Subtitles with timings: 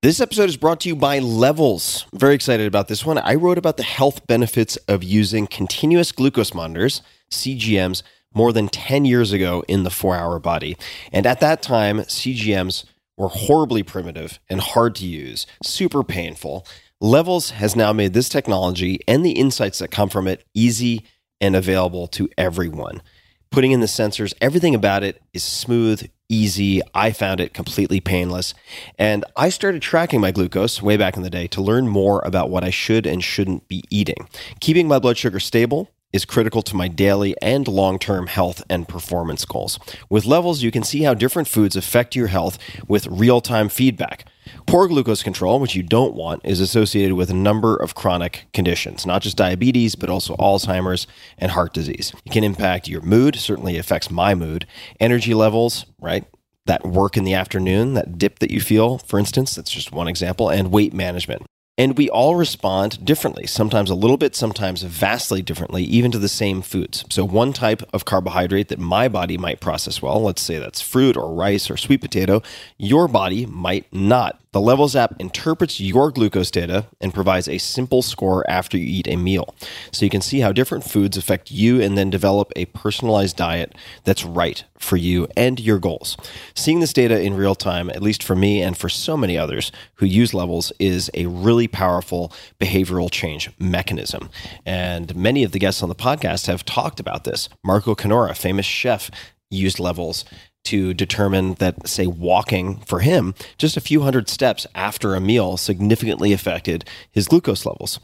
[0.00, 2.06] This episode is brought to you by Levels.
[2.12, 3.18] I'm very excited about this one.
[3.18, 9.04] I wrote about the health benefits of using continuous glucose monitors, CGMs, more than 10
[9.06, 10.76] years ago in the four hour body.
[11.12, 12.84] And at that time, CGMs
[13.16, 16.64] were horribly primitive and hard to use, super painful.
[17.00, 21.02] Levels has now made this technology and the insights that come from it easy
[21.40, 23.02] and available to everyone.
[23.50, 26.80] Putting in the sensors, everything about it is smooth, easy.
[26.94, 28.54] I found it completely painless.
[28.98, 32.50] And I started tracking my glucose way back in the day to learn more about
[32.50, 34.28] what I should and shouldn't be eating.
[34.60, 38.88] Keeping my blood sugar stable is critical to my daily and long term health and
[38.88, 39.78] performance goals.
[40.08, 44.24] With levels, you can see how different foods affect your health with real time feedback.
[44.66, 49.04] Poor glucose control, which you don't want, is associated with a number of chronic conditions,
[49.04, 52.14] not just diabetes, but also Alzheimer's and heart disease.
[52.24, 54.66] It can impact your mood, certainly affects my mood,
[54.98, 56.24] energy levels, right?
[56.64, 60.08] That work in the afternoon, that dip that you feel, for instance, that's just one
[60.08, 61.42] example, and weight management.
[61.78, 66.28] And we all respond differently, sometimes a little bit, sometimes vastly differently, even to the
[66.28, 67.04] same foods.
[67.08, 71.16] So, one type of carbohydrate that my body might process well, let's say that's fruit
[71.16, 72.42] or rice or sweet potato,
[72.78, 74.40] your body might not.
[74.52, 79.06] The Levels app interprets your glucose data and provides a simple score after you eat
[79.06, 79.54] a meal.
[79.92, 83.74] So you can see how different foods affect you and then develop a personalized diet
[84.04, 86.16] that's right for you and your goals.
[86.54, 89.70] Seeing this data in real time, at least for me and for so many others
[89.96, 94.30] who use Levels, is a really powerful behavioral change mechanism.
[94.66, 97.48] And many of the guests on the podcast have talked about this.
[97.62, 99.10] Marco Canora, famous chef,
[99.50, 100.24] used Levels
[100.64, 105.56] to determine that, say, walking for him just a few hundred steps after a meal
[105.56, 107.98] significantly affected his glucose levels.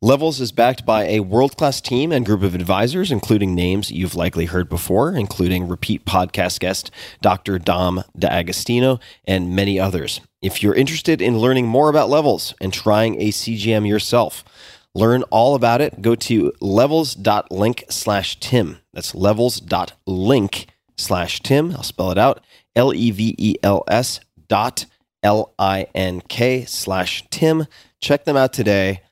[0.00, 4.14] Levels is backed by a world class team and group of advisors, including names you've
[4.14, 6.90] likely heard before, including repeat podcast guest
[7.20, 7.58] Dr.
[7.58, 10.20] Dom D'Agostino and many others.
[10.40, 14.44] If you're interested in learning more about Levels and trying a CGM yourself,
[14.94, 18.78] learn all about it, go to levels.link slash Tim.
[18.92, 20.66] That's levels.link
[20.98, 21.72] slash Tim.
[21.72, 22.40] I'll spell it out
[22.74, 24.86] L E V E L S dot
[25.22, 27.66] L I N K slash Tim.
[28.00, 29.02] Check them out today.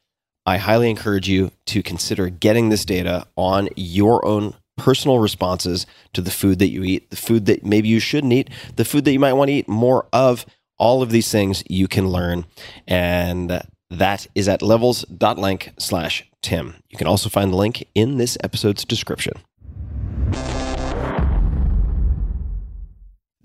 [0.47, 6.21] I highly encourage you to consider getting this data on your own personal responses to
[6.21, 9.12] the food that you eat, the food that maybe you shouldn't eat, the food that
[9.12, 10.45] you might want to eat more of.
[10.77, 12.47] All of these things you can learn.
[12.87, 16.75] And that is at levels.link slash Tim.
[16.91, 19.34] You can also find the link in this episode's description.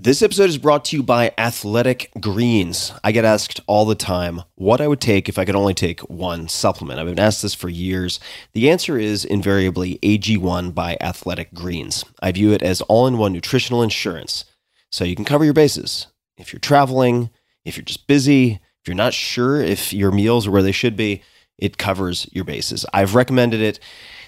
[0.01, 2.93] This episode is brought to you by Athletic Greens.
[3.03, 5.99] I get asked all the time what I would take if I could only take
[6.09, 7.01] one supplement.
[7.01, 8.17] I've been asked this for years.
[8.53, 12.05] The answer is invariably AG1 by Athletic Greens.
[12.21, 14.45] I view it as all in one nutritional insurance.
[14.89, 16.07] So you can cover your bases.
[16.37, 17.29] If you're traveling,
[17.65, 20.95] if you're just busy, if you're not sure if your meals are where they should
[20.95, 21.23] be,
[21.57, 22.85] it covers your bases.
[22.93, 23.81] I've recommended it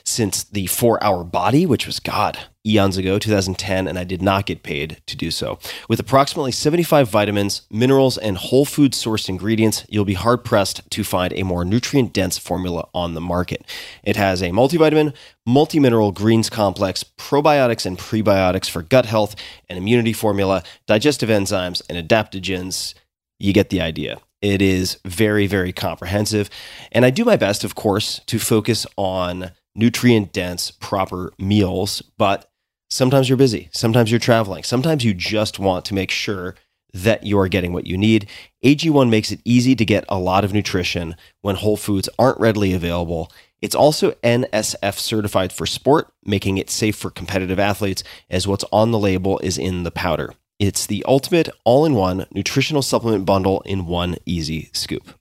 [0.03, 4.45] since the four hour body, which was, God, eons ago, 2010, and I did not
[4.45, 5.57] get paid to do so.
[5.89, 11.03] With approximately 75 vitamins, minerals, and whole food sourced ingredients, you'll be hard pressed to
[11.03, 13.65] find a more nutrient dense formula on the market.
[14.03, 15.13] It has a multivitamin,
[15.45, 19.35] multi mineral greens complex, probiotics and prebiotics for gut health,
[19.69, 22.93] and immunity formula, digestive enzymes, and adaptogens.
[23.39, 24.19] You get the idea.
[24.41, 26.49] It is very, very comprehensive.
[26.91, 32.50] And I do my best, of course, to focus on nutrient dense, proper meals, but
[32.91, 33.69] sometimes you're busy.
[33.71, 34.63] Sometimes you're traveling.
[34.63, 36.55] Sometimes you just want to make sure
[36.93, 38.27] that you are getting what you need.
[38.65, 42.73] AG1 makes it easy to get a lot of nutrition when whole foods aren't readily
[42.73, 43.31] available.
[43.61, 48.91] It's also NSF certified for sport, making it safe for competitive athletes, as what's on
[48.91, 50.33] the label is in the powder.
[50.59, 55.20] It's the ultimate all in one nutritional supplement bundle in one easy scoop.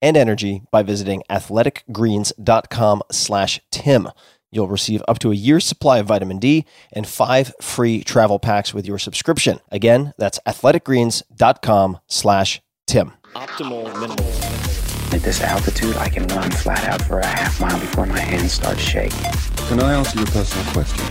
[0.00, 4.08] and energy by visiting athleticgreens.com slash Tim.
[4.52, 8.72] You'll receive up to a year's supply of vitamin D and five free travel packs
[8.72, 9.60] with your subscription.
[9.70, 13.12] Again, that's athleticgreens.com slash Tim.
[13.34, 14.56] Optimal minerals.
[15.12, 18.52] At this altitude, I can run flat out for a half mile before my hands
[18.52, 19.18] start shaking.
[19.68, 21.04] Can I answer your personal question?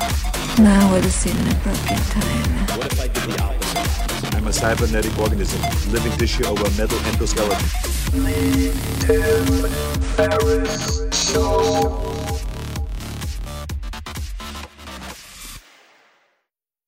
[0.63, 2.77] Now would seem an appropriate time.
[2.77, 4.35] What if I did the opposite?
[4.35, 5.61] I'm a cybernetic organism,
[5.91, 7.94] living tissue over metal endoskeleton.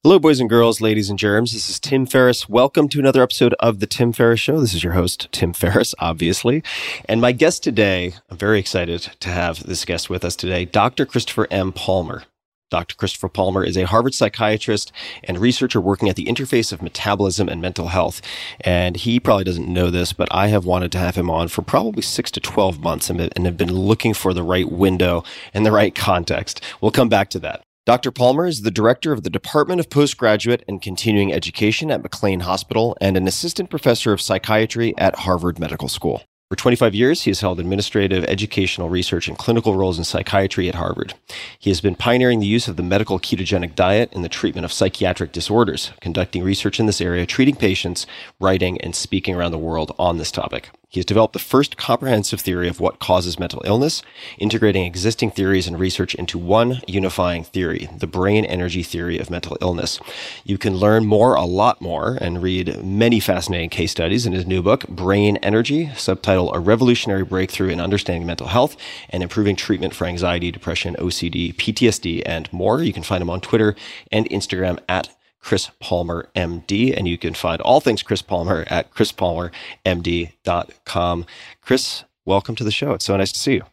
[0.04, 1.52] Hello, boys and girls, ladies and germs.
[1.52, 2.48] This is Tim Ferriss.
[2.48, 4.62] Welcome to another episode of The Tim Ferriss Show.
[4.62, 6.64] This is your host, Tim Ferriss, obviously.
[7.10, 11.06] And my guest today, I'm very excited to have this guest with us today, Dr.
[11.06, 11.74] Christopher M.
[11.74, 12.24] Palmer.
[12.69, 12.96] Dr.
[12.96, 14.92] Christopher Palmer is a Harvard psychiatrist
[15.24, 18.22] and researcher working at the interface of metabolism and mental health.
[18.60, 21.62] And he probably doesn't know this, but I have wanted to have him on for
[21.62, 25.24] probably six to 12 months and have been looking for the right window
[25.54, 26.62] and the right context.
[26.81, 27.62] We'll come back to that.
[27.86, 28.12] Dr.
[28.12, 32.98] Palmer is the director of the Department of Postgraduate and Continuing Education at McLean Hospital
[33.00, 36.22] and an assistant professor of psychiatry at Harvard Medical School.
[36.49, 40.75] For 25 years, he has held administrative, educational research, and clinical roles in psychiatry at
[40.75, 41.13] Harvard.
[41.59, 44.71] He has been pioneering the use of the medical ketogenic diet in the treatment of
[44.71, 48.07] psychiatric disorders, conducting research in this area, treating patients,
[48.39, 50.69] writing, and speaking around the world on this topic.
[50.89, 54.01] He has developed the first comprehensive theory of what causes mental illness,
[54.38, 59.57] integrating existing theories and research into one unifying theory, the brain energy theory of mental
[59.60, 60.00] illness.
[60.45, 64.45] You can learn more, a lot more, and read many fascinating case studies in his
[64.45, 68.78] new book, Brain Energy, subtitle A Revolutionary Breakthrough in Understanding Mental Health
[69.10, 72.81] and Improving Treatment for Anxiety, Depression, OCD, PTSD, and more.
[72.81, 73.75] You can find him on Twitter
[74.10, 76.95] and Instagram at Chris Palmer MD.
[76.95, 81.25] And you can find all things Chris Palmer at chrispalmermd.com.
[81.62, 82.94] Chris, welcome to the show.
[82.94, 83.63] It's so nice to see you.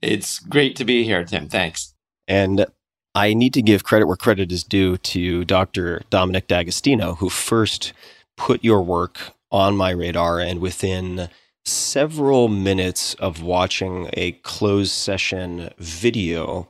[0.00, 1.48] It's great to be here, Tim.
[1.48, 1.94] Thanks.
[2.26, 2.66] And
[3.14, 6.02] I need to give credit where credit is due to Dr.
[6.10, 7.92] Dominic D'Agostino, who first
[8.36, 10.40] put your work on my radar.
[10.40, 11.28] And within
[11.64, 16.68] several minutes of watching a closed session video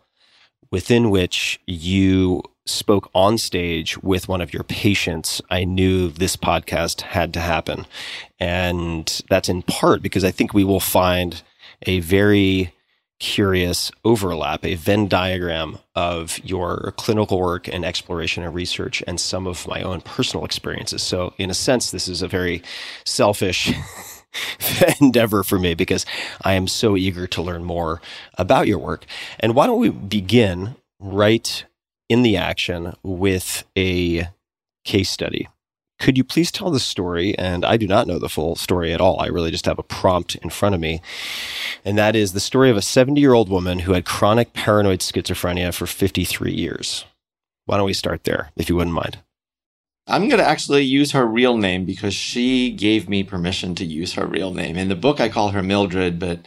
[0.70, 7.02] within which you spoke on stage with one of your patients, I knew this podcast
[7.02, 7.86] had to happen.
[8.38, 11.42] And that's in part because I think we will find
[11.82, 12.72] a very
[13.18, 19.46] curious overlap, a Venn diagram of your clinical work and exploration and research and some
[19.46, 21.02] of my own personal experiences.
[21.02, 22.62] So, in a sense, this is a very
[23.04, 23.72] selfish
[25.00, 26.04] endeavor for me because
[26.42, 28.00] I am so eager to learn more
[28.38, 29.04] about your work.
[29.38, 31.64] And why don't we begin right
[32.12, 34.28] in the action with a
[34.84, 35.48] case study.
[35.98, 37.34] Could you please tell the story?
[37.38, 39.18] And I do not know the full story at all.
[39.18, 41.00] I really just have a prompt in front of me.
[41.86, 45.00] And that is the story of a 70 year old woman who had chronic paranoid
[45.00, 47.06] schizophrenia for 53 years.
[47.64, 49.20] Why don't we start there, if you wouldn't mind?
[50.06, 54.14] I'm going to actually use her real name because she gave me permission to use
[54.14, 54.76] her real name.
[54.76, 56.40] In the book, I call her Mildred, but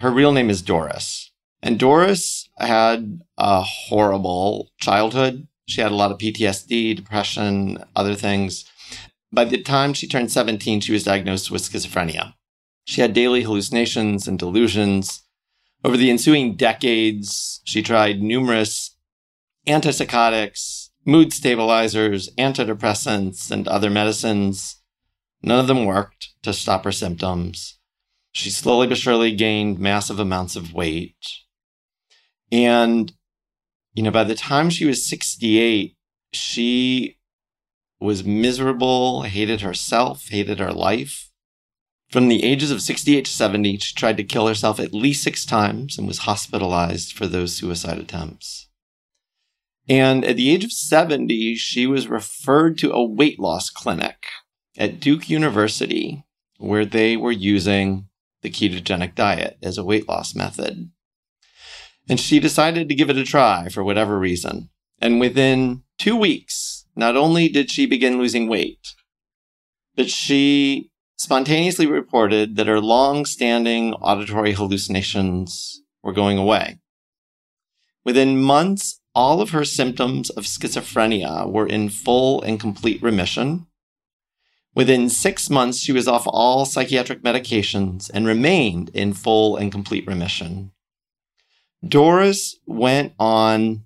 [0.00, 1.31] her real name is Doris.
[1.62, 5.46] And Doris had a horrible childhood.
[5.66, 8.64] She had a lot of PTSD, depression, other things.
[9.32, 12.34] By the time she turned 17, she was diagnosed with schizophrenia.
[12.84, 15.22] She had daily hallucinations and delusions.
[15.84, 18.96] Over the ensuing decades, she tried numerous
[19.66, 24.82] antipsychotics, mood stabilizers, antidepressants, and other medicines.
[25.42, 27.78] None of them worked to stop her symptoms.
[28.32, 31.16] She slowly but surely gained massive amounts of weight.
[32.52, 33.12] And,
[33.94, 35.96] you know, by the time she was 68,
[36.32, 37.18] she
[37.98, 41.30] was miserable, hated herself, hated her life.
[42.10, 45.46] From the ages of 68 to 70, she tried to kill herself at least six
[45.46, 48.68] times and was hospitalized for those suicide attempts.
[49.88, 54.26] And at the age of 70, she was referred to a weight loss clinic
[54.76, 56.24] at Duke University
[56.58, 58.08] where they were using
[58.42, 60.90] the ketogenic diet as a weight loss method.
[62.08, 64.70] And she decided to give it a try for whatever reason.
[65.00, 68.94] And within two weeks, not only did she begin losing weight,
[69.96, 76.78] but she spontaneously reported that her long standing auditory hallucinations were going away.
[78.04, 83.66] Within months, all of her symptoms of schizophrenia were in full and complete remission.
[84.74, 90.06] Within six months, she was off all psychiatric medications and remained in full and complete
[90.06, 90.72] remission.
[91.86, 93.84] Doris went on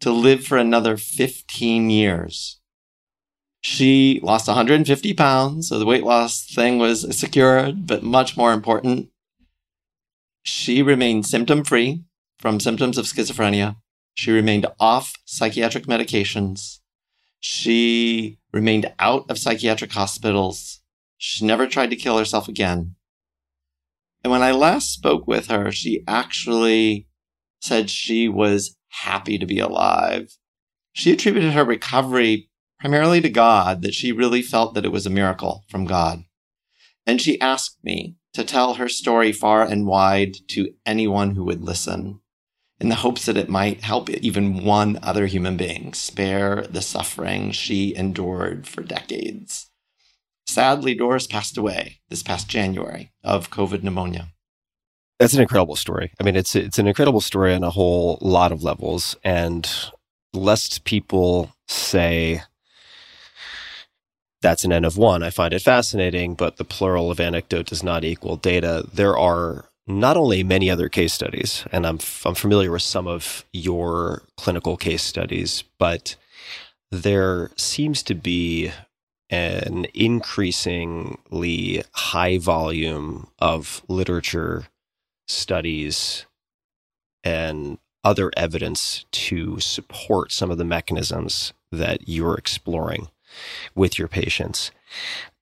[0.00, 2.60] to live for another 15 years.
[3.60, 9.10] She lost 150 pounds, so the weight loss thing was secured, but much more important,
[10.42, 12.02] she remained symptom free
[12.38, 13.76] from symptoms of schizophrenia.
[14.14, 16.80] She remained off psychiatric medications.
[17.38, 20.80] She remained out of psychiatric hospitals.
[21.16, 22.96] She never tried to kill herself again.
[24.22, 27.08] And when I last spoke with her, she actually
[27.60, 30.36] said she was happy to be alive.
[30.92, 32.48] She attributed her recovery
[32.78, 36.24] primarily to God, that she really felt that it was a miracle from God.
[37.06, 41.62] And she asked me to tell her story far and wide to anyone who would
[41.62, 42.20] listen.
[42.82, 47.52] in the hopes that it might help even one other human being spare the suffering
[47.52, 49.70] she endured for decades.
[50.46, 54.28] Sadly, Doris passed away this past January of COVID pneumonia.
[55.18, 56.12] That's an incredible story.
[56.20, 59.16] I mean, it's it's an incredible story on a whole lot of levels.
[59.22, 59.70] And
[60.32, 62.42] lest people say
[64.40, 67.82] that's an N of one, I find it fascinating, but the plural of anecdote does
[67.82, 68.84] not equal data.
[68.92, 73.44] There are not only many other case studies, and I'm I'm familiar with some of
[73.52, 76.16] your clinical case studies, but
[76.90, 78.72] there seems to be
[79.32, 84.66] an increasingly high volume of literature
[85.26, 86.26] studies
[87.24, 93.08] and other evidence to support some of the mechanisms that you're exploring
[93.74, 94.70] with your patients.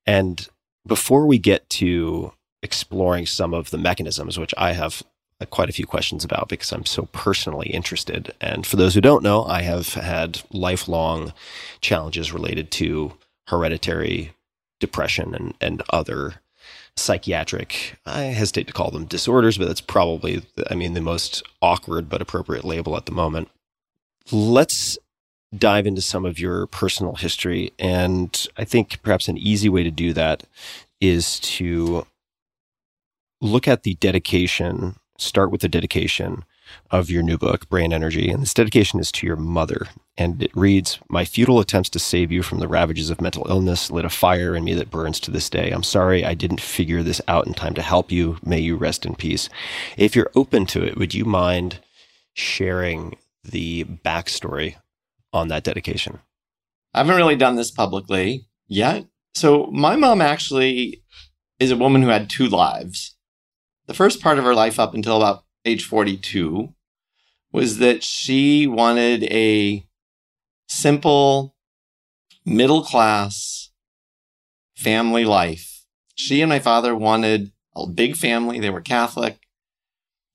[0.07, 0.49] And
[0.87, 2.33] before we get to
[2.63, 5.03] exploring some of the mechanisms, which I have
[5.49, 8.35] quite a few questions about because I'm so personally interested.
[8.41, 11.33] And for those who don't know, I have had lifelong
[11.81, 13.15] challenges related to
[13.51, 14.33] hereditary
[14.79, 16.37] depression and, and other
[16.97, 22.09] psychiatric, I hesitate to call them disorders, but that's probably, I mean, the most awkward
[22.09, 23.49] but appropriate label at the moment.
[24.33, 24.99] Let's
[25.57, 27.73] dive into some of your personal history.
[27.79, 30.45] And I think perhaps an easy way to do that
[31.01, 32.07] is to
[33.41, 36.45] look at the dedication, start with the dedication
[36.91, 38.31] of your new book, Brain Energy.
[38.31, 39.87] And this dedication is to your mother.
[40.17, 43.91] And it reads My futile attempts to save you from the ravages of mental illness
[43.91, 45.71] lit a fire in me that burns to this day.
[45.71, 48.39] I'm sorry I didn't figure this out in time to help you.
[48.45, 49.49] May you rest in peace.
[49.97, 51.81] If you're open to it, would you mind
[52.35, 54.77] sharing the backstory
[55.33, 56.21] on that dedication?
[56.93, 59.07] I haven't really done this publicly yet.
[59.35, 61.03] So, my mom actually
[61.61, 63.17] is a woman who had two lives.
[63.87, 66.75] The first part of her life, up until about age 42
[67.53, 69.87] was that she wanted a
[70.69, 71.57] simple,
[72.45, 73.71] middle class
[74.77, 75.85] family life.
[76.15, 78.61] She and my father wanted a big family.
[78.61, 79.39] They were Catholic.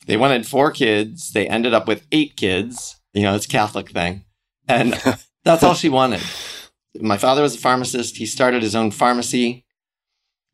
[0.05, 1.31] They wanted four kids.
[1.31, 2.99] They ended up with eight kids.
[3.13, 4.25] You know, it's Catholic thing.
[4.67, 4.93] And
[5.43, 6.21] that's all she wanted.
[6.99, 8.17] My father was a pharmacist.
[8.17, 9.64] He started his own pharmacy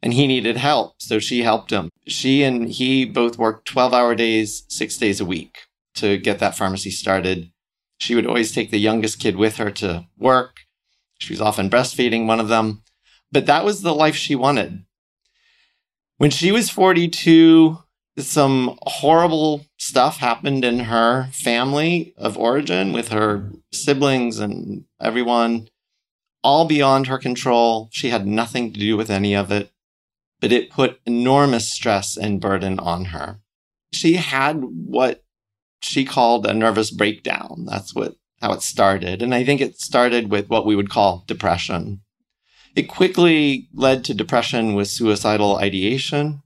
[0.01, 0.95] and he needed help.
[0.99, 1.89] So she helped him.
[2.07, 5.59] She and he both worked 12 hour days, six days a week
[5.95, 7.51] to get that pharmacy started.
[7.99, 10.61] She would always take the youngest kid with her to work.
[11.19, 12.81] She was often breastfeeding one of them,
[13.31, 14.85] but that was the life she wanted.
[16.17, 17.77] When she was 42,
[18.17, 25.67] some horrible stuff happened in her family of origin with her siblings and everyone,
[26.43, 27.89] all beyond her control.
[27.91, 29.70] She had nothing to do with any of it
[30.41, 33.39] but it put enormous stress and burden on her.
[33.93, 35.23] She had what
[35.81, 37.65] she called a nervous breakdown.
[37.69, 39.21] That's what how it started.
[39.21, 42.01] And I think it started with what we would call depression.
[42.75, 46.41] It quickly led to depression with suicidal ideation.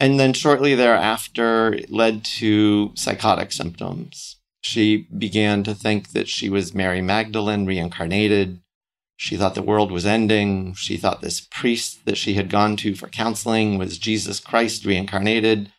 [0.00, 4.36] And then shortly thereafter, it led to psychotic symptoms.
[4.62, 8.60] She began to think that she was Mary Magdalene reincarnated.
[9.16, 10.74] She thought the world was ending.
[10.74, 15.72] She thought this priest that she had gone to for counseling was Jesus Christ reincarnated.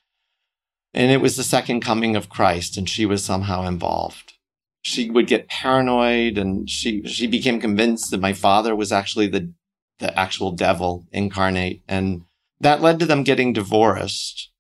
[0.94, 4.34] And it was the second coming of Christ, and she was somehow involved.
[4.82, 9.52] She would get paranoid, and she, she became convinced that my father was actually the,
[10.00, 11.82] the actual devil incarnate.
[11.88, 12.24] And
[12.62, 14.52] that led to them getting divorced.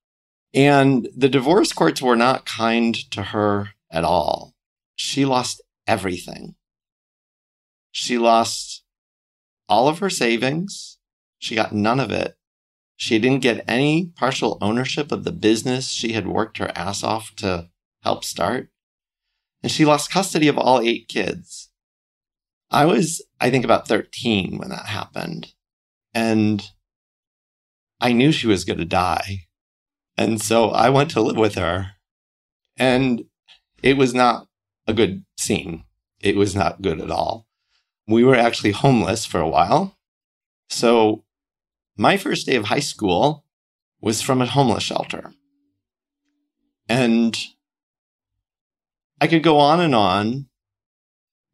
[0.53, 4.53] And the divorce courts were not kind to her at all.
[4.95, 6.55] She lost everything.
[7.97, 8.83] She lost
[9.69, 10.97] all of her savings.
[11.39, 12.35] She got none of it.
[12.97, 17.33] She didn't get any partial ownership of the business she had worked her ass off
[17.37, 17.69] to
[18.03, 18.69] help start.
[19.63, 21.71] And she lost custody of all eight kids.
[22.69, 25.53] I was, I think, about 13 when that happened.
[26.13, 26.69] And
[28.01, 29.47] I knew she was going to die.
[30.17, 31.91] And so I went to live with her.
[32.75, 33.23] And
[33.81, 34.47] it was not
[34.85, 35.85] a good scene.
[36.19, 37.44] It was not good at all
[38.07, 39.97] we were actually homeless for a while.
[40.69, 41.23] So
[41.97, 43.45] my first day of high school
[44.01, 45.33] was from a homeless shelter.
[46.87, 47.37] And
[49.19, 50.47] I could go on and on,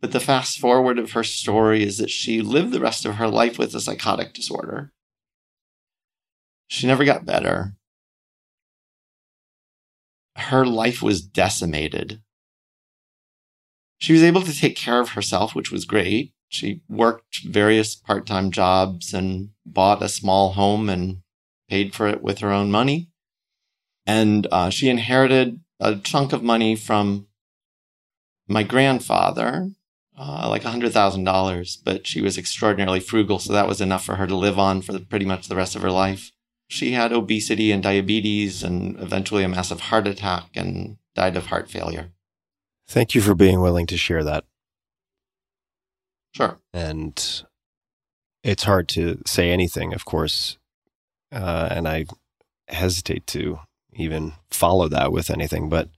[0.01, 3.27] but the fast forward of her story is that she lived the rest of her
[3.27, 4.91] life with a psychotic disorder.
[6.67, 7.75] She never got better.
[10.35, 12.21] Her life was decimated.
[13.99, 18.25] She was able to take care of herself, which was great she worked various part
[18.25, 21.21] time jobs and bought a small home and
[21.69, 23.07] paid for it with her own money.
[24.05, 27.27] And uh, she inherited a chunk of money from
[28.49, 29.71] my grandfather,
[30.17, 34.35] uh, like $100,000, but she was extraordinarily frugal, so that was enough for her to
[34.35, 36.33] live on for pretty much the rest of her life.
[36.67, 41.69] She had obesity and diabetes and eventually a massive heart attack and died of heart
[41.69, 42.11] failure.
[42.89, 44.43] Thank you for being willing to share that.
[46.33, 46.57] Sure.
[46.73, 47.43] And
[48.43, 50.57] it's hard to say anything, of course.
[51.31, 52.05] Uh, and I
[52.67, 53.59] hesitate to
[53.93, 55.69] even follow that with anything.
[55.69, 55.89] But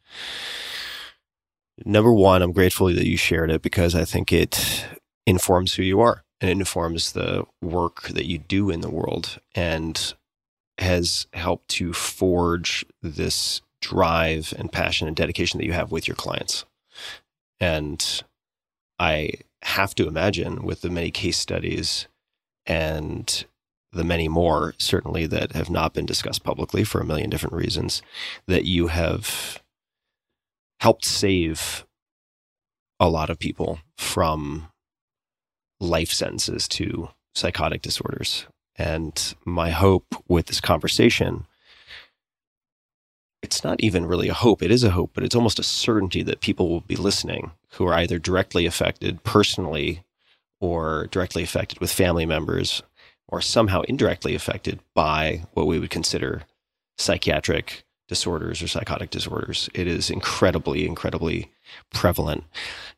[1.86, 4.86] number one, I'm grateful that you shared it because I think it
[5.25, 9.40] informs who you are and it informs the work that you do in the world
[9.56, 10.13] and
[10.80, 16.16] has helped to forge this drive and passion and dedication that you have with your
[16.16, 16.66] clients.
[17.60, 18.24] And
[19.00, 19.32] I
[19.63, 22.08] have to imagine with the many case studies
[22.65, 23.46] and
[23.91, 28.01] the many more, certainly that have not been discussed publicly for a million different reasons,
[28.48, 29.62] that you have
[30.79, 31.86] helped save
[33.00, 34.67] a lot of people from
[35.79, 38.48] life sentences to psychotic disorders.
[38.75, 41.46] And my hope with this conversation,
[43.43, 44.63] it's not even really a hope.
[44.63, 47.85] It is a hope, but it's almost a certainty that people will be listening who
[47.85, 50.03] are either directly affected personally
[50.62, 52.81] or directly affected with family members
[53.27, 56.43] or somehow indirectly affected by what we would consider
[56.97, 59.69] psychiatric disorders or psychotic disorders.
[59.73, 61.51] It is incredibly, incredibly
[61.93, 62.45] prevalent.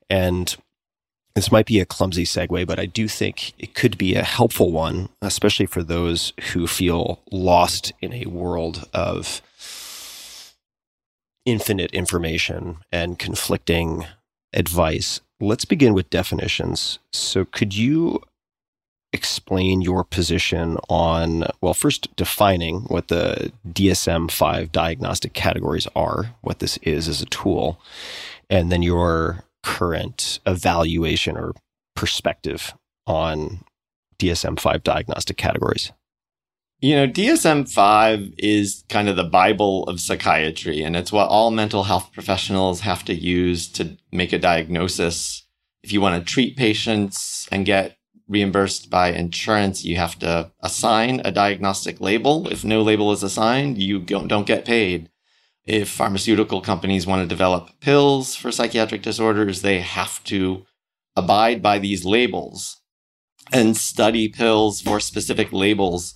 [0.10, 0.56] And
[1.34, 4.72] this might be a clumsy segue, but I do think it could be a helpful
[4.72, 9.42] one, especially for those who feel lost in a world of
[11.46, 14.06] infinite information and conflicting
[14.54, 15.22] advice.
[15.40, 17.00] Let's begin with definitions.
[17.12, 18.22] So, could you
[19.16, 26.60] explain your position on, well, first defining what the DSM 5 diagnostic categories are, what
[26.60, 27.80] this is as a tool,
[28.50, 31.54] and then your current evaluation or
[31.96, 32.74] perspective
[33.08, 33.62] on
[34.20, 35.94] DSM 5 diagnostic categories?
[36.82, 41.50] You know, DSM 5 is kind of the Bible of psychiatry, and it's what all
[41.50, 45.48] mental health professionals have to use to make a diagnosis.
[45.84, 51.22] If you want to treat patients and get reimbursed by insurance, you have to assign
[51.24, 52.52] a diagnostic label.
[52.52, 55.10] If no label is assigned, you don't get paid.
[55.64, 60.66] If pharmaceutical companies want to develop pills for psychiatric disorders, they have to
[61.16, 62.82] abide by these labels
[63.54, 66.16] and study pills for specific labels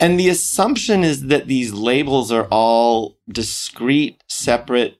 [0.00, 4.98] and the assumption is that these labels are all discrete, separate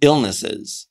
[0.00, 0.88] illnesses.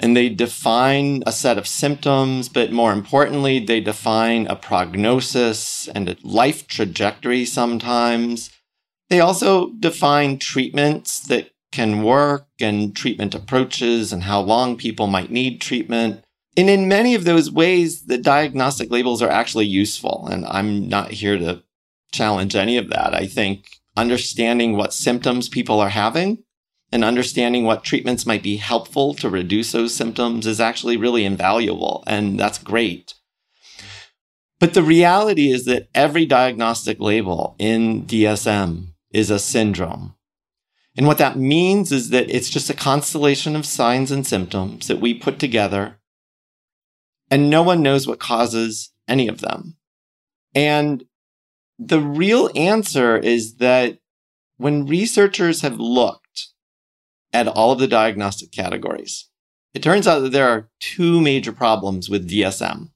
[0.00, 6.08] And they define a set of symptoms, but more importantly, they define a prognosis and
[6.08, 8.50] a life trajectory sometimes.
[9.10, 15.30] They also define treatments that can work and treatment approaches and how long people might
[15.30, 16.24] need treatment.
[16.56, 20.28] And in many of those ways, the diagnostic labels are actually useful.
[20.30, 21.62] And I'm not here to
[22.12, 23.14] challenge any of that.
[23.14, 26.44] I think understanding what symptoms people are having
[26.90, 32.04] and understanding what treatments might be helpful to reduce those symptoms is actually really invaluable.
[32.06, 33.14] And that's great.
[34.60, 40.14] But the reality is that every diagnostic label in DSM is a syndrome.
[40.96, 45.00] And what that means is that it's just a constellation of signs and symptoms that
[45.00, 46.00] we put together,
[47.30, 49.76] and no one knows what causes any of them.
[50.56, 51.04] And
[51.78, 53.98] the real answer is that
[54.56, 56.48] when researchers have looked
[57.32, 59.28] at all of the diagnostic categories,
[59.74, 62.90] it turns out that there are two major problems with DSM.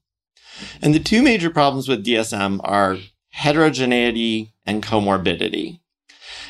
[0.81, 2.97] And the two major problems with DSM are
[3.29, 5.79] heterogeneity and comorbidity.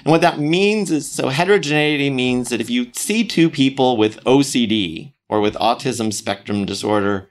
[0.03, 4.21] And what that means is so heterogeneity means that if you see two people with
[4.23, 7.29] OCD or with autism spectrum disorder,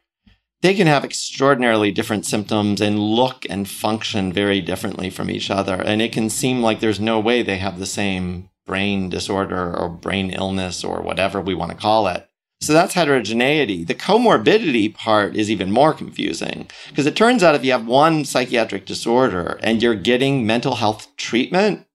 [0.62, 5.75] they can have extraordinarily different symptoms and look and function very differently from each other.
[5.75, 9.88] And it can seem like there's no way they have the same brain disorder or
[9.88, 12.29] brain illness or whatever we want to call it.
[12.61, 13.83] So that's heterogeneity.
[13.83, 18.25] The comorbidity part is even more confusing because it turns out if you have one
[18.25, 21.87] psychiatric disorder and you're getting mental health treatment,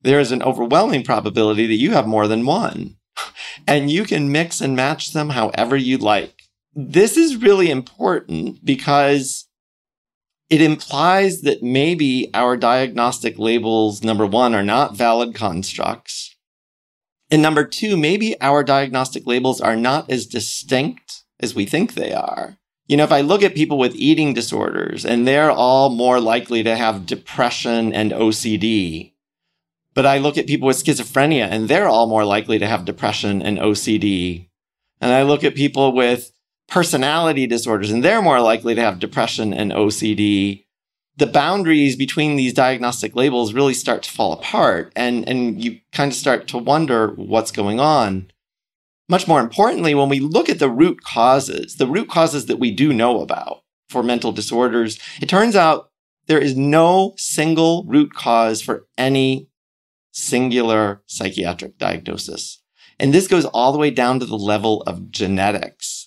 [0.00, 2.96] there is an overwhelming probability that you have more than one.
[3.66, 6.37] And you can mix and match them however you like
[6.80, 9.48] this is really important because
[10.48, 16.36] it implies that maybe our diagnostic labels, number one, are not valid constructs.
[17.32, 22.12] And number two, maybe our diagnostic labels are not as distinct as we think they
[22.12, 22.58] are.
[22.86, 26.62] You know, if I look at people with eating disorders and they're all more likely
[26.62, 29.14] to have depression and OCD,
[29.94, 33.42] But I look at people with schizophrenia and they're all more likely to have depression
[33.42, 34.48] and OCD.
[35.00, 36.30] And I look at people with
[36.68, 40.64] personality disorders and they're more likely to have depression and OCD.
[41.16, 46.12] The boundaries between these diagnostic labels really start to fall apart and, and you kind
[46.12, 48.30] of start to wonder what's going on.
[49.08, 52.70] Much more importantly, when we look at the root causes, the root causes that we
[52.70, 55.90] do know about for mental disorders, it turns out
[56.26, 59.48] there is no single root cause for any
[60.12, 62.62] singular psychiatric diagnosis.
[63.00, 65.97] And this goes all the way down to the level of genetics.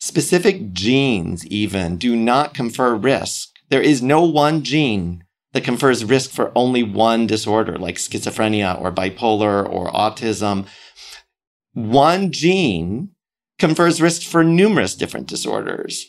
[0.00, 3.50] Specific genes even do not confer risk.
[3.68, 8.92] There is no one gene that confers risk for only one disorder like schizophrenia or
[8.92, 10.66] bipolar or autism.
[11.72, 13.10] One gene
[13.58, 16.06] confers risk for numerous different disorders.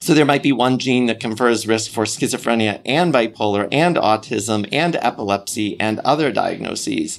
[0.00, 4.68] So there might be one gene that confers risk for schizophrenia and bipolar and autism
[4.72, 7.18] and epilepsy and other diagnoses.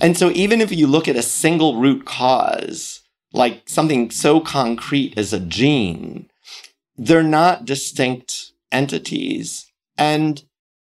[0.00, 2.99] And so even if you look at a single root cause,
[3.32, 6.28] like something so concrete as a gene,
[6.96, 9.70] they're not distinct entities.
[9.96, 10.42] And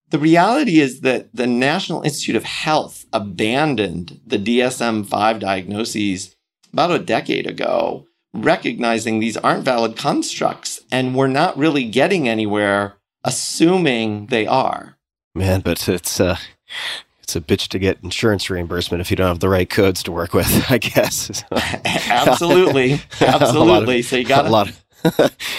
[0.10, 6.36] the reality is that the National Institute of Health abandoned the DSM 5 diagnoses
[6.72, 12.98] about a decade ago recognizing these aren't valid constructs and we're not really getting anywhere
[13.24, 14.98] assuming they are.
[15.34, 16.38] Man, but it's uh
[17.26, 20.12] it's a bitch to get insurance reimbursement if you don't have the right codes to
[20.12, 21.44] work with, I guess.
[21.52, 23.02] Absolutely.
[23.20, 24.00] Absolutely.
[24.00, 24.72] Of, so you got a lot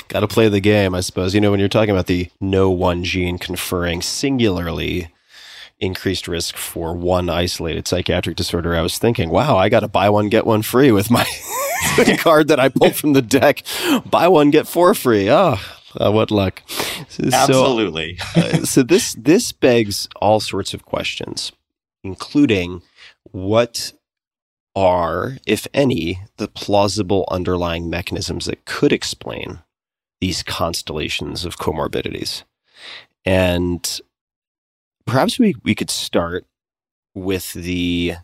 [0.07, 1.35] got to play the game, I suppose.
[1.35, 5.09] You know, when you're talking about the no one gene conferring singularly
[5.81, 10.09] increased risk for one isolated psychiatric disorder, I was thinking, wow, I got to buy
[10.09, 11.27] one, get one free with my
[12.19, 13.65] card that I pulled from the deck.
[14.09, 15.29] Buy one, get four free.
[15.29, 15.59] Oh,
[16.01, 16.63] uh, what luck.
[17.09, 18.19] So, Absolutely.
[18.37, 21.53] uh, so this, this begs all sorts of questions,
[22.03, 22.83] including
[23.33, 23.93] what
[24.75, 29.61] are, if any, the plausible underlying mechanisms that could explain
[30.21, 32.45] these constellations of comorbidities.
[33.25, 34.01] And
[35.07, 36.47] perhaps we, we could start
[37.15, 38.15] with the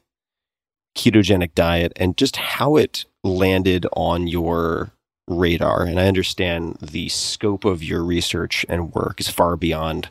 [0.96, 4.92] ketogenic diet and just how it landed on your
[5.28, 5.82] radar.
[5.84, 10.08] And I understand the scope of your research and work is far beyond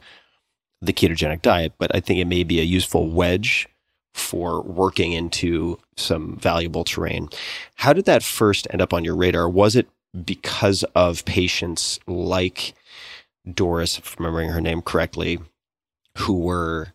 [0.82, 3.68] the ketogenic diet, but I think it may be a useful wedge
[4.14, 7.30] for working into some valuable terrain.
[7.76, 9.48] How did that first end up on your radar?
[9.48, 9.88] Was it
[10.26, 12.74] because of patients like
[13.52, 15.40] Doris, if I'm remembering her name correctly,
[16.18, 16.94] who were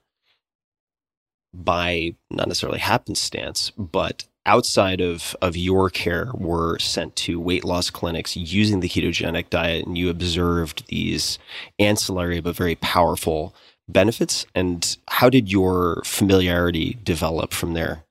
[1.55, 7.91] by not necessarily happenstance, but outside of, of your care were sent to weight loss
[7.91, 11.39] clinics using the ketogenic diet and you observed these
[11.79, 13.55] ancillary but very powerful
[13.89, 18.05] benefits and how did your familiarity develop from there?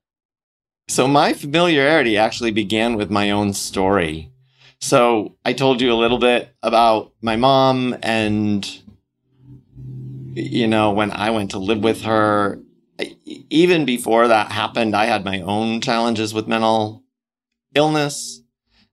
[0.88, 4.30] So my familiarity actually began with my own story.
[4.80, 8.82] So i told you a little bit about my mom and
[10.36, 12.60] you know, when I went to live with her,
[13.25, 17.03] even before that happened, I had my own challenges with mental
[17.73, 18.41] illness.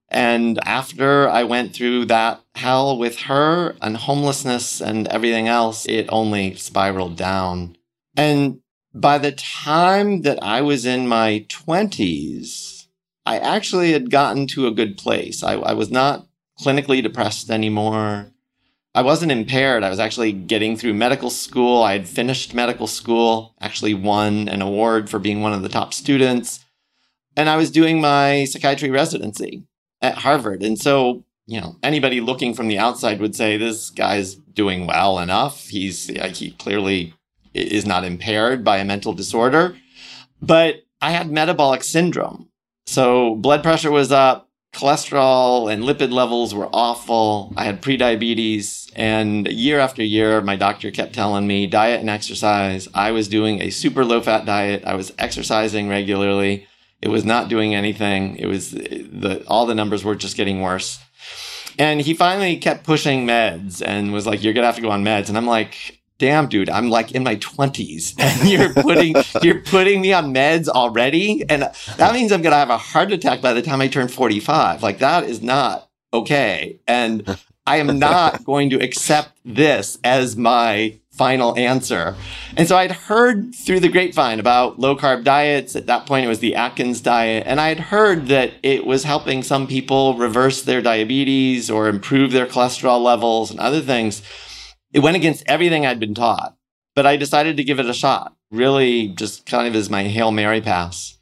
[0.09, 6.05] And after I went through that hell with her and homelessness and everything else, it
[6.09, 7.77] only spiraled down.
[8.15, 8.59] And
[8.93, 12.85] by the time that I was in my 20s,
[13.25, 15.41] I actually had gotten to a good place.
[15.41, 16.27] I, I was not
[16.59, 18.32] clinically depressed anymore.
[18.95, 19.83] I wasn't impaired.
[19.83, 21.81] I was actually getting through medical school.
[21.81, 25.93] I had finished medical school, actually won an award for being one of the top
[25.93, 26.63] students.
[27.35, 29.63] And I was doing my psychiatry residency
[30.01, 30.61] at Harvard.
[30.61, 35.17] And so, you know, anybody looking from the outside would say this guy's doing well
[35.17, 35.67] enough.
[35.69, 37.15] He's like, he clearly
[37.55, 39.75] is not impaired by a mental disorder.
[40.39, 42.49] But I had metabolic syndrome.
[42.85, 47.53] So blood pressure was up, cholesterol and lipid levels were awful.
[47.55, 48.91] I had prediabetes.
[48.95, 52.87] And year after year, my doctor kept telling me diet and exercise.
[52.93, 54.83] I was doing a super low fat diet.
[54.85, 56.67] I was exercising regularly.
[57.01, 58.35] It was not doing anything.
[58.37, 60.99] It was the, all the numbers were just getting worse.
[61.77, 64.91] And he finally kept pushing meds and was like, you're going to have to go
[64.91, 65.29] on meds.
[65.29, 69.99] And I'm like, damn dude i'm like in my 20s and you're putting you're putting
[69.99, 71.43] me on meds already?
[71.49, 71.63] And
[71.97, 74.81] that means i'm going to have a heart attack by the time i turn 45
[74.81, 76.79] like that is not okay.
[76.87, 82.15] And i am not going to accept this as my final answer.
[82.55, 85.75] And so i'd heard through the grapevine about low carb diets.
[85.75, 87.43] At that point it was the atkins diet.
[87.45, 92.31] And i had heard that it was helping some people reverse their diabetes or improve
[92.31, 94.21] their cholesterol levels and other things
[94.93, 96.55] it went against everything I'd been taught.
[96.95, 100.31] but I decided to give it a shot, really just kind of as my Hail
[100.31, 101.17] Mary pass.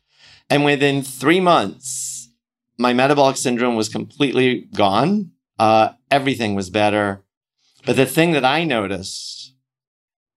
[0.50, 2.30] And within three months,
[2.78, 5.32] my metabolic syndrome was completely gone.
[5.58, 7.24] Uh, everything was better.
[7.86, 9.54] But the thing that I noticed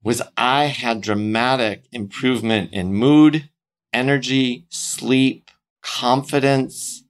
[0.05, 3.49] was I had dramatic improvement in mood,
[3.93, 5.51] energy, sleep,
[5.83, 7.03] confidence.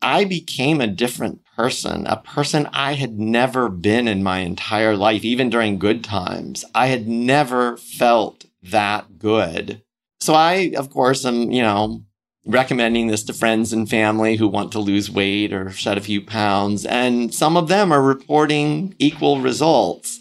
[0.00, 5.24] I became a different person, a person I had never been in my entire life,
[5.24, 6.64] even during good times.
[6.74, 9.82] I had never felt that good.
[10.20, 12.04] So I, of course, am, you know,
[12.44, 16.20] recommending this to friends and family who want to lose weight or shed a few
[16.20, 16.84] pounds.
[16.86, 20.20] And some of them are reporting equal results.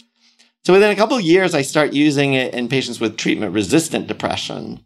[0.64, 4.08] So within a couple of years, I start using it in patients with treatment resistant
[4.08, 4.86] depression.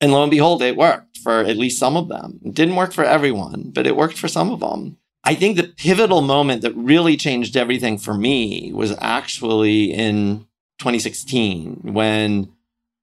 [0.00, 2.40] And lo and behold, it worked for at least some of them.
[2.44, 4.96] It didn't work for everyone, but it worked for some of them.
[5.24, 10.46] I think the pivotal moment that really changed everything for me was actually in
[10.78, 12.52] 2016 when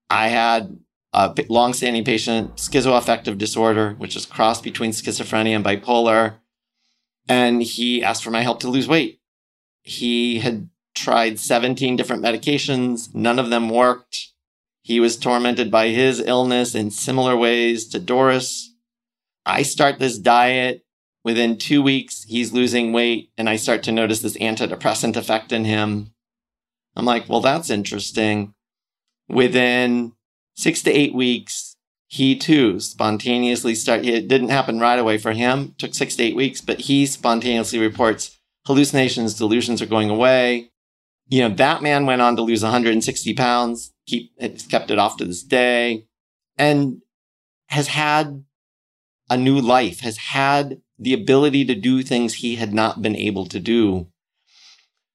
[0.10, 0.79] I had
[1.13, 6.36] a long-standing patient schizoaffective disorder, which is crossed between schizophrenia and bipolar,
[7.27, 9.19] and he asked for my help to lose weight.
[9.82, 14.34] He had tried 17 different medications, none of them worked.
[14.82, 18.73] He was tormented by his illness in similar ways to Doris.
[19.45, 20.84] I start this diet
[21.23, 25.65] Within two weeks, he's losing weight, and I start to notice this antidepressant effect in
[25.65, 26.13] him.
[26.95, 28.53] I'm like, well, that's interesting.
[29.27, 30.13] Within
[30.55, 31.75] six to eight weeks,
[32.08, 34.05] he too spontaneously start.
[34.05, 35.73] It didn't happen right away for him.
[35.75, 40.71] It took six to eight weeks, but he spontaneously reports hallucinations, delusions are going away.
[41.27, 43.93] You know, that man went on to lose 160 pounds.
[44.08, 44.32] Keep
[44.69, 46.08] kept it off to this day,
[46.58, 47.01] and
[47.67, 48.43] has had
[49.29, 49.99] a new life.
[49.99, 54.07] Has had the ability to do things he had not been able to do.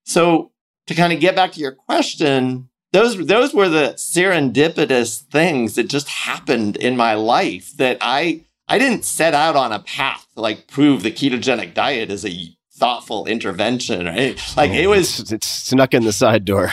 [0.05, 0.53] So
[0.87, 5.89] to kind of get back to your question, those those were the serendipitous things that
[5.89, 10.41] just happened in my life that I I didn't set out on a path to
[10.41, 14.41] like prove the ketogenic diet is a thoughtful intervention, right?
[14.57, 16.73] Like oh, it was, it's, it's, snuck in the side door.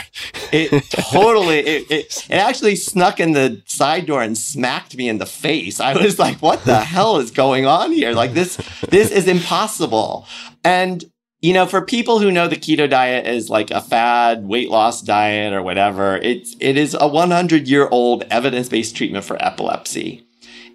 [0.52, 5.18] it totally, it, it, it actually snuck in the side door and smacked me in
[5.18, 5.78] the face.
[5.78, 8.12] I was like, what the hell is going on here?
[8.12, 8.56] Like this,
[8.88, 10.26] this is impossible.
[10.64, 11.04] And,
[11.40, 15.02] you know, for people who know the keto diet is like a fad weight loss
[15.02, 20.26] diet or whatever, it's, it is a 100 year old evidence based treatment for epilepsy.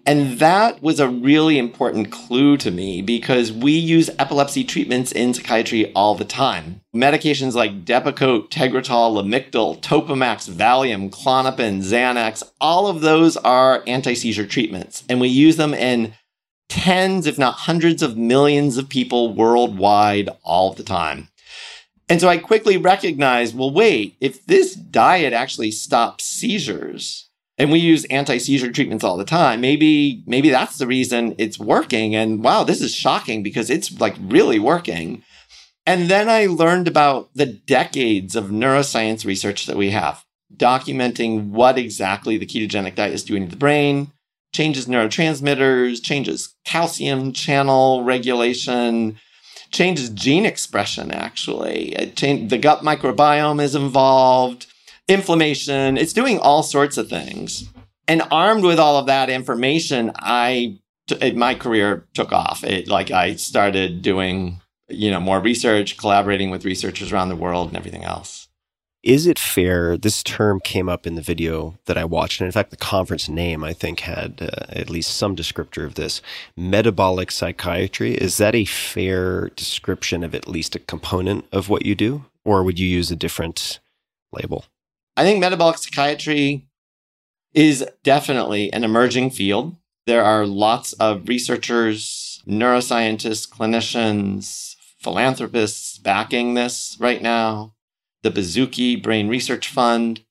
[0.08, 5.34] And that was a really important clue to me because we use epilepsy treatments in
[5.34, 6.80] psychiatry all the time.
[6.96, 15.04] Medications like Depakote, Tegretol, Lamictal, Topamax, Valium, Klonopin, Xanax, all of those are anti-seizure treatments.
[15.10, 16.14] And we use them in
[16.70, 21.28] tens, if not hundreds of millions of people worldwide all the time.
[22.08, 27.27] And so I quickly recognized, well, wait, if this diet actually stops seizures,
[27.58, 29.62] and we use anti-seizure treatments all the time.
[29.62, 32.16] Maybe maybe that's the reason it's working.
[32.16, 35.24] And wow this is shocking because it's like really working.
[35.86, 40.24] And then i learned about the decades of neuroscience research that we have
[40.56, 44.12] documenting what exactly the ketogenic diet is doing to the brain
[44.54, 49.18] changes neurotransmitters changes calcium channel regulation
[49.72, 52.12] changes gene expression actually.
[52.16, 54.68] Change, the gut microbiome is involved
[55.08, 55.98] inflammation.
[55.98, 57.70] It's doing all sorts of things.
[58.08, 60.80] And armed with all of that information, I
[61.36, 62.64] my career took off.
[62.64, 67.70] It like I started doing you know more research, collaborating with researchers around the world,
[67.70, 68.48] and everything else.
[69.04, 69.96] Is it fair?
[69.96, 73.30] This term came up in the video that I watched, and in fact, the conference
[73.30, 76.22] name I think had uh, at least some descriptor of this.
[76.58, 81.96] Metabolic psychiatry is that a fair description of at least a component of what you
[81.96, 83.80] do, or would you use a different
[84.34, 84.66] label?
[85.18, 86.68] I think metabolic psychiatry
[87.52, 89.76] is definitely an emerging field.
[90.06, 97.74] There are lots of researchers, neuroscientists, clinicians, philanthropists backing this right now.
[98.22, 100.22] The Baszucki Brain Research Fund,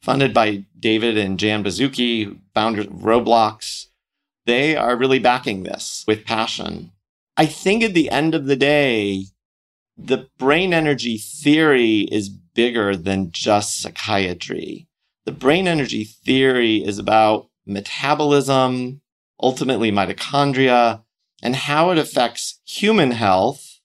[0.00, 3.88] funded by David and Jan Baszucki, founders of Roblox,
[4.46, 6.92] they are really backing this with passion.
[7.36, 9.26] I think at the end of the day,
[9.98, 14.86] the brain energy theory is bigger than just psychiatry.
[15.24, 19.00] The brain energy theory is about metabolism,
[19.42, 21.02] ultimately mitochondria,
[21.42, 23.80] and how it affects human health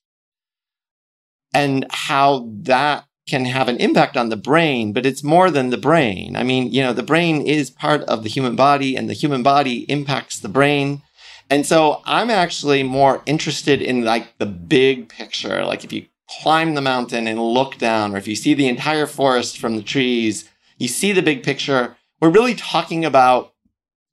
[1.54, 5.78] and how that can have an impact on the brain, but it's more than the
[5.78, 6.36] brain.
[6.36, 9.42] I mean, you know, the brain is part of the human body and the human
[9.42, 11.00] body impacts the brain.
[11.48, 15.64] And so I'm actually more interested in like the big picture.
[15.64, 19.06] Like if you climb the mountain and look down, or if you see the entire
[19.06, 21.96] forest from the trees, you see the big picture.
[22.20, 23.52] We're really talking about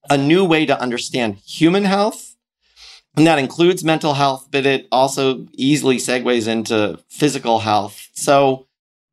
[0.09, 2.35] a new way to understand human health.
[3.15, 8.09] And that includes mental health, but it also easily segues into physical health.
[8.13, 8.67] So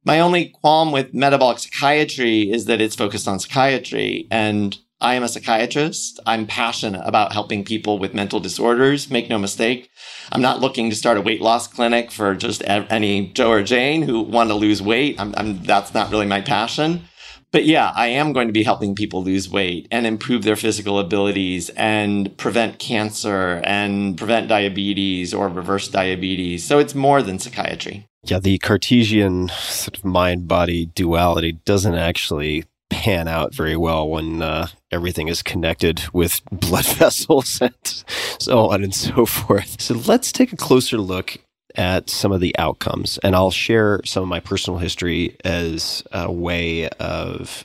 [0.04, 5.22] my only qualm with metabolic psychiatry is that it's focused on psychiatry and I am
[5.22, 6.20] a psychiatrist.
[6.26, 9.10] I'm passionate about helping people with mental disorders.
[9.10, 9.90] Make no mistake.
[10.30, 14.02] I'm not looking to start a weight loss clinic for just any Joe or Jane
[14.02, 15.18] who want to lose weight.
[15.18, 17.04] I'm, I'm, that's not really my passion.
[17.52, 21.00] But yeah, I am going to be helping people lose weight and improve their physical
[21.00, 26.64] abilities and prevent cancer and prevent diabetes or reverse diabetes.
[26.64, 28.06] So it's more than psychiatry.
[28.22, 34.42] Yeah, the Cartesian sort of mind body duality doesn't actually pan out very well when
[34.42, 38.04] uh, everything is connected with blood vessels and
[38.38, 39.80] so on and so forth.
[39.80, 41.38] So let's take a closer look
[41.76, 46.30] at some of the outcomes, and I'll share some of my personal history as a
[46.30, 47.64] way of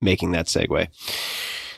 [0.00, 0.88] making that segue.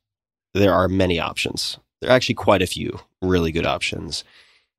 [0.54, 1.78] there are many options.
[2.00, 4.24] There are actually quite a few really good options.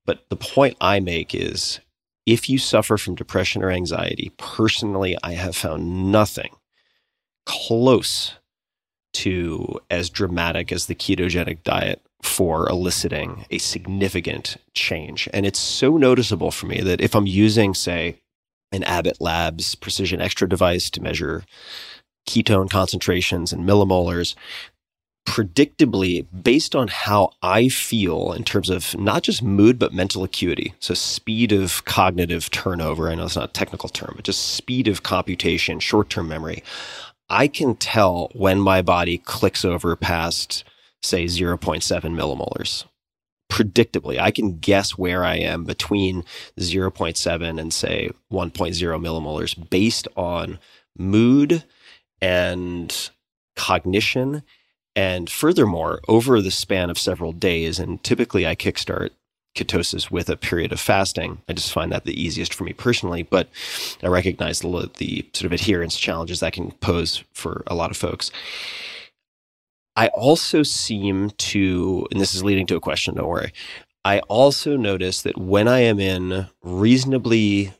[0.06, 1.80] But the point I make is
[2.26, 6.56] if you suffer from depression or anxiety, personally, I have found nothing
[7.46, 8.34] close
[9.14, 15.28] to as dramatic as the ketogenic diet for eliciting a significant change.
[15.34, 18.22] And it's so noticeable for me that if I'm using, say,
[18.72, 21.44] an Abbott Labs Precision Xtra device to measure
[22.28, 24.36] ketone concentrations and millimolars,
[25.26, 30.74] predictably based on how I feel in terms of not just mood, but mental acuity.
[30.80, 33.10] So, speed of cognitive turnover.
[33.10, 36.64] I know it's not a technical term, but just speed of computation, short term memory.
[37.30, 40.64] I can tell when my body clicks over past,
[41.02, 42.86] say, 0.7 millimolars.
[43.50, 46.24] Predictably, I can guess where I am between
[46.60, 50.60] 0.7 and, say, 1.0 millimolars based on
[50.98, 51.64] mood
[52.22, 53.10] and
[53.56, 54.44] cognition
[54.96, 59.10] and furthermore, over the span of several days, and typically I kickstart
[59.56, 61.42] ketosis with a period of fasting.
[61.48, 63.48] I just find that the easiest for me personally, but
[64.02, 67.98] I recognize the, the sort of adherence challenges that can pose for a lot of
[67.98, 68.32] folks.
[69.96, 73.54] I also seem to, and this is leading to a question, don't worry.
[74.06, 77.74] I also notice that when I am in reasonably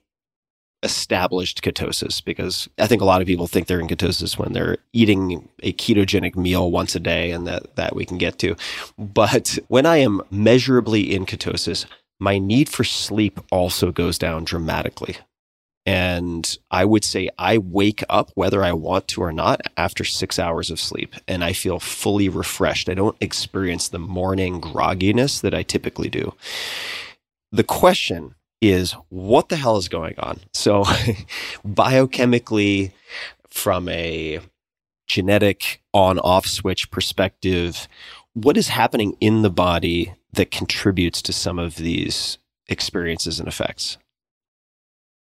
[0.84, 4.78] established ketosis because I think a lot of people think they're in ketosis when they're
[4.92, 8.56] eating a ketogenic meal once a day and that that we can get to.
[8.98, 11.86] But when I am measurably in ketosis,
[12.20, 15.18] my need for sleep also goes down dramatically.
[15.86, 20.40] And I would say I wake up whether I want to or not after six
[20.40, 22.88] hours of sleep and I feel fully refreshed.
[22.88, 26.34] I don't experience the morning grogginess that I typically do.
[27.52, 30.40] The question is what the hell is going on?
[30.54, 30.84] So,
[31.68, 32.92] biochemically,
[33.50, 34.40] from a
[35.08, 37.88] genetic on off switch perspective,
[38.34, 43.98] what is happening in the body that contributes to some of these experiences and effects?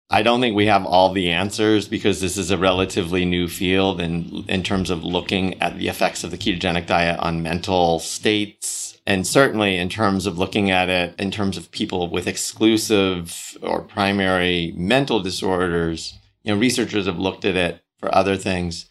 [0.10, 4.02] I don't think we have all the answers because this is a relatively new field
[4.02, 8.91] in, in terms of looking at the effects of the ketogenic diet on mental states
[9.06, 13.82] and certainly in terms of looking at it in terms of people with exclusive or
[13.82, 18.90] primary mental disorders, you know, researchers have looked at it for other things.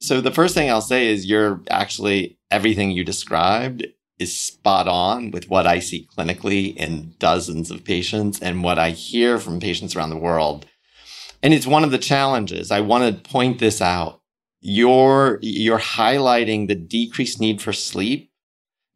[0.00, 3.86] So the first thing I'll say is you're actually everything you described
[4.18, 8.90] is spot on with what I see clinically in dozens of patients and what I
[8.90, 10.66] hear from patients around the world.
[11.42, 12.70] And it's one of the challenges.
[12.70, 14.20] I want to point this out.
[14.60, 18.31] You're, you're highlighting the decreased need for sleep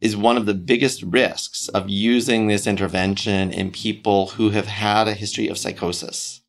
[0.01, 5.09] is one of the biggest risks of using this intervention in people who have had
[5.09, 6.43] a history of psychosis.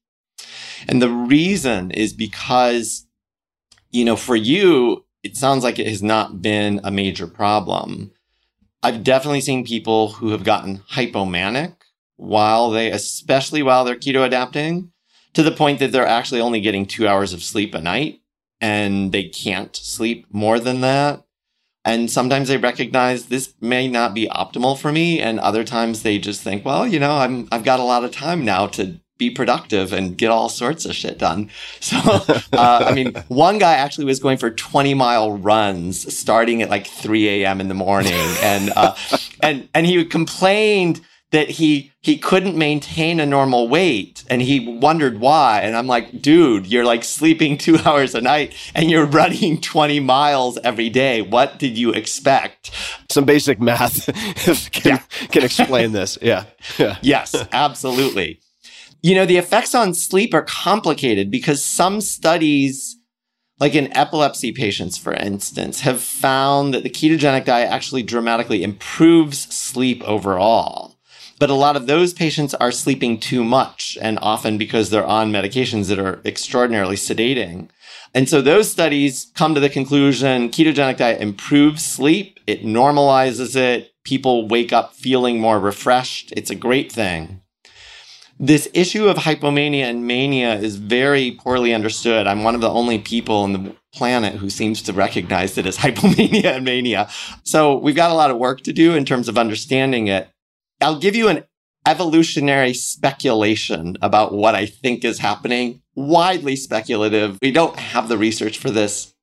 [0.88, 3.08] And the reason is because,
[3.90, 8.12] you know, for you, it sounds like it has not been a major problem.
[8.84, 11.76] I've definitely seen people who have gotten hypomanic
[12.16, 14.92] while they, especially while they're keto adapting,
[15.34, 18.22] to the point that they're actually only getting two hours of sleep a night
[18.60, 21.24] and they can't sleep more than that.
[21.88, 25.22] And sometimes they recognize this may not be optimal for me.
[25.22, 28.12] And other times they just think, well, you know, I'm, I've got a lot of
[28.12, 31.50] time now to be productive and get all sorts of shit done.
[31.80, 36.70] So, uh, I mean, one guy actually was going for 20 mile runs starting at
[36.70, 37.62] like 3 a.m.
[37.62, 38.14] in the morning.
[38.42, 38.94] And, uh,
[39.42, 41.00] and, and he complained
[41.32, 46.22] that he he couldn't maintain a normal weight and he wondered why and i'm like
[46.22, 51.22] dude you're like sleeping two hours a night and you're running 20 miles every day
[51.22, 52.72] what did you expect
[53.10, 54.06] Some basic math
[54.72, 55.28] can, Yeah.
[55.28, 56.18] can explain this.
[56.22, 56.46] Yeah.
[56.78, 56.98] Yeah.
[57.02, 58.40] yes absolutely
[59.02, 62.96] you know the effects on sleep are complicated because some studies
[63.60, 69.40] like in epilepsy patients for instance have found that the ketogenic diet actually dramatically improves
[69.54, 70.97] sleep overall
[71.40, 75.32] but a lot of those patients are sleeping too much and often because they're on
[75.32, 77.70] medications that are extraordinarily sedating.
[78.14, 83.92] And so those studies come to the conclusion ketogenic diet improves sleep, it normalizes it,
[84.04, 86.34] people wake up feeling more refreshed.
[86.36, 87.42] It's a great thing.
[88.40, 92.28] This issue of hypomania and mania is very poorly understood.
[92.28, 95.78] I'm one of the only people on the planet who seems to recognize it as
[95.80, 97.10] hypomania and mania.
[97.44, 100.30] So we've got a lot of work to do in terms of understanding it.
[100.82, 101.44] I'll give you an
[101.86, 105.82] evolutionary speculation about what I think is happening.
[105.96, 107.38] Widely speculative.
[107.42, 109.14] We don't have the research for this.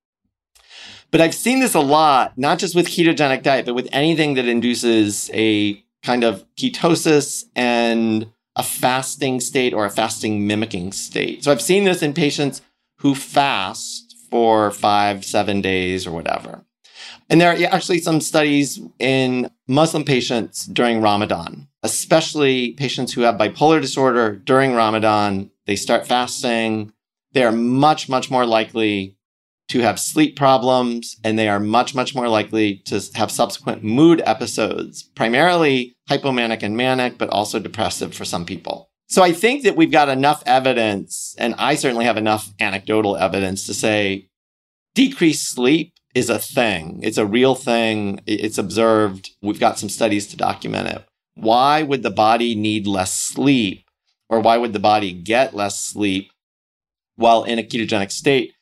[1.10, 4.48] But I've seen this a lot, not just with ketogenic diet, but with anything that
[4.48, 11.44] induces a kind of ketosis and a fasting state or a fasting mimicking state.
[11.44, 12.62] So I've seen this in patients
[12.98, 16.64] who fast for five, seven days or whatever.
[17.30, 23.36] And there are actually some studies in Muslim patients during Ramadan, especially patients who have
[23.36, 25.50] bipolar disorder during Ramadan.
[25.66, 26.92] They start fasting.
[27.32, 29.16] They are much, much more likely
[29.68, 34.22] to have sleep problems and they are much, much more likely to have subsequent mood
[34.26, 38.90] episodes, primarily hypomanic and manic, but also depressive for some people.
[39.08, 43.66] So I think that we've got enough evidence, and I certainly have enough anecdotal evidence
[43.66, 44.28] to say
[44.94, 47.00] decreased sleep is a thing.
[47.02, 48.20] It's a real thing.
[48.26, 49.30] It's observed.
[49.42, 51.04] We've got some studies to document it.
[51.34, 53.84] Why would the body need less sleep
[54.28, 56.30] or why would the body get less sleep
[57.16, 58.52] while in a ketogenic state?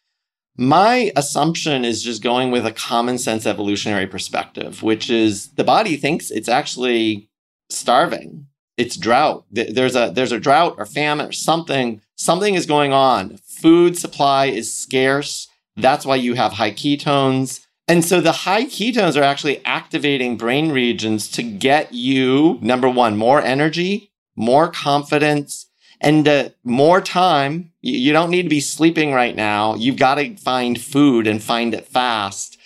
[0.56, 5.96] My assumption is just going with a common sense evolutionary perspective, which is the body
[5.96, 7.30] thinks it's actually
[7.70, 8.46] starving.
[8.76, 9.44] It's drought.
[9.50, 12.00] There's a there's a drought or famine or something.
[12.16, 13.36] Something is going on.
[13.38, 15.48] Food supply is scarce.
[15.76, 17.60] That's why you have high ketones.
[17.88, 23.16] And so the high ketones are actually activating brain regions to get you, number one,
[23.16, 25.66] more energy, more confidence,
[26.00, 27.72] and uh, more time.
[27.80, 29.74] You, don't need to be sleeping right now.
[29.74, 32.58] You've got to find food and find it fast.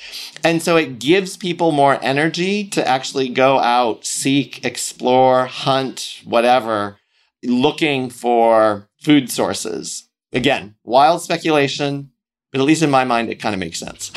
[0.45, 6.99] And so it gives people more energy to actually go out, seek, explore, hunt, whatever,
[7.43, 10.09] looking for food sources.
[10.33, 12.11] Again, wild speculation,
[12.61, 14.13] at least in my mind, it kind of makes sense.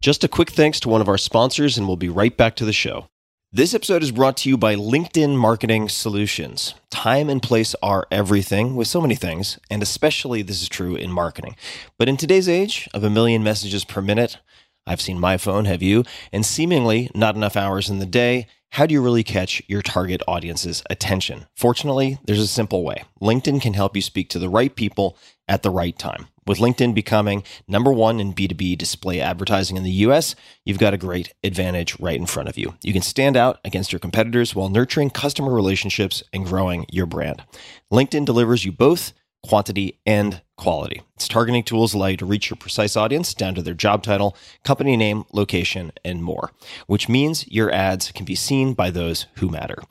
[0.00, 2.64] Just a quick thanks to one of our sponsors, and we'll be right back to
[2.64, 3.06] the show.
[3.52, 6.74] This episode is brought to you by LinkedIn Marketing Solutions.
[6.90, 11.12] Time and place are everything with so many things, and especially this is true in
[11.12, 11.54] marketing.
[11.98, 14.38] But in today's age of a million messages per minute,
[14.86, 18.46] I've seen my phone, have you, and seemingly not enough hours in the day.
[18.70, 21.46] How do you really catch your target audience's attention?
[21.54, 23.04] Fortunately, there's a simple way.
[23.20, 25.16] LinkedIn can help you speak to the right people
[25.46, 26.28] at the right time.
[26.46, 30.98] With LinkedIn becoming number one in B2B display advertising in the US, you've got a
[30.98, 32.74] great advantage right in front of you.
[32.82, 37.44] You can stand out against your competitors while nurturing customer relationships and growing your brand.
[37.92, 39.12] LinkedIn delivers you both
[39.42, 41.02] quantity and quality.
[41.16, 44.36] Its targeting tools allow you to reach your precise audience down to their job title,
[44.62, 46.52] company name, location, and more,
[46.86, 49.82] which means your ads can be seen by those who matter.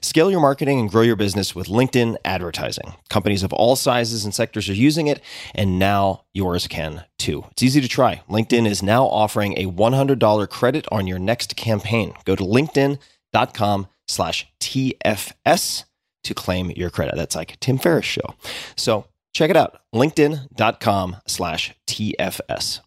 [0.00, 2.94] Scale your marketing and grow your business with LinkedIn advertising.
[3.08, 5.20] Companies of all sizes and sectors are using it,
[5.52, 7.44] and now yours can too.
[7.50, 8.22] It's easy to try.
[8.30, 12.14] LinkedIn is now offering a $100 credit on your next campaign.
[12.24, 15.84] Go to linkedin.com slash TFS
[16.22, 17.16] to claim your credit.
[17.16, 18.34] That's like Tim Ferriss show.
[18.76, 19.80] So check it out.
[19.94, 22.80] LinkedIn.com slash TFS.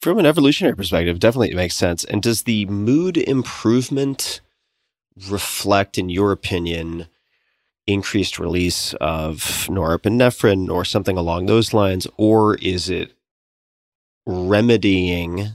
[0.00, 2.04] From an evolutionary perspective, definitely it makes sense.
[2.04, 4.40] And does the mood improvement
[5.28, 7.06] reflect, in your opinion,
[7.86, 9.38] increased release of
[9.68, 12.08] norepinephrine or something along those lines?
[12.16, 13.12] Or is it
[14.26, 15.50] remedying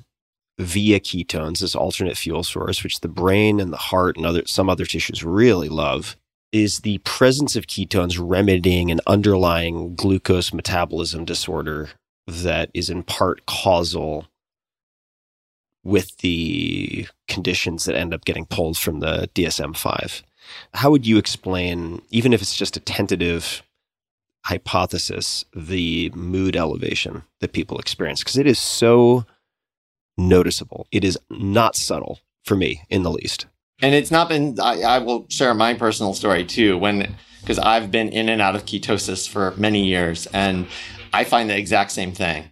[0.58, 4.70] via ketones as alternate fuel source, which the brain and the heart and other some
[4.70, 6.16] other tissues really love,
[6.52, 11.90] is the presence of ketones remedying an underlying glucose metabolism disorder
[12.26, 14.28] that is in part causal
[15.84, 20.24] with the conditions that end up getting pulled from the DSM 5.
[20.74, 23.64] How would you explain, even if it's just a tentative
[24.46, 28.22] hypothesis, the mood elevation that people experience?
[28.22, 29.26] Because it is so
[30.18, 30.88] noticeable.
[30.92, 33.46] It is not subtle for me in the least.
[33.82, 37.92] And it's not been, I, I will share my personal story too, when, because I've
[37.92, 40.68] been in and out of ketosis for many years and
[41.14, 42.52] I find the exact same thing.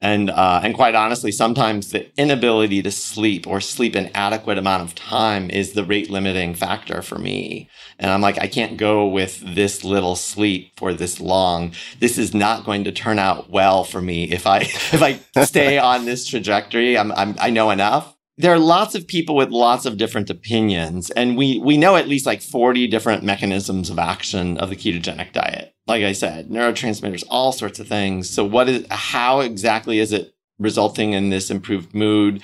[0.00, 4.82] And, uh, and quite honestly, sometimes the inability to sleep or sleep an adequate amount
[4.82, 7.70] of time is the rate limiting factor for me.
[7.98, 11.72] And I'm like, I can't go with this little sleep for this long.
[12.00, 15.78] This is not going to turn out well for me if I, if I stay
[15.78, 16.98] on this trajectory.
[16.98, 21.10] I'm, I'm, I know enough there are lots of people with lots of different opinions
[21.10, 25.32] and we we know at least like 40 different mechanisms of action of the ketogenic
[25.32, 25.74] diet.
[25.86, 28.28] Like i said neurotransmitters all sorts of things.
[28.28, 32.42] So what is how exactly is it resulting in this improved mood?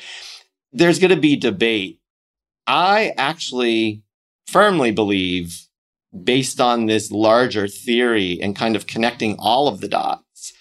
[0.72, 2.00] There's going to be debate.
[2.66, 4.04] I actually
[4.46, 5.66] firmly believe
[6.24, 10.52] based on this larger theory and kind of connecting all of the dots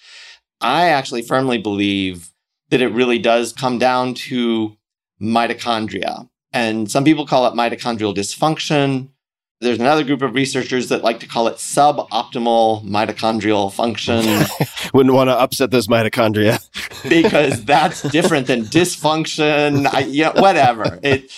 [0.60, 2.30] i actually firmly believe
[2.70, 4.76] that it really does come down to
[5.20, 6.28] mitochondria.
[6.52, 9.10] And some people call it mitochondrial dysfunction.
[9.60, 14.24] There's another group of researchers that like to call it suboptimal mitochondrial function.
[14.94, 16.58] Wouldn't want to upset those mitochondria.
[17.08, 19.86] because that's different than dysfunction.
[19.92, 20.98] I, yeah, whatever.
[21.02, 21.30] It,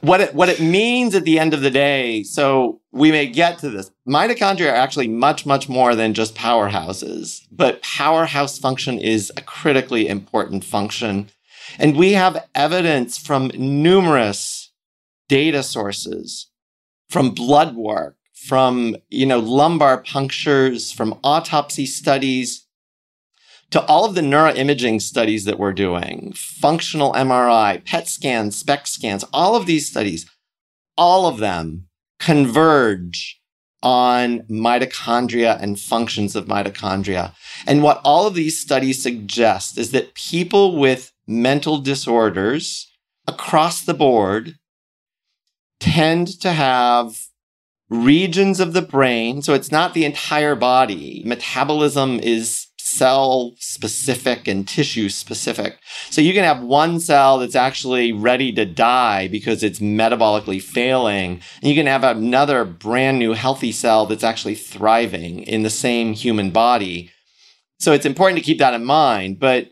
[0.00, 2.22] what it what it means at the end of the day.
[2.22, 3.90] So we may get to this.
[4.08, 10.08] Mitochondria are actually much much more than just powerhouses, but powerhouse function is a critically
[10.08, 11.28] important function
[11.78, 14.72] and we have evidence from numerous
[15.28, 16.50] data sources,
[17.08, 22.66] from blood work, from, you know, lumbar punctures, from autopsy studies,
[23.70, 29.24] to all of the neuroimaging studies that we're doing, functional MRI, PET scans, SPECT scans,
[29.32, 30.28] all of these studies,
[30.96, 31.86] all of them
[32.18, 33.40] converge
[33.82, 37.34] on mitochondria and functions of mitochondria.
[37.66, 42.90] And what all of these studies suggest is that people with mental disorders
[43.26, 44.54] across the board
[45.78, 47.26] tend to have
[47.90, 49.42] regions of the brain.
[49.42, 51.22] So it's not the entire body.
[51.24, 55.78] Metabolism is cell specific and tissue specific.
[56.10, 61.40] So you can have one cell that's actually ready to die because it's metabolically failing.
[61.60, 66.14] And you can have another brand new healthy cell that's actually thriving in the same
[66.14, 67.10] human body.
[67.78, 69.38] So it's important to keep that in mind.
[69.38, 69.70] But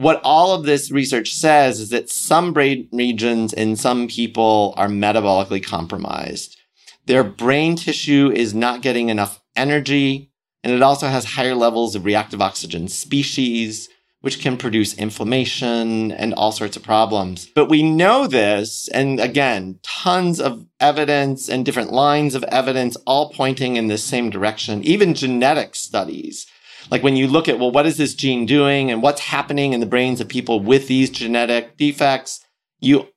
[0.00, 4.88] what all of this research says is that some brain regions in some people are
[4.88, 6.56] metabolically compromised.
[7.04, 10.30] Their brain tissue is not getting enough energy,
[10.64, 13.90] and it also has higher levels of reactive oxygen species,
[14.22, 17.50] which can produce inflammation and all sorts of problems.
[17.54, 23.34] But we know this, and again, tons of evidence and different lines of evidence all
[23.34, 26.46] pointing in the same direction, even genetic studies
[26.90, 29.80] like when you look at, well, what is this gene doing and what's happening in
[29.80, 32.44] the brains of people with these genetic defects,
[32.80, 33.08] you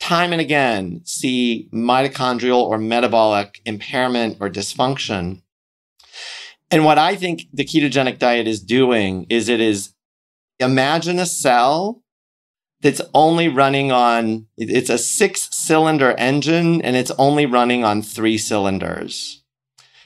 [0.00, 5.42] time and again see mitochondrial or metabolic impairment or dysfunction.
[6.70, 9.94] And what I think the ketogenic diet is doing is it is
[10.58, 12.02] imagine a cell
[12.80, 18.38] that's only running on, it's a six cylinder engine and it's only running on three
[18.38, 19.42] cylinders.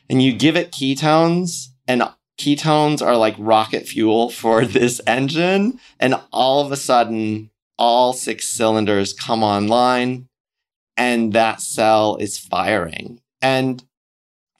[0.08, 2.02] And you give it ketones and
[2.38, 5.78] ketones are like rocket fuel for this engine.
[5.98, 10.28] And all of a sudden, all six cylinders come online
[10.96, 13.20] and that cell is firing.
[13.40, 13.82] And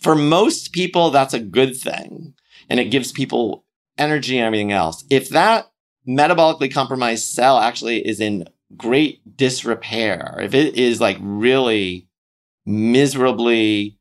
[0.01, 2.35] for most people, that's a good thing.
[2.69, 3.65] And it gives people
[3.99, 5.05] energy and everything else.
[5.11, 5.71] If that
[6.09, 12.09] metabolically compromised cell actually is in great disrepair, if it is like really
[12.65, 13.99] miserably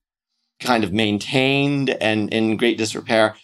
[0.60, 3.36] kind of maintained and in great disrepair,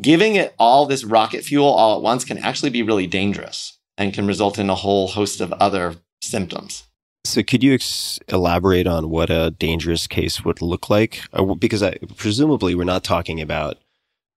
[0.00, 4.12] giving it all this rocket fuel all at once can actually be really dangerous and
[4.12, 6.84] can result in a whole host of other symptoms.
[7.24, 11.22] So, could you ex- elaborate on what a dangerous case would look like?
[11.32, 13.78] Uh, because I, presumably, we're not talking about,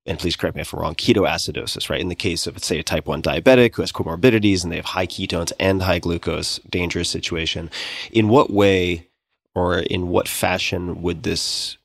[0.06, 2.00] and please correct me if I'm wrong, ketoacidosis, right?
[2.00, 4.86] In the case of, say, a type 1 diabetic who has comorbidities and they have
[4.86, 7.70] high ketones and high glucose, dangerous situation.
[8.12, 9.10] In what way
[9.54, 11.78] or in what fashion would this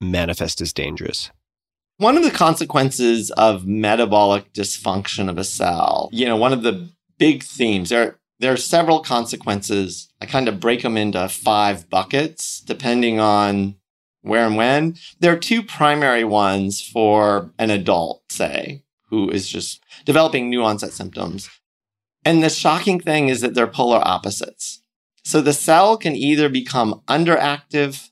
[0.00, 1.30] manifest as dangerous?
[2.04, 6.90] One of the consequences of metabolic dysfunction of a cell, you know, one of the
[7.16, 10.12] big themes, there, there are several consequences.
[10.20, 13.76] I kind of break them into five buckets depending on
[14.20, 14.96] where and when.
[15.20, 20.92] There are two primary ones for an adult, say, who is just developing new onset
[20.92, 21.48] symptoms.
[22.22, 24.82] And the shocking thing is that they're polar opposites.
[25.24, 28.10] So the cell can either become underactive,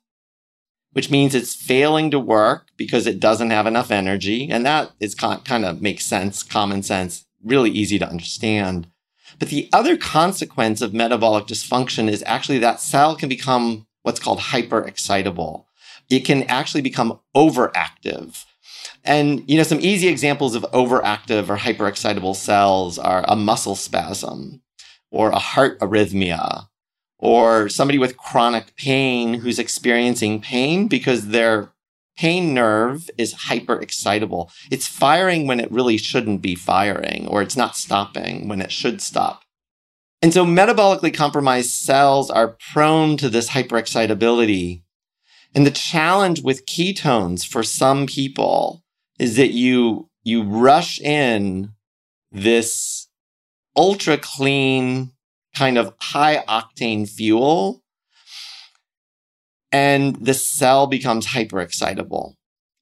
[0.93, 4.51] which means it's failing to work because it doesn't have enough energy.
[4.51, 8.88] And that is kind of makes sense, common sense, really easy to understand.
[9.38, 14.38] But the other consequence of metabolic dysfunction is actually that cell can become what's called
[14.38, 15.64] hyperexcitable.
[16.11, 18.45] It can actually become overactive.
[19.05, 24.61] And, you know, some easy examples of overactive or hyperexcitable cells are a muscle spasm
[25.11, 26.68] or a heart arrhythmia
[27.23, 31.70] or somebody with chronic pain who's experiencing pain because their
[32.18, 34.51] pain nerve is hyperexcitable.
[34.73, 39.01] It's firing when it really shouldn't be firing or it's not stopping when it should
[39.01, 39.45] stop.
[40.20, 44.83] And so metabolically compromised cells are prone to this hyperexcitability.
[45.55, 48.83] And the challenge with ketones for some people
[49.20, 51.73] is that you you rush in
[52.33, 53.07] this
[53.77, 55.12] ultra clean
[55.55, 57.82] kind of high octane fuel
[59.70, 62.34] and the cell becomes hyperexcitable.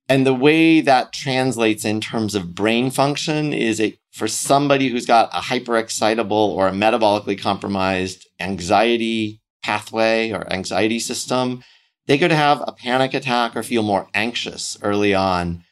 [0.09, 5.07] and the way that translates in terms of brain function is it for somebody who's
[5.07, 11.63] got a hyperexcitable or a metabolically compromised anxiety pathway or anxiety system
[12.07, 15.63] they could have a panic attack or feel more anxious early on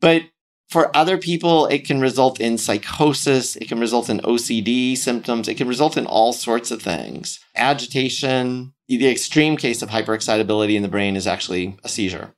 [0.00, 0.22] but
[0.68, 3.56] for other people, it can result in psychosis.
[3.56, 5.48] It can result in OCD symptoms.
[5.48, 7.38] It can result in all sorts of things.
[7.54, 8.72] Agitation.
[8.88, 12.34] The extreme case of hyperexcitability in the brain is actually a seizure.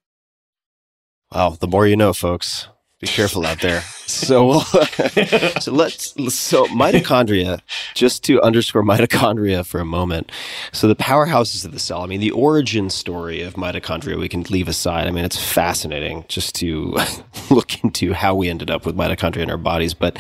[1.33, 1.57] Wow.
[1.59, 2.69] The more you know, folks.
[3.01, 3.83] Be careful out there.
[4.09, 4.61] So,
[5.61, 7.61] so let's, so mitochondria,
[7.95, 10.33] just to underscore mitochondria for a moment.
[10.73, 14.45] So the powerhouses of the cell, I mean, the origin story of mitochondria, we can
[14.45, 15.07] leave aside.
[15.07, 16.97] I mean, it's fascinating just to
[17.51, 19.93] look into how we ended up with mitochondria in our bodies.
[19.93, 20.19] But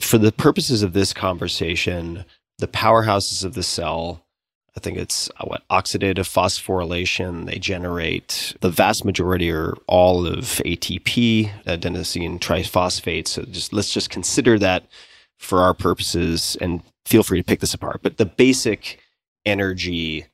[0.00, 2.24] for the purposes of this conversation,
[2.58, 4.26] the powerhouses of the cell
[4.78, 7.46] I think it's uh, what oxidative phosphorylation.
[7.46, 13.26] They generate the vast majority or all of ATP, adenosine triphosphate.
[13.26, 14.84] So just let's just consider that
[15.36, 18.02] for our purposes, and feel free to pick this apart.
[18.04, 19.00] But the basic
[19.44, 20.26] energy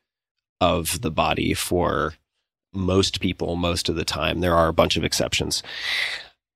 [0.60, 2.12] of the body for
[2.74, 5.62] most people, most of the time, there are a bunch of exceptions.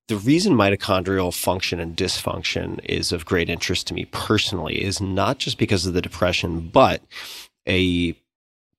[0.08, 5.38] The reason mitochondrial function and dysfunction is of great interest to me personally is not
[5.38, 7.00] just because of the depression, but
[7.68, 8.14] a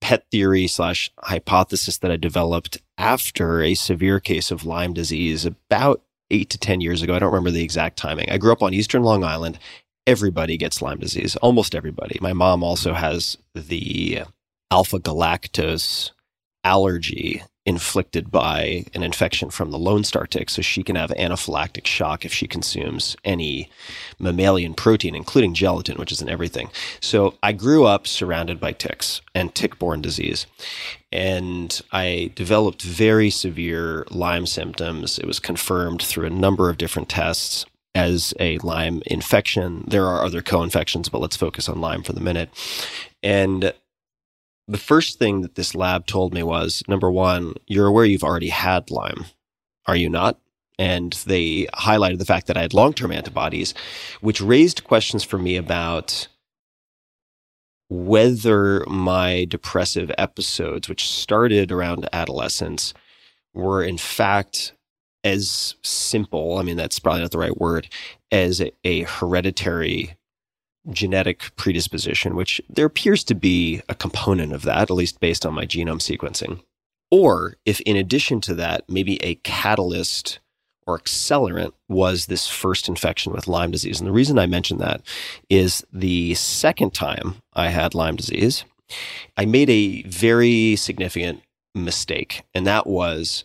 [0.02, 6.02] pet theory slash hypothesis that I developed after a severe case of Lyme disease about
[6.32, 7.16] eight to 10 years ago.
[7.16, 8.30] I don't remember the exact timing.
[8.30, 9.60] I grew up on Eastern Long Island.
[10.08, 12.18] Everybody gets Lyme disease, almost everybody.
[12.22, 14.24] My mom also has the
[14.72, 16.12] alpha galactose
[16.64, 21.86] allergy inflicted by an infection from the Lone Star tick, so she can have anaphylactic
[21.86, 23.70] shock if she consumes any
[24.18, 26.70] mammalian protein, including gelatin, which is in everything.
[27.00, 30.48] So I grew up surrounded by ticks and tick-borne disease,
[31.12, 35.20] and I developed very severe Lyme symptoms.
[35.20, 39.84] It was confirmed through a number of different tests as a Lyme infection.
[39.88, 42.50] There are other co-infections, but let's focus on Lyme for the minute.
[43.22, 43.74] And
[44.70, 48.50] the first thing that this lab told me was number one, you're aware you've already
[48.50, 49.26] had Lyme,
[49.88, 50.40] are you not?
[50.78, 53.74] And they highlighted the fact that I had long term antibodies,
[54.22, 56.28] which raised questions for me about
[57.90, 62.94] whether my depressive episodes, which started around adolescence,
[63.56, 64.74] were in fact
[65.24, 67.90] as simple, I mean, that's probably not the right word,
[68.32, 70.16] as a, a hereditary
[70.92, 75.54] genetic predisposition, which there appears to be a component of that, at least based on
[75.54, 76.62] my genome sequencing.
[77.12, 80.40] Or if in addition to that, maybe a catalyst
[80.86, 84.00] or accelerant was this first infection with Lyme disease.
[84.00, 85.02] And the reason I mention that
[85.50, 88.64] is the second time I had Lyme disease,
[89.38, 91.44] I made a very significant
[91.76, 92.44] mistake.
[92.56, 93.44] And that was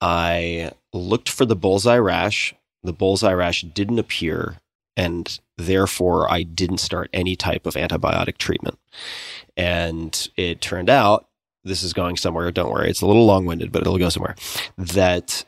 [0.00, 2.54] I looked for the bullseye rash.
[2.82, 4.56] The bullseye rash didn't appear
[5.00, 8.78] and therefore I didn't start any type of antibiotic treatment.
[9.56, 11.26] And it turned out,
[11.64, 14.34] this is going somewhere, don't worry, it's a little long winded, but it'll go somewhere,
[14.76, 15.46] that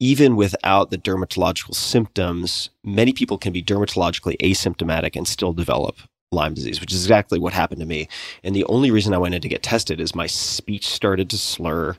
[0.00, 5.96] even without the dermatological symptoms, many people can be dermatologically asymptomatic and still develop
[6.30, 8.06] Lyme disease, which is exactly what happened to me.
[8.44, 11.38] And the only reason I went in to get tested is my speech started to
[11.38, 11.96] slur.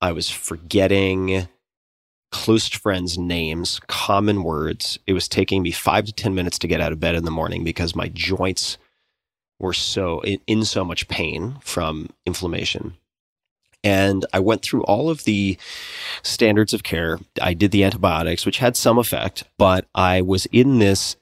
[0.00, 1.48] I was forgetting
[2.30, 4.98] close friends' names, common words.
[5.06, 7.30] It was taking me five to 10 minutes to get out of bed in the
[7.30, 8.78] morning because my joints
[9.58, 12.94] were so in, in so much pain from inflammation.
[13.82, 15.56] And I went through all of the
[16.22, 17.18] standards of care.
[17.40, 21.16] I did the antibiotics, which had some effect, but I was in this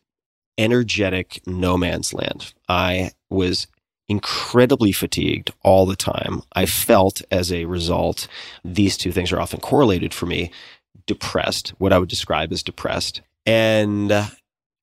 [0.57, 2.53] energetic no man's land.
[2.69, 3.69] I was
[4.09, 6.43] incredibly fatigued all the time.
[6.55, 8.27] I felt as a result,
[8.65, 10.51] these two things are often correlated for me
[11.09, 13.23] depressed, what I would describe as depressed.
[13.45, 14.27] And uh,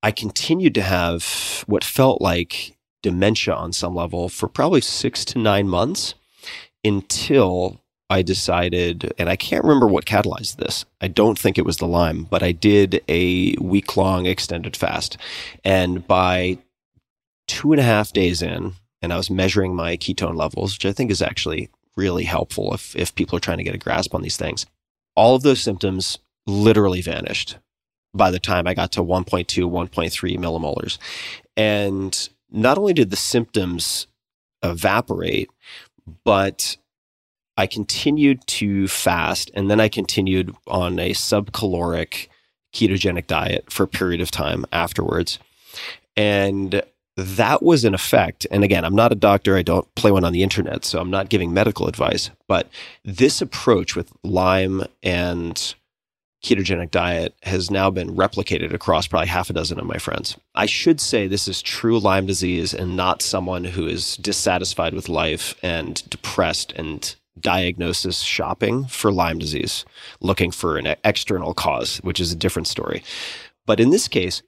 [0.04, 5.40] I continued to have what felt like dementia on some level for probably six to
[5.40, 6.16] nine months
[6.84, 10.86] until I decided, and I can't remember what catalyzed this.
[11.02, 15.18] I don't think it was the Lyme, but I did a week long extended fast.
[15.64, 16.60] And by
[17.48, 20.94] two and a half days in, and I was measuring my ketone levels, which I
[20.94, 24.22] think is actually really helpful if, if people are trying to get a grasp on
[24.22, 24.66] these things.
[25.16, 27.57] All of those symptoms literally vanished
[28.13, 30.97] by the time I got to 1.2, 1.3 millimolars.
[31.57, 34.07] And not only did the symptoms
[34.63, 35.49] evaporate,
[36.24, 36.78] but
[37.57, 42.28] I continued to fast and then I continued on a subcaloric
[42.74, 45.39] ketogenic diet for a period of time afterwards.
[46.18, 46.84] And
[47.18, 48.45] that was an effect.
[48.51, 49.55] And again, I'm not a doctor.
[49.55, 52.30] I don't play one on the internet, so I'm not giving medical advice.
[52.47, 52.70] But
[53.03, 55.76] this approach with Lyme and
[56.43, 60.38] ketogenic diet has now been replicated across probably half a dozen of my friends.
[60.53, 65.09] I should say this is true Lyme disease and not someone who is dissatisfied with
[65.09, 69.86] life and depressed and diagnosis shopping for Lyme disease,
[70.22, 73.03] looking for an external cause, which is a different story.
[73.66, 74.43] But in this case,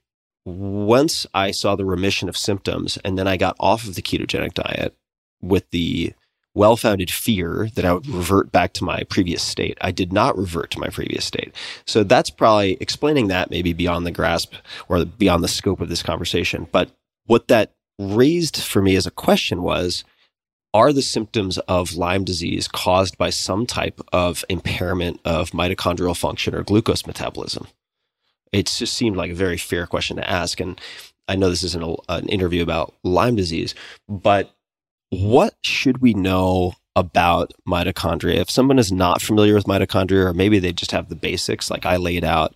[0.48, 4.54] once I saw the remission of symptoms and then I got off of the ketogenic
[4.54, 4.94] diet
[5.40, 6.14] with the
[6.54, 10.36] well founded fear that I would revert back to my previous state, I did not
[10.36, 11.54] revert to my previous state.
[11.86, 14.54] So that's probably explaining that maybe beyond the grasp
[14.88, 16.66] or beyond the scope of this conversation.
[16.72, 16.90] But
[17.26, 20.04] what that raised for me as a question was,
[20.74, 26.54] are the symptoms of Lyme disease caused by some type of impairment of mitochondrial function
[26.54, 27.68] or glucose metabolism?
[28.52, 30.60] It just seemed like a very fair question to ask.
[30.60, 30.80] And
[31.26, 33.74] I know this isn't an interview about Lyme disease,
[34.08, 34.54] but
[35.10, 38.36] what should we know about mitochondria?
[38.36, 41.86] If someone is not familiar with mitochondria, or maybe they just have the basics like
[41.86, 42.54] I laid out,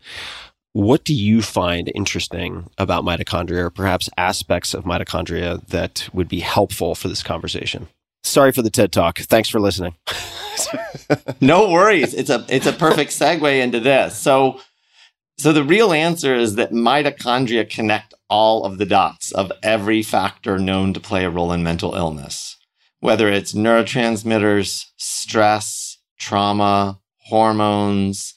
[0.72, 6.40] what do you find interesting about mitochondria, or perhaps aspects of mitochondria that would be
[6.40, 7.88] helpful for this conversation?
[8.24, 9.18] Sorry for the TED Talk.
[9.18, 9.97] Thanks for listening.
[11.40, 12.14] no worries.
[12.14, 14.16] It's a it's a perfect segue into this.
[14.16, 14.61] So
[15.39, 20.59] so the real answer is that mitochondria connect all of the dots of every factor
[20.59, 22.57] known to play a role in mental illness,
[23.01, 28.35] whether it's neurotransmitters, stress, trauma, hormones,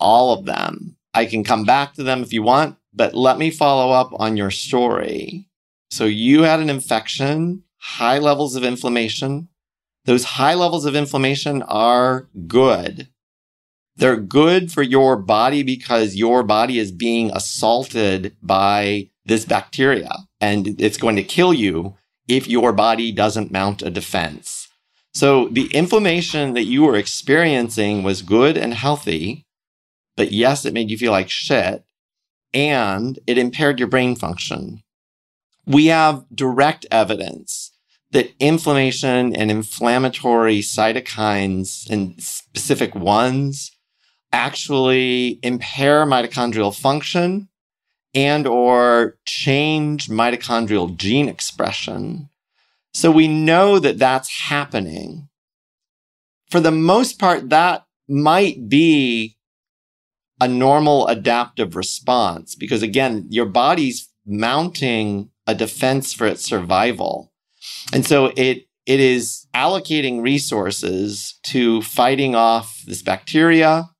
[0.00, 0.96] all of them.
[1.14, 4.36] I can come back to them if you want, but let me follow up on
[4.36, 5.48] your story.
[5.90, 9.48] So you had an infection, high levels of inflammation.
[10.04, 13.08] Those high levels of inflammation are good
[13.98, 20.80] they're good for your body because your body is being assaulted by this bacteria and
[20.80, 21.96] it's going to kill you
[22.28, 24.68] if your body doesn't mount a defense.
[25.12, 29.46] So the inflammation that you were experiencing was good and healthy,
[30.16, 31.84] but yes, it made you feel like shit
[32.54, 34.82] and it impaired your brain function.
[35.66, 37.72] We have direct evidence
[38.12, 43.72] that inflammation and inflammatory cytokines and specific ones
[44.32, 47.48] actually impair mitochondrial function
[48.14, 52.28] and or change mitochondrial gene expression.
[52.92, 55.28] So we know that that's happening.
[56.50, 59.36] For the most part, that might be
[60.40, 67.32] a normal adaptive response because again, your body's mounting a defense for its survival.
[67.92, 73.90] And so it, it is allocating resources to fighting off this bacteria,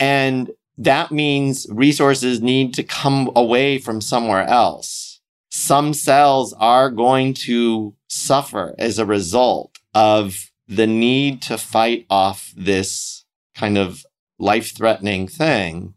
[0.00, 5.20] and that means resources need to come away from somewhere else.
[5.50, 12.52] Some cells are going to suffer as a result of the need to fight off
[12.56, 13.24] this
[13.54, 14.06] kind of
[14.38, 15.94] life threatening thing.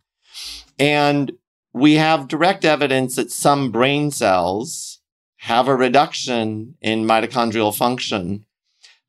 [0.77, 1.31] And
[1.71, 4.99] we have direct evidence that some brain cells
[5.37, 8.45] have a reduction in mitochondrial function.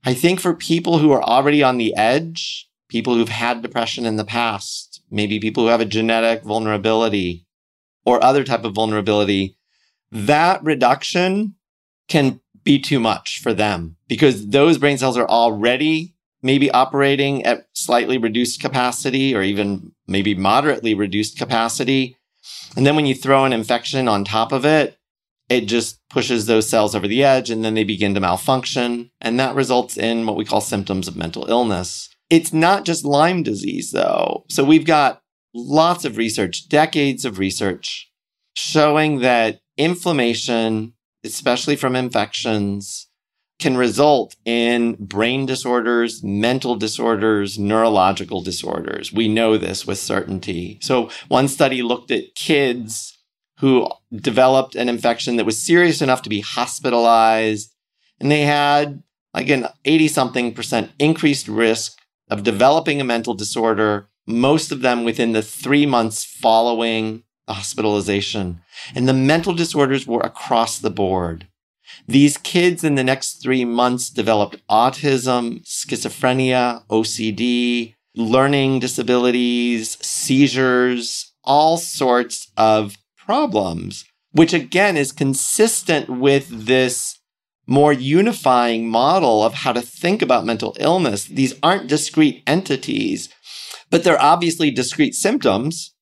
[0.04, 4.16] I think for people who are already on the edge, people who've had depression in
[4.16, 4.83] the past,
[5.14, 7.46] maybe people who have a genetic vulnerability
[8.04, 9.56] or other type of vulnerability,
[10.10, 11.54] that reduction
[12.08, 17.66] can be too much for them because those brain cells are already maybe operating at
[17.72, 22.16] slightly reduced capacity or even maybe moderately reduced capacity.
[22.76, 24.98] And then when you throw an infection on top of it,
[25.48, 29.10] it just pushes those cells over the edge and then they begin to malfunction.
[29.20, 32.13] And that results in what we call symptoms of mental illness.
[32.30, 34.44] It's not just Lyme disease, though.
[34.48, 35.22] So we've got
[35.54, 38.10] lots of research, decades of research
[38.56, 40.94] showing that inflammation,
[41.24, 43.08] especially from infections,
[43.58, 49.12] can result in brain disorders, mental disorders, neurological disorders.
[49.12, 50.78] We know this with certainty.
[50.82, 53.16] So one study looked at kids
[53.60, 57.74] who developed an infection that was serious enough to be hospitalized
[58.20, 59.02] and they had
[59.32, 61.98] like an 80 something percent increased risk
[62.34, 68.60] of developing a mental disorder, most of them within the three months following hospitalization.
[68.92, 71.46] And the mental disorders were across the board.
[72.08, 81.76] These kids in the next three months developed autism, schizophrenia, OCD, learning disabilities, seizures, all
[81.76, 87.13] sorts of problems, which again is consistent with this
[87.66, 91.24] more unifying model of how to think about mental illness.
[91.24, 93.28] These aren't discrete entities,
[93.90, 95.94] but they're obviously discrete symptoms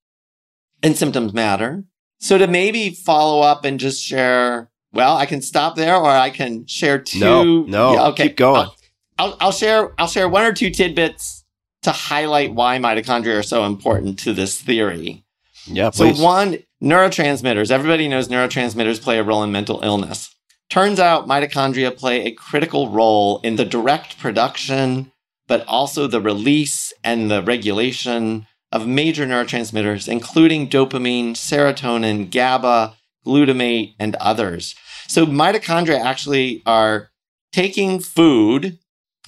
[0.83, 1.85] and symptoms matter.
[2.19, 6.31] So to maybe follow up and just share, well, I can stop there or I
[6.31, 7.19] can share two.
[7.21, 8.63] No, no, Yeah, keep going.
[8.63, 8.77] I'll,
[9.19, 11.45] I'll, I'll share, I'll share one or two tidbits
[11.83, 15.25] to highlight why mitochondria are so important to this theory.
[15.67, 17.71] Yeah, So one, neurotransmitters.
[17.71, 20.35] Everybody knows neurotransmitters play a role in mental illness.
[20.73, 25.12] Turns out mitochondria play a critical role in the direct production,
[25.47, 32.95] but also the release and the regulation of major neurotransmitters, including dopamine, serotonin, GABA,
[33.27, 34.75] glutamate, and others.
[35.09, 37.11] So mitochondria actually are
[37.53, 38.79] taking food,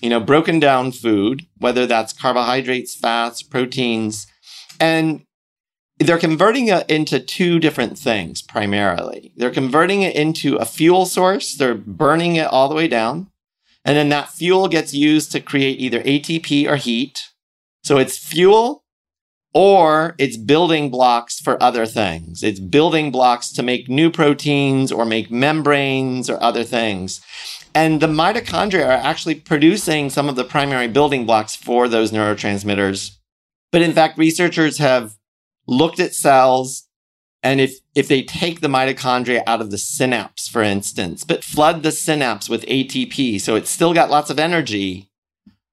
[0.01, 4.27] you know, broken down food, whether that's carbohydrates, fats, proteins,
[4.81, 5.27] and
[5.99, 9.33] they're converting it into two different things primarily.
[9.37, 11.55] They're converting it into a fuel source.
[11.55, 13.31] They're burning it all the way down.
[13.85, 17.29] And then that fuel gets used to create either ATP or heat.
[17.83, 18.85] So it's fuel
[19.53, 22.43] or it's building blocks for other things.
[22.43, 27.21] It's building blocks to make new proteins or make membranes or other things.
[27.73, 33.17] And the mitochondria are actually producing some of the primary building blocks for those neurotransmitters.
[33.71, 35.17] But in fact, researchers have
[35.67, 36.89] looked at cells
[37.45, 41.83] and if, if they take the mitochondria out of the synapse, for instance, but flood
[41.83, 45.11] the synapse with ATP, so it's still got lots of energy,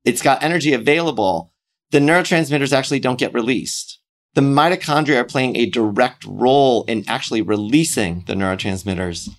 [0.03, 1.53] it's got energy available,
[1.91, 3.99] the neurotransmitters actually don't get released.
[4.33, 9.29] The mitochondria are playing a direct role in actually releasing the neurotransmitters.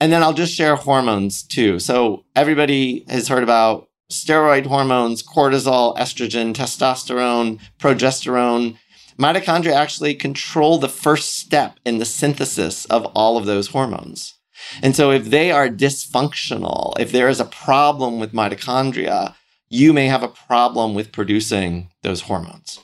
[0.00, 1.78] And then I'll just share hormones too.
[1.78, 8.76] So everybody has heard about steroid hormones, cortisol, estrogen, testosterone, progesterone.
[9.20, 14.34] Mitochondria actually control the first step in the synthesis of all of those hormones.
[14.82, 19.34] And so if they are dysfunctional, if there is a problem with mitochondria,
[19.68, 22.80] you may have a problem with producing those hormones.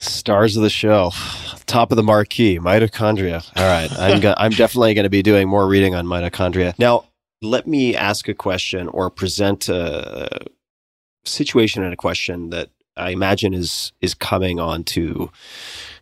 [0.00, 1.12] Stars of the show,
[1.66, 3.48] top of the marquee, mitochondria.
[3.56, 6.78] All right, I'm go- I'm definitely going to be doing more reading on mitochondria.
[6.78, 7.04] Now,
[7.40, 10.46] let me ask a question or present a
[11.24, 15.28] situation and a question that I imagine is is coming onto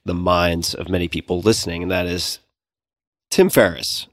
[0.05, 2.41] the minds of many people listening, and that is
[3.31, 4.07] Tim Ferriss.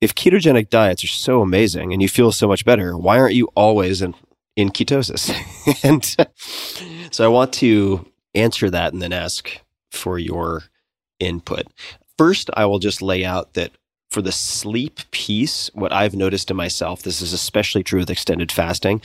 [0.00, 3.48] If ketogenic diets are so amazing and you feel so much better, why aren't you
[3.54, 4.14] always in
[4.56, 5.30] in ketosis?
[5.84, 6.04] and
[7.14, 10.64] so I want to answer that and then ask for your
[11.18, 11.66] input.
[12.16, 13.72] First, I will just lay out that
[14.10, 18.50] for the sleep piece, what I've noticed in myself, this is especially true with extended
[18.50, 19.00] fasting,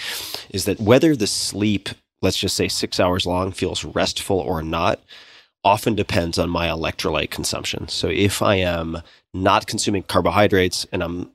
[0.49, 1.89] is that whether the sleep,
[2.25, 4.99] let's just say six hours long, feels restful or not,
[5.63, 7.87] often depends on my electrolyte consumption.
[7.87, 9.01] So if I am
[9.33, 11.31] not consuming carbohydrates and I'm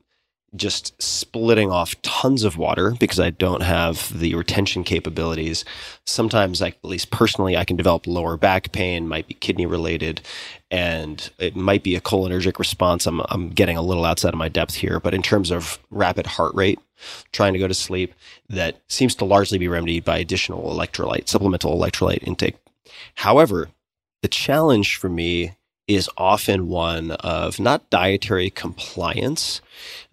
[0.55, 5.63] just splitting off tons of water because I don't have the retention capabilities.
[6.05, 10.19] Sometimes, I, at least personally, I can develop lower back pain, might be kidney related,
[10.69, 13.07] and it might be a cholinergic response.
[13.07, 16.27] I'm, I'm getting a little outside of my depth here, but in terms of rapid
[16.27, 16.79] heart rate,
[17.31, 18.13] trying to go to sleep,
[18.49, 22.55] that seems to largely be remedied by additional electrolyte, supplemental electrolyte intake.
[23.15, 23.69] However,
[24.21, 25.53] the challenge for me
[25.87, 29.61] is often one of not dietary compliance.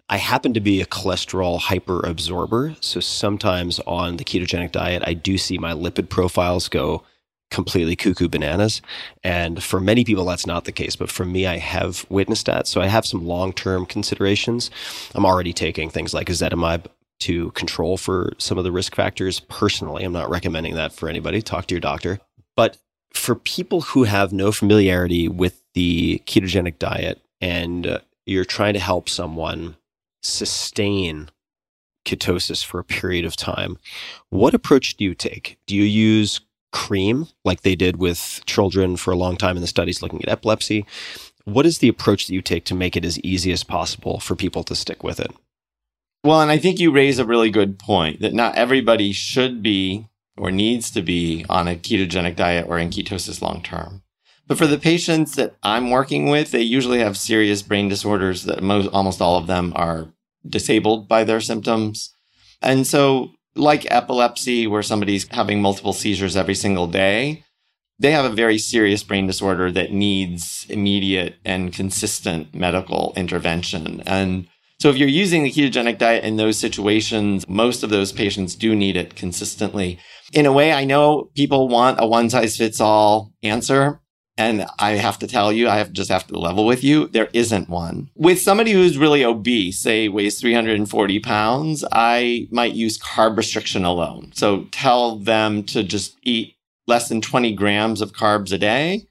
[0.09, 2.75] I happen to be a cholesterol hyper absorber.
[2.81, 7.03] So sometimes on the ketogenic diet, I do see my lipid profiles go
[7.51, 8.81] completely cuckoo bananas.
[9.23, 10.95] And for many people, that's not the case.
[10.95, 12.67] But for me, I have witnessed that.
[12.67, 14.69] So I have some long term considerations.
[15.15, 16.85] I'm already taking things like ezetimibe
[17.21, 19.39] to control for some of the risk factors.
[19.41, 21.41] Personally, I'm not recommending that for anybody.
[21.41, 22.19] Talk to your doctor.
[22.55, 22.77] But
[23.13, 28.79] for people who have no familiarity with the ketogenic diet and uh, you're trying to
[28.79, 29.75] help someone
[30.21, 31.29] sustain
[32.05, 33.77] ketosis for a period of time,
[34.29, 35.57] what approach do you take?
[35.67, 36.41] Do you use
[36.71, 40.29] cream like they did with children for a long time in the studies looking at
[40.29, 40.85] epilepsy?
[41.45, 44.35] What is the approach that you take to make it as easy as possible for
[44.35, 45.31] people to stick with it?
[46.23, 50.07] Well, and I think you raise a really good point that not everybody should be
[50.37, 54.03] or needs to be on a ketogenic diet or in ketosis long term.
[54.47, 58.63] But for the patients that I'm working with, they usually have serious brain disorders that
[58.63, 60.07] most, almost all of them are
[60.47, 62.15] disabled by their symptoms.
[62.61, 67.43] And so, like epilepsy, where somebody's having multiple seizures every single day,
[67.99, 74.01] they have a very serious brain disorder that needs immediate and consistent medical intervention.
[74.05, 74.47] And
[74.79, 78.73] so if you're using the ketogenic diet in those situations, most of those patients do
[78.73, 79.99] need it consistently.
[80.31, 83.99] In a way, I know people want a one size fits all answer.
[84.39, 87.07] And I have to tell you, I have just have to level with you.
[87.07, 88.09] There isn't one.
[88.15, 94.31] With somebody who's really obese, say weighs 340 pounds, I might use carb restriction alone.
[94.33, 96.55] So tell them to just eat
[96.87, 99.07] less than 20 grams of carbs a day.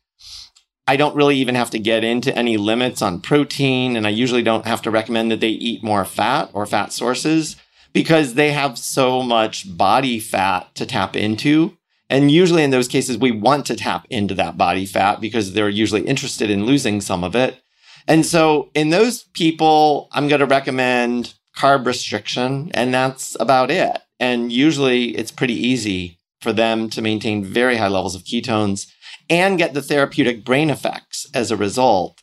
[0.87, 3.97] I don't really even have to get into any limits on protein.
[3.97, 7.57] And I usually don't have to recommend that they eat more fat or fat sources
[7.93, 11.78] because they have so much body fat to tap into.
[12.11, 15.69] And usually in those cases, we want to tap into that body fat because they're
[15.69, 17.61] usually interested in losing some of it.
[18.07, 23.99] And so in those people, I'm going to recommend carb restriction, and that's about it.
[24.19, 28.87] And usually it's pretty easy for them to maintain very high levels of ketones
[29.29, 32.23] and get the therapeutic brain effects as a result.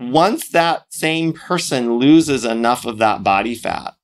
[0.00, 3.94] Once that same person loses enough of that body fat,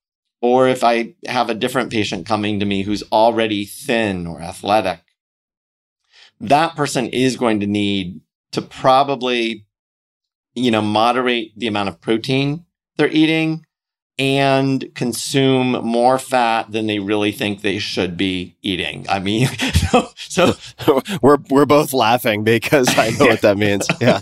[0.41, 5.01] or if I have a different patient coming to me who's already thin or athletic,
[6.41, 8.21] that person is going to need
[8.53, 9.67] to probably,
[10.55, 12.65] you know, moderate the amount of protein
[12.99, 13.65] they're eating
[14.19, 19.07] and consume more fat than they really think they should be eating.
[19.09, 20.55] I mean, so, so
[21.23, 23.87] we're we're both laughing because I know what that means.
[24.01, 24.21] Yeah.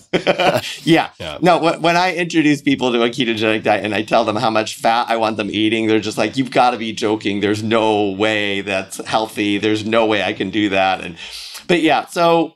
[0.85, 1.11] yeah.
[1.19, 1.39] yeah.
[1.41, 4.51] No, when, when I introduce people to a ketogenic diet and I tell them how
[4.51, 7.41] much fat I want them eating, they're just like, "You've got to be joking.
[7.41, 9.59] There's no way that's healthy.
[9.59, 11.17] There's no way I can do that." And
[11.67, 12.56] but yeah, so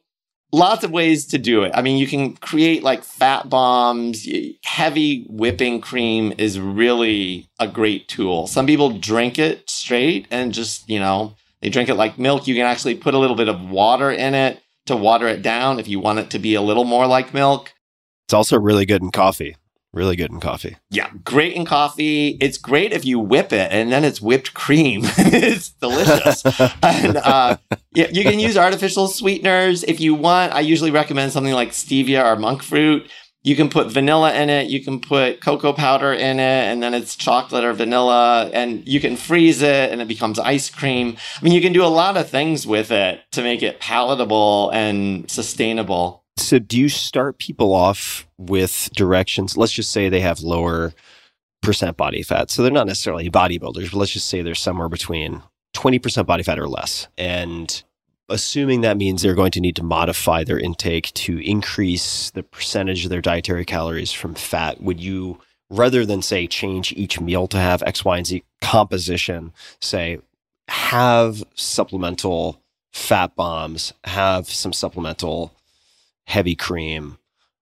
[0.53, 1.73] lots of ways to do it.
[1.75, 4.29] I mean, you can create like fat bombs.
[4.65, 8.47] Heavy whipping cream is really a great tool.
[8.47, 12.47] Some people drink it straight and just, you know, they drink it like milk.
[12.47, 15.79] You can actually put a little bit of water in it to water it down
[15.79, 17.73] if you want it to be a little more like milk.
[18.27, 19.57] It's also really good in coffee.
[19.93, 20.77] Really good in coffee.
[20.91, 22.39] Yeah, great in coffee.
[22.41, 25.03] It's great if you whip it and then it's whipped cream.
[25.05, 26.45] it's delicious.
[26.83, 27.57] and uh,
[27.93, 30.53] yeah, you can use artificial sweeteners if you want.
[30.53, 33.11] I usually recommend something like stevia or monk fruit.
[33.43, 34.69] You can put vanilla in it.
[34.69, 39.01] You can put cocoa powder in it, and then it's chocolate or vanilla, and you
[39.01, 41.17] can freeze it and it becomes ice cream.
[41.41, 44.71] I mean, you can do a lot of things with it to make it palatable
[44.71, 46.20] and sustainable.
[46.37, 49.57] So, do you start people off with directions?
[49.57, 50.93] Let's just say they have lower
[51.63, 52.51] percent body fat.
[52.51, 55.43] So, they're not necessarily bodybuilders, but let's just say they're somewhere between
[55.75, 57.09] 20% body fat or less.
[57.19, 57.83] And
[58.29, 63.05] assuming that means they're going to need to modify their intake to increase the percentage
[63.05, 67.59] of their dietary calories from fat, would you, rather than say change each meal to
[67.59, 70.19] have X, Y, and Z composition, say
[70.69, 72.63] have supplemental
[72.93, 75.53] fat bombs, have some supplemental
[76.31, 77.19] heavy cream.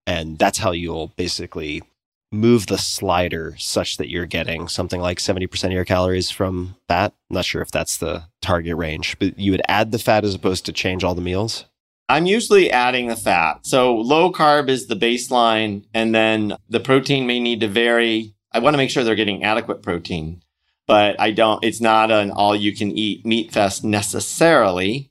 [0.08, 1.84] And that's how you'll basically
[2.32, 7.14] move the slider such that you're getting something like 70% of your calories from fat.
[7.30, 10.34] I'm not sure if that's the target range, but you would add the fat as
[10.34, 11.66] opposed to change all the meals?
[12.08, 13.66] I'm usually adding the fat.
[13.66, 18.34] So low carb is the baseline, and then the protein may need to vary.
[18.52, 20.42] I want to make sure they're getting adequate protein,
[20.88, 25.11] but I don't, it's not an all you can eat meat fest necessarily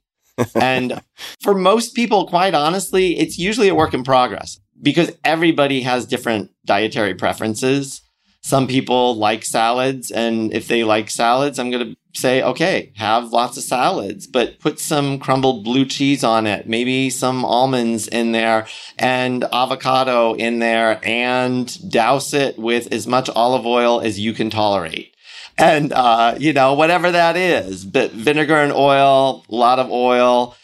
[0.54, 1.00] and
[1.40, 6.50] for most people, quite honestly, it's usually a work in progress because everybody has different
[6.64, 8.02] dietary preferences.
[8.42, 13.32] Some people like salads, and if they like salads, I'm going to say, okay, have
[13.32, 18.32] lots of salads, but put some crumbled blue cheese on it, maybe some almonds in
[18.32, 18.66] there
[18.98, 24.48] and avocado in there, and douse it with as much olive oil as you can
[24.48, 25.09] tolerate
[25.60, 30.56] and uh, you know whatever that is but vinegar and oil a lot of oil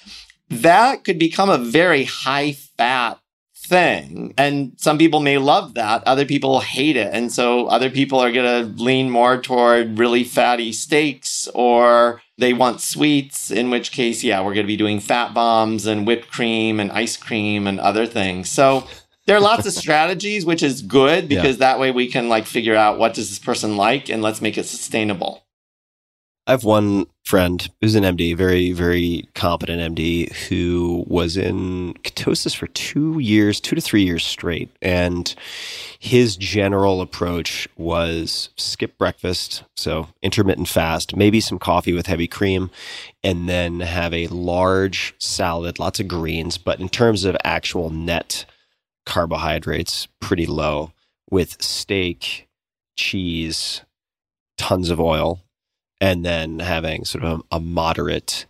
[0.49, 3.19] that could become a very high fat
[3.67, 4.33] thing.
[4.39, 6.03] And some people may love that.
[6.07, 7.11] Other people hate it.
[7.13, 12.53] And so other people are going to lean more toward really fatty steaks or they
[12.53, 16.31] want sweets, in which case, yeah, we're going to be doing fat bombs and whipped
[16.31, 18.49] cream and ice cream and other things.
[18.51, 18.87] So
[19.27, 21.73] there are lots of strategies, which is good because yeah.
[21.73, 24.57] that way we can like figure out what does this person like and let's make
[24.57, 25.43] it sustainable.
[26.49, 32.55] I have one friend who's an MD, very, very competent MD, who was in ketosis
[32.55, 34.71] for two years, two to three years straight.
[34.81, 35.35] And
[35.99, 42.71] his general approach was skip breakfast, so intermittent fast, maybe some coffee with heavy cream,
[43.25, 46.59] and then have a large salad, lots of greens.
[46.59, 48.45] But in terms of actual net
[49.07, 50.93] carbohydrates, pretty low
[51.31, 52.49] with steak,
[52.97, 53.83] cheese,
[54.57, 55.41] tons of oil
[56.01, 58.47] and then having sort of a, a moderate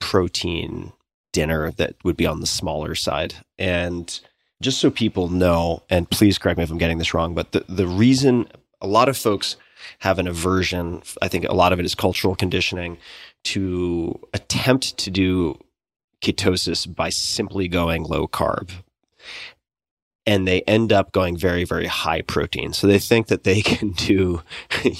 [0.00, 0.92] protein
[1.32, 3.34] dinner that would be on the smaller side.
[3.58, 4.20] And
[4.62, 7.64] just so people know, and please correct me if I'm getting this wrong, but the,
[7.68, 8.48] the reason
[8.80, 9.56] a lot of folks
[10.00, 12.98] have an aversion, I think a lot of it is cultural conditioning,
[13.44, 15.58] to attempt to do
[16.22, 18.70] ketosis by simply going low carb
[20.26, 22.72] and they end up going very very high protein.
[22.72, 24.42] So they think that they can do
[24.84, 24.96] you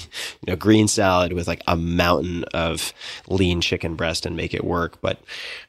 [0.47, 2.93] know green salad with like a mountain of
[3.27, 4.99] lean chicken breast and make it work.
[5.01, 5.19] But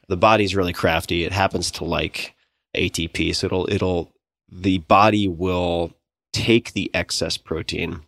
[0.07, 1.23] the body's really crafty.
[1.23, 2.35] It happens to like
[2.75, 4.11] ATP so it'll it'll
[4.51, 5.93] the body will
[6.33, 8.01] take the excess protein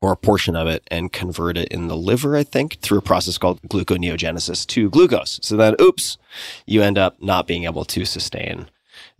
[0.00, 3.02] or a portion of it and convert it in the liver, I think, through a
[3.02, 5.40] process called gluconeogenesis to glucose.
[5.42, 6.18] So then, oops,
[6.66, 8.68] you end up not being able to sustain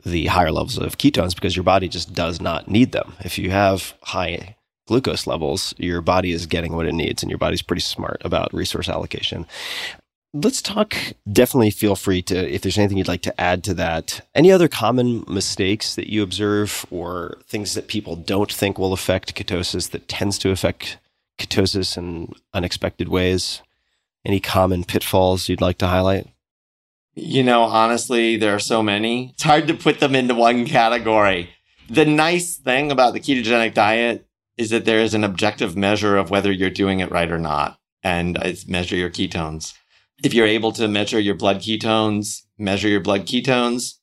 [0.05, 3.15] the higher levels of ketones because your body just does not need them.
[3.21, 7.39] If you have high glucose levels, your body is getting what it needs, and your
[7.39, 9.47] body's pretty smart about resource allocation.
[10.35, 10.95] Let's talk.
[11.31, 14.27] Definitely feel free to, if there's anything you'd like to add to that.
[14.35, 19.35] Any other common mistakes that you observe or things that people don't think will affect
[19.35, 20.99] ketosis that tends to affect
[21.39, 23.63] ketosis in unexpected ways?
[24.25, 26.27] Any common pitfalls you'd like to highlight?
[27.21, 29.31] You know, honestly, there are so many.
[29.31, 31.51] It's hard to put them into one category.
[31.91, 36.31] The nice thing about the ketogenic diet is that there is an objective measure of
[36.31, 37.81] whether you're doing it right or not.
[38.05, 39.75] And it's measure your ketones.
[40.23, 43.95] If you're able to measure your blood ketones, measure your blood ketones,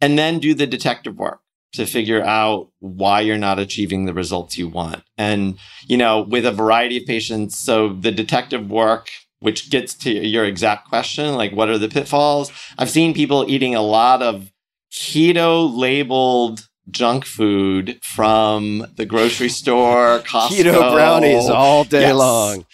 [0.00, 1.40] and then do the detective work
[1.72, 5.02] to figure out why you're not achieving the results you want.
[5.18, 9.10] And, you know, with a variety of patients, so the detective work
[9.40, 13.74] which gets to your exact question like what are the pitfalls i've seen people eating
[13.74, 14.50] a lot of
[14.92, 20.48] keto labeled junk food from the grocery store Costco.
[20.48, 22.16] keto brownies all day yes.
[22.16, 22.66] long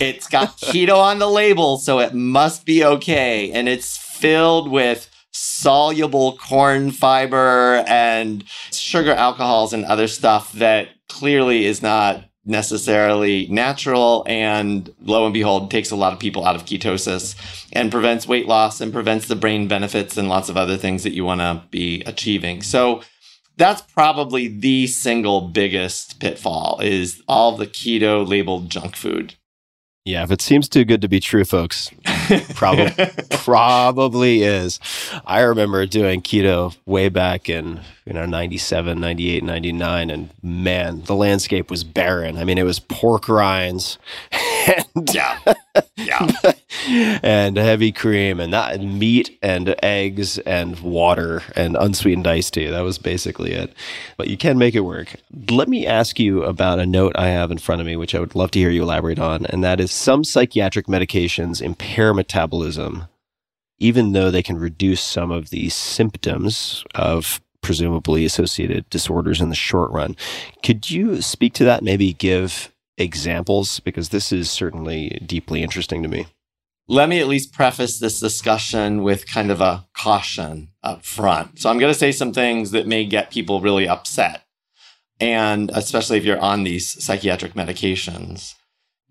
[0.00, 5.08] it's got keto on the label so it must be okay and it's filled with
[5.32, 14.24] soluble corn fiber and sugar alcohols and other stuff that clearly is not necessarily natural
[14.26, 17.36] and lo and behold takes a lot of people out of ketosis
[17.72, 21.12] and prevents weight loss and prevents the brain benefits and lots of other things that
[21.12, 22.60] you want to be achieving.
[22.62, 23.02] So
[23.56, 29.34] that's probably the single biggest pitfall is all the keto labeled junk food
[30.04, 31.90] yeah, if it seems too good to be true, folks,
[32.54, 32.92] probably
[33.30, 34.80] probably is.
[35.24, 41.14] I remember doing keto way back in, you know, 97, 98, 99 and man, the
[41.14, 42.36] landscape was barren.
[42.36, 43.98] I mean, it was pork rinds
[44.66, 45.38] and yeah.
[45.96, 46.30] Yeah.
[47.22, 52.68] and heavy cream and that and meat and eggs and water and unsweetened iced tea.
[52.68, 53.72] That was basically it.
[54.16, 55.14] But you can make it work.
[55.50, 58.20] Let me ask you about a note I have in front of me, which I
[58.20, 59.46] would love to hear you elaborate on.
[59.46, 63.04] And that is some psychiatric medications impair metabolism,
[63.78, 69.54] even though they can reduce some of the symptoms of presumably associated disorders in the
[69.54, 70.16] short run.
[70.62, 71.82] Could you speak to that?
[71.84, 73.80] Maybe give examples?
[73.80, 76.26] Because this is certainly deeply interesting to me.
[76.88, 81.60] Let me at least preface this discussion with kind of a caution up front.
[81.60, 84.42] So I'm going to say some things that may get people really upset,
[85.20, 88.54] and especially if you're on these psychiatric medications.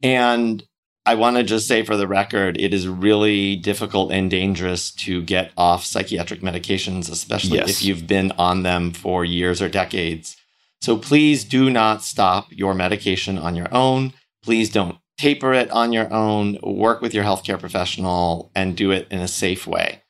[0.04, 0.64] And
[1.06, 5.24] I want to just say for the record, it is really difficult and dangerous to
[5.24, 7.70] get off psychiatric medications, especially yes.
[7.70, 10.38] if you've been on them for years or decades.
[10.82, 14.14] So please do not stop your medication on your own.
[14.44, 16.58] Please don't taper it on your own.
[16.64, 20.02] Work with your healthcare professional and do it in a safe way.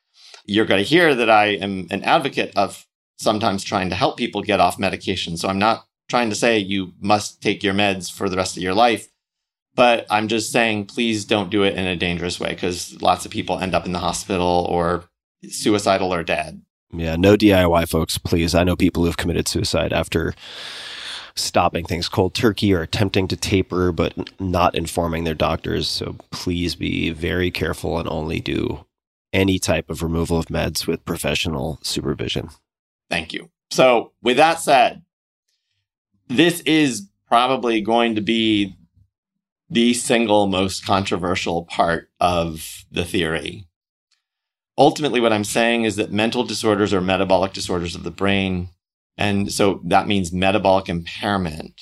[0.46, 2.86] You're going to hear that I am an advocate of
[3.18, 5.36] sometimes trying to help people get off medication.
[5.36, 8.62] So I'm not trying to say you must take your meds for the rest of
[8.62, 9.08] your life,
[9.74, 13.30] but I'm just saying please don't do it in a dangerous way because lots of
[13.30, 15.04] people end up in the hospital or
[15.48, 16.62] suicidal or dead.
[16.92, 18.54] Yeah, no DIY, folks, please.
[18.54, 20.34] I know people who've committed suicide after
[21.34, 25.88] stopping things cold turkey or attempting to taper, but not informing their doctors.
[25.88, 28.84] So please be very careful and only do
[29.32, 32.50] any type of removal of meds with professional supervision.
[33.08, 33.50] Thank you.
[33.70, 35.02] So, with that said,
[36.28, 38.76] this is probably going to be
[39.70, 43.66] the single most controversial part of the theory.
[44.78, 48.68] Ultimately, what I'm saying is that mental disorders are metabolic disorders of the brain.
[49.18, 51.80] And so that means metabolic impairment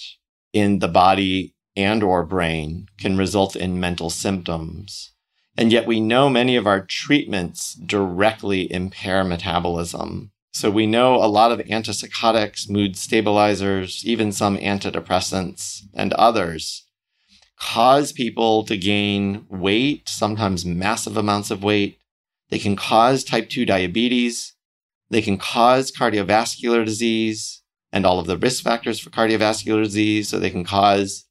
[0.52, 5.12] in the body and or brain can result in mental symptoms.
[5.56, 10.32] And yet we know many of our treatments directly impair metabolism.
[10.52, 16.86] So we know a lot of antipsychotics, mood stabilizers, even some antidepressants and others
[17.60, 21.99] cause people to gain weight, sometimes massive amounts of weight.
[22.50, 24.54] They can cause type 2 diabetes.
[25.10, 27.62] They can cause cardiovascular disease
[27.92, 30.28] and all of the risk factors for cardiovascular disease.
[30.28, 31.26] So they can cause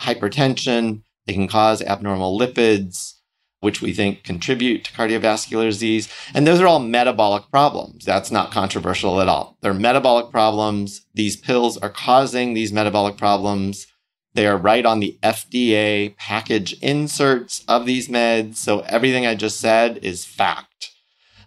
[0.00, 1.02] hypertension.
[1.26, 3.14] They can cause abnormal lipids,
[3.60, 6.08] which we think contribute to cardiovascular disease.
[6.34, 8.04] And those are all metabolic problems.
[8.04, 9.56] That's not controversial at all.
[9.60, 11.06] They're metabolic problems.
[11.14, 13.86] These pills are causing these metabolic problems.
[14.34, 18.56] They are right on the FDA package inserts of these meds.
[18.56, 20.90] So everything I just said is fact,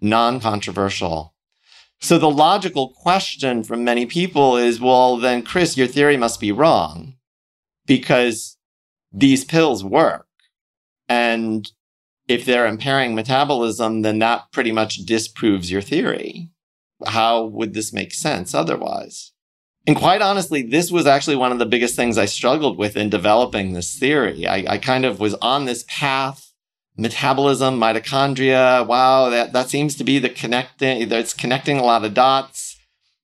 [0.02, 1.34] non controversial.
[2.00, 6.52] So the logical question from many people is well, then, Chris, your theory must be
[6.52, 7.16] wrong
[7.88, 8.58] because
[9.12, 10.28] these pills work.
[11.08, 11.70] And
[12.28, 16.52] if they're impairing metabolism, then that pretty much disproves your theory.
[17.06, 19.32] How would this make sense otherwise?
[19.88, 23.10] And quite honestly, this was actually one of the biggest things I struggled with in
[23.10, 24.48] developing this theory.
[24.48, 26.52] I, I kind of was on this path,
[26.98, 28.86] metabolism, mitochondria.
[28.86, 32.78] Wow, that, that seems to be the connecting, that's connecting a lot of dots.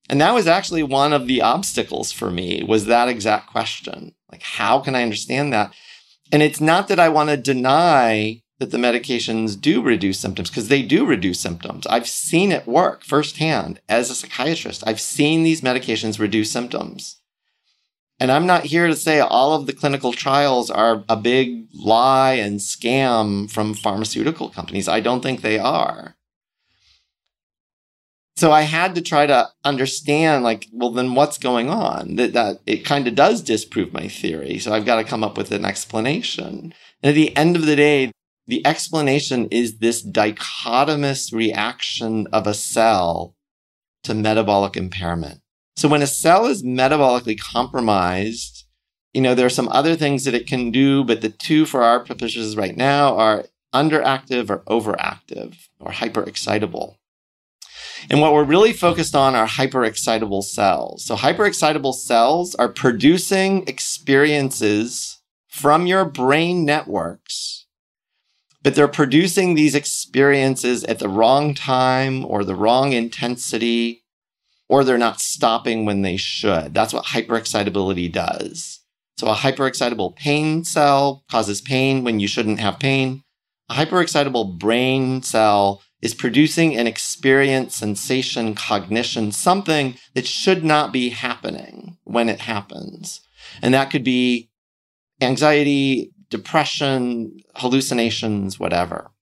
[0.08, 4.14] And that was actually one of the obstacles for me was that exact question.
[4.30, 5.72] Like, how can I understand that?
[6.30, 10.68] And it's not that I want to deny that the medications do reduce symptoms because
[10.68, 11.84] they do reduce symptoms.
[11.88, 14.84] I've seen it work firsthand as a psychiatrist.
[14.86, 17.20] I've seen these medications reduce symptoms.
[18.20, 22.34] And I'm not here to say all of the clinical trials are a big lie
[22.34, 24.86] and scam from pharmaceutical companies.
[24.86, 26.14] I don't think they are.
[28.36, 32.14] So I had to try to understand, like, well, then what's going on?
[32.14, 34.60] That, that it kind of does disprove my theory.
[34.60, 36.72] So I've got to come up with an explanation.
[37.02, 38.12] And at the end of the day,
[38.46, 43.36] the explanation is this dichotomous reaction of a cell
[44.02, 45.40] to metabolic impairment.
[45.76, 48.64] So when a cell is metabolically compromised,
[49.12, 51.82] you know, there are some other things that it can do, but the two for
[51.82, 53.44] our purposes right now are
[53.74, 56.96] underactive or overactive or hyperexcitable.
[58.10, 61.04] And what we're really focused on are hyperexcitable cells.
[61.04, 67.61] So hyperexcitable cells are producing experiences from your brain networks
[68.62, 74.04] but they're producing these experiences at the wrong time or the wrong intensity,
[74.68, 76.72] or they're not stopping when they should.
[76.74, 78.80] That's what hyperexcitability does.
[79.18, 83.22] So a hyperexcitable pain cell causes pain when you shouldn't have pain.
[83.68, 91.10] A hyperexcitable brain cell is producing an experience, sensation, cognition, something that should not be
[91.10, 93.20] happening when it happens.
[93.62, 94.50] And that could be
[95.20, 99.12] anxiety, depression, hallucinations, whatever.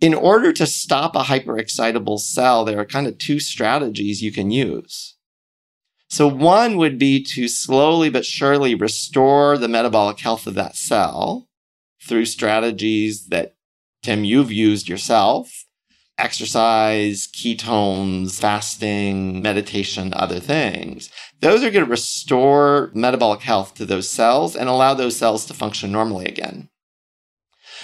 [0.00, 4.50] In order to stop a hyperexcitable cell, there are kind of two strategies you can
[4.50, 5.16] use.
[6.08, 11.48] So one would be to slowly but surely restore the metabolic health of that cell
[12.02, 13.54] through strategies that
[14.02, 15.64] Tim, you've used yourself
[16.18, 21.10] exercise, ketones, fasting, meditation, other things.
[21.42, 25.54] Those are going to restore metabolic health to those cells and allow those cells to
[25.54, 26.68] function normally again.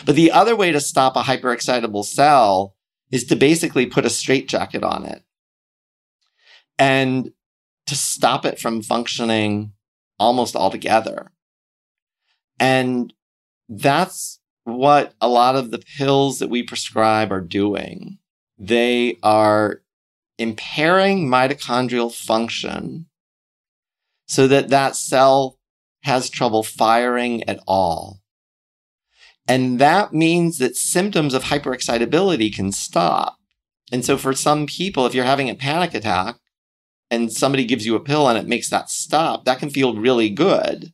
[0.06, 2.76] But the other way to stop a hyperexcitable cell
[3.10, 5.24] is to basically put a straitjacket on it
[6.78, 7.32] and
[7.86, 9.72] to stop it from functioning
[10.20, 11.32] almost altogether.
[12.60, 13.12] And
[13.68, 18.18] that's what a lot of the pills that we prescribe are doing.
[18.56, 19.82] They are
[20.38, 23.07] impairing mitochondrial function
[24.28, 25.58] so that that cell
[26.02, 28.20] has trouble firing at all.
[29.48, 33.38] And that means that symptoms of hyperexcitability can stop.
[33.90, 36.36] And so for some people, if you're having a panic attack
[37.10, 40.28] and somebody gives you a pill and it makes that stop, that can feel really
[40.28, 40.92] good.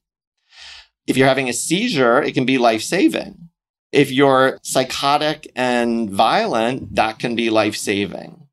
[1.06, 3.48] If you're having a seizure, it can be life saving.
[3.90, 8.43] If you're psychotic and violent, that can be life saving.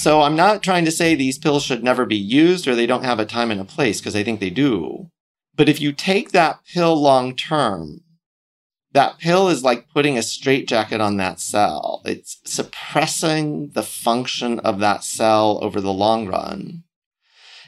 [0.00, 3.04] So I'm not trying to say these pills should never be used or they don't
[3.04, 5.10] have a time and a place because I think they do.
[5.54, 8.00] But if you take that pill long term,
[8.92, 12.00] that pill is like putting a straitjacket on that cell.
[12.06, 16.84] It's suppressing the function of that cell over the long run.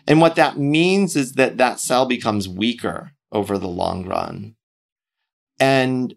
[0.07, 4.55] And what that means is that that cell becomes weaker over the long run.
[5.61, 6.15] And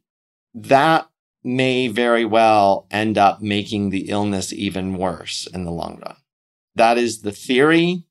[0.53, 1.09] that
[1.45, 6.15] may very well end up making the illness even worse in the long run.
[6.75, 8.03] That is the theory.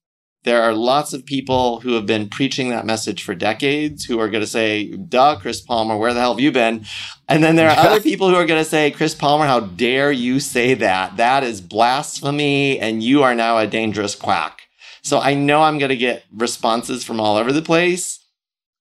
[0.44, 4.28] There are lots of people who have been preaching that message for decades who are
[4.28, 6.84] going to say, duh, Chris Palmer, where the hell have you been?
[7.28, 10.12] And then there are other people who are going to say, Chris Palmer, how dare
[10.12, 11.16] you say that?
[11.16, 14.60] That is blasphemy, and you are now a dangerous quack.
[15.02, 18.20] So I know I'm going to get responses from all over the place.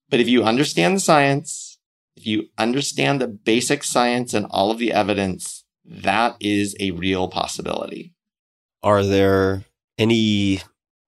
[0.10, 1.63] But if you understand the science,
[2.16, 7.28] if you understand the basic science and all of the evidence, that is a real
[7.28, 8.14] possibility.
[8.82, 9.64] Are there
[9.98, 10.62] any,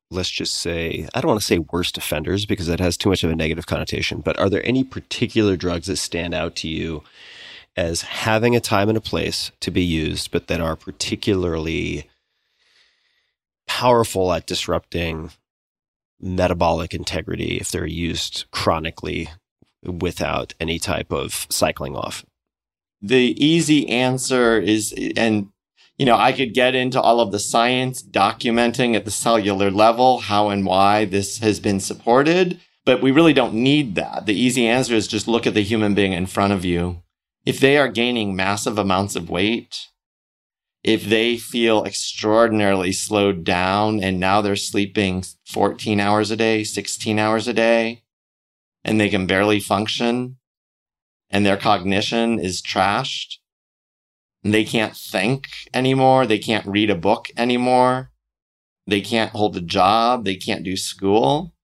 [0.09, 3.23] let's just say, I don't want to say worst offenders because that has too much
[3.23, 7.03] of a negative connotation, but are there any particular drugs that stand out to you
[7.77, 12.09] as having a time and a place to be used, but that are particularly
[13.67, 15.31] powerful at disrupting
[16.21, 19.29] metabolic integrity if they're used chronically
[19.87, 22.25] without any type of cycling off?
[23.01, 25.49] The easy answer is, and
[25.97, 30.19] you know, I could get into all of the science documenting at the cellular level
[30.19, 34.25] how and why this has been supported, but we really don't need that.
[34.25, 37.01] The easy answer is just look at the human being in front of you.
[37.45, 39.87] If they are gaining massive amounts of weight,
[40.83, 47.17] if they feel extraordinarily slowed down and now they're sleeping 14 hours a day, 16
[47.17, 48.03] hours a day,
[48.85, 50.37] and they can barely function
[51.29, 53.39] and their cognition is trashed
[54.45, 56.27] they can't think anymore.
[56.27, 58.11] They can't read a book anymore.
[58.85, 60.23] They can't hold a job.
[60.23, 61.55] They can't do school.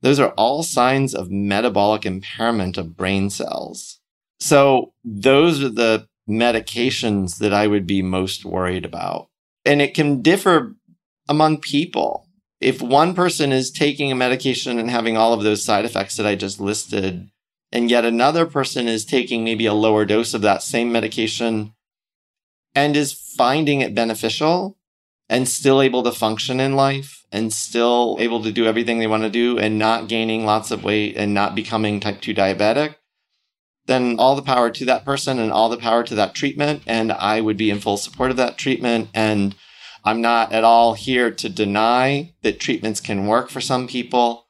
[0.00, 4.00] Those are all signs of metabolic impairment of brain cells.
[4.40, 9.28] So those are the medications that I would be most worried about.
[9.66, 10.74] And it can differ
[11.28, 12.26] among people.
[12.62, 16.26] If one person is taking a medication and having all of those side effects that
[16.26, 17.28] I just listed,
[17.72, 21.74] and yet another person is taking maybe a lower dose of that same medication
[22.72, 24.78] and is finding it beneficial
[25.28, 29.24] and still able to function in life and still able to do everything they want
[29.24, 32.94] to do and not gaining lots of weight and not becoming type 2 diabetic,
[33.86, 36.82] then all the power to that person and all the power to that treatment.
[36.86, 39.08] And I would be in full support of that treatment.
[39.14, 39.56] And
[40.04, 44.48] I'm not at all here to deny that treatments can work for some people.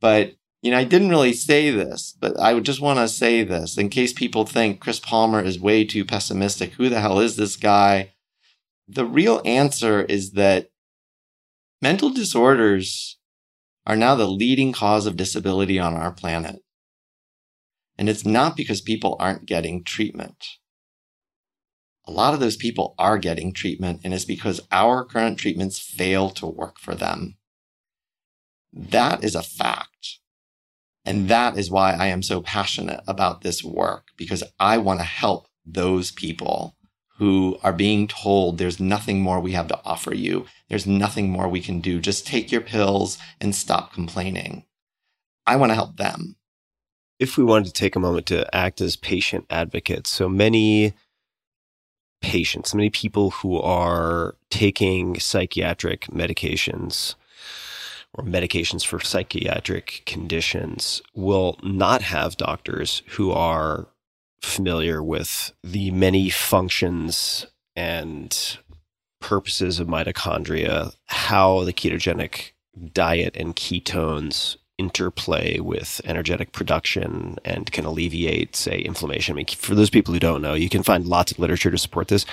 [0.00, 3.42] But, you know, I didn't really say this, but I would just want to say
[3.42, 6.74] this in case people think Chris Palmer is way too pessimistic.
[6.74, 8.12] Who the hell is this guy?
[8.86, 10.68] The real answer is that
[11.80, 13.18] mental disorders
[13.86, 16.60] are now the leading cause of disability on our planet.
[17.96, 20.44] And it's not because people aren't getting treatment.
[22.06, 26.30] A lot of those people are getting treatment, and it's because our current treatments fail
[26.30, 27.36] to work for them.
[28.72, 30.18] That is a fact.
[31.04, 35.04] And that is why I am so passionate about this work, because I want to
[35.04, 36.76] help those people
[37.18, 40.46] who are being told there's nothing more we have to offer you.
[40.68, 42.00] There's nothing more we can do.
[42.00, 44.64] Just take your pills and stop complaining.
[45.46, 46.36] I want to help them
[47.18, 50.94] if we wanted to take a moment to act as patient advocates, so many
[52.24, 57.16] patients, many people who are taking psychiatric medications
[58.14, 63.88] or medications for psychiatric conditions will not have doctors who are
[64.40, 67.46] familiar with the many functions
[67.76, 68.56] and
[69.20, 72.52] purposes of mitochondria, how the ketogenic
[72.94, 79.34] diet and ketones interplay with energetic production and can alleviate, say, inflammation.
[79.34, 81.78] I mean, for those people who don't know, you can find lots of literature to
[81.78, 82.26] support this.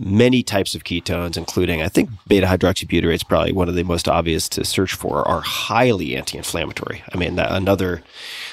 [0.00, 4.08] Many types of ketones, including, I think, beta hydroxybutyrate is probably one of the most
[4.08, 7.02] obvious to search for, are highly anti inflammatory.
[7.12, 8.04] I mean, another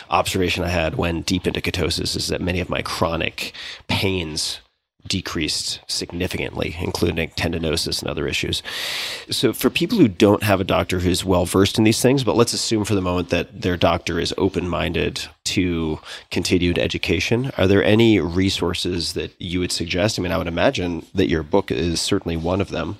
[0.09, 3.53] observation I had when deep into ketosis is that many of my chronic
[3.87, 4.59] pains
[5.07, 8.63] decreased significantly, including tendinosis and other issues.
[9.29, 12.35] So, for people who don't have a doctor who's well versed in these things, but
[12.35, 15.99] let's assume for the moment that their doctor is open minded to
[16.31, 20.17] continued education, are there any resources that you would suggest?
[20.17, 22.97] I mean, I would imagine that your book is certainly one of them,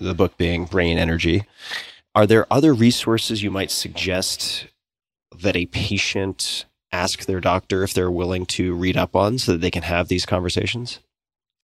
[0.00, 1.44] the book being Brain Energy.
[2.14, 4.66] Are there other resources you might suggest
[5.38, 9.62] that a patient ask their doctor if they're willing to read up on so that
[9.62, 10.98] they can have these conversations?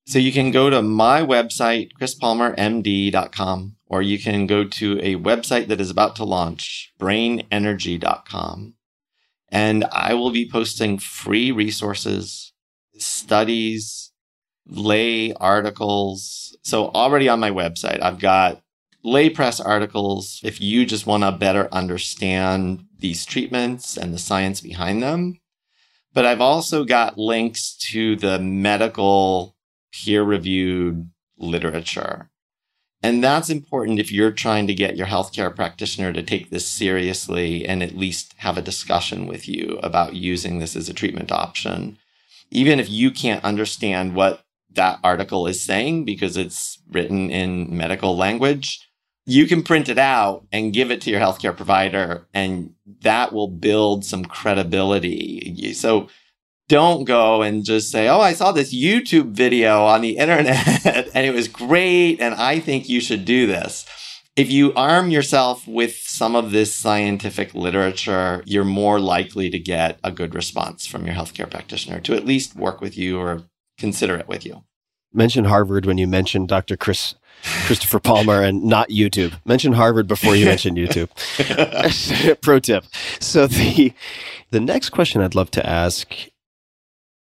[0.06, 5.68] So you can go to my website, chrispalmermd.com, or you can go to a website
[5.68, 8.74] that is about to launch, brainenergy.com.
[9.50, 12.54] And I will be posting free resources,
[12.98, 14.12] studies,
[14.66, 16.58] lay articles.
[16.64, 18.62] So already on my website, I've got
[19.04, 20.40] lay press articles.
[20.44, 25.40] If you just want to better understand these treatments and the science behind them.
[26.14, 29.56] But I've also got links to the medical
[29.92, 32.30] peer reviewed literature.
[33.04, 37.66] And that's important if you're trying to get your healthcare practitioner to take this seriously
[37.66, 41.98] and at least have a discussion with you about using this as a treatment option.
[42.52, 44.44] Even if you can't understand what
[44.74, 48.88] that article is saying because it's written in medical language,
[49.26, 53.48] you can print it out and give it to your healthcare provider, and that will
[53.48, 55.74] build some credibility.
[55.74, 56.08] So
[56.72, 61.26] don't go and just say, Oh, I saw this YouTube video on the internet and
[61.26, 62.22] it was great.
[62.22, 63.86] And I think you should do this.
[64.38, 70.00] If you arm yourself with some of this scientific literature, you're more likely to get
[70.02, 73.44] a good response from your healthcare practitioner to at least work with you or
[73.78, 74.64] consider it with you.
[75.14, 76.78] Mention Harvard when you mentioned Dr.
[76.78, 77.16] Chris
[77.66, 79.34] Christopher Palmer and not YouTube.
[79.44, 81.10] Mention Harvard before you mention YouTube.
[82.42, 82.86] Pro tip.
[83.20, 83.92] So the
[84.52, 86.31] the next question I'd love to ask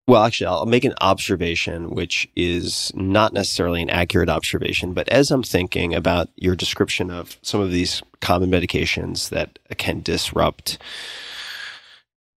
[0.08, 4.94] well, actually, I'll make an observation, which is not necessarily an accurate observation.
[4.94, 10.02] But as I'm thinking about your description of some of these common medications that can
[10.02, 10.78] disrupt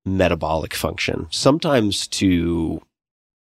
[0.04, 2.82] metabolic function, sometimes to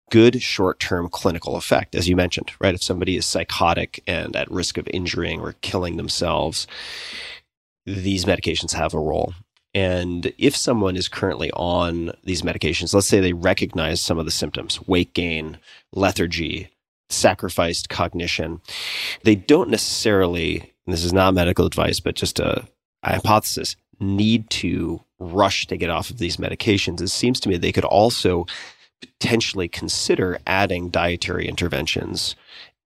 [0.10, 2.74] good short term clinical effect, as you mentioned, right?
[2.74, 6.66] If somebody is psychotic and at risk of injuring or killing themselves,
[7.86, 9.36] these medications have a role.
[9.78, 14.32] And if someone is currently on these medications, let's say they recognize some of the
[14.32, 15.60] symptoms weight gain,
[15.94, 16.70] lethargy,
[17.12, 18.60] sacrificed cognition,
[19.22, 22.68] they don't necessarily, this is not medical advice, but just a,
[23.04, 27.00] a hypothesis, need to rush to get off of these medications.
[27.00, 28.48] It seems to me they could also
[29.00, 32.36] potentially consider adding dietary interventions,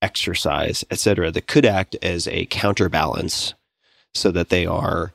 [0.01, 3.53] exercise, etc., that could act as a counterbalance
[4.13, 5.13] so that they are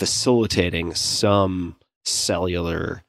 [0.00, 3.02] facilitating some cellular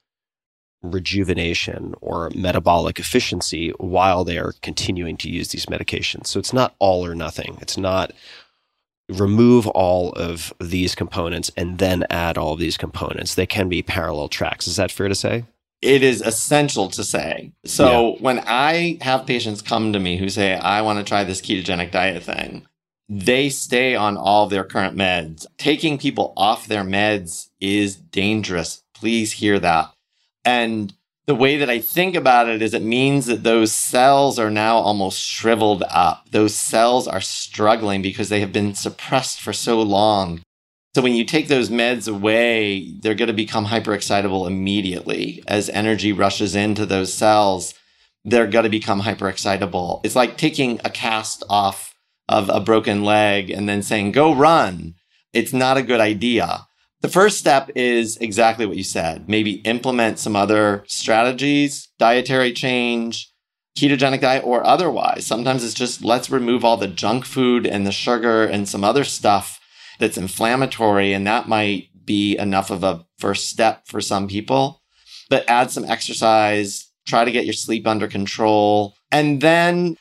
[0.84, 6.28] rejuvenation or metabolic efficiency while they are continuing to use these medications.
[6.28, 7.58] So it's not all or nothing.
[7.62, 8.12] It's not
[9.08, 13.36] remove all of these components and then add all of these components.
[13.36, 14.68] They can be parallel tracks.
[14.68, 15.46] Is that fair to say?
[15.82, 17.54] It is essential to say.
[17.64, 18.22] So yeah.
[18.22, 21.92] when I have patients come to me who say, I want to try this ketogenic
[21.92, 22.68] diet thing,
[23.14, 25.46] they stay on all their current meds.
[25.58, 28.84] Taking people off their meds is dangerous.
[28.94, 29.92] Please hear that.
[30.46, 30.94] And
[31.28, 34.78] the way that I think about it is it means that those cells are now
[34.78, 36.32] almost shriveled up.
[36.32, 40.42] Those cells are struggling because they have been suppressed for so long.
[40.96, 45.44] So when you take those meds away, they're going to become hyperexcitable immediately.
[45.48, 47.74] As energy rushes into those cells,
[48.24, 50.00] they're going to become hyperexcitable.
[50.06, 51.91] It's like taking a cast off
[52.32, 54.96] of a broken leg and then saying, go run.
[55.34, 56.66] It's not a good idea.
[57.02, 59.28] The first step is exactly what you said.
[59.28, 63.32] Maybe implement some other strategies, dietary change,
[63.78, 65.26] ketogenic diet, or otherwise.
[65.26, 69.04] Sometimes it's just let's remove all the junk food and the sugar and some other
[69.04, 69.60] stuff
[70.00, 71.14] that's inflammatory.
[71.14, 74.82] And that might be enough of a first step for some people.
[75.30, 78.94] But add some exercise, try to get your sleep under control.
[79.12, 79.98] And then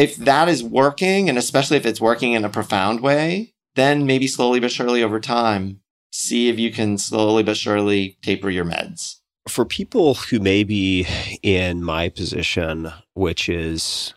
[0.00, 4.26] if that is working, and especially if it's working in a profound way, then maybe
[4.26, 9.16] slowly but surely over time, see if you can slowly but surely taper your meds.
[9.46, 11.06] For people who may be
[11.42, 14.14] in my position, which is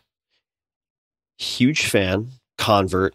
[1.36, 3.14] huge fan, convert,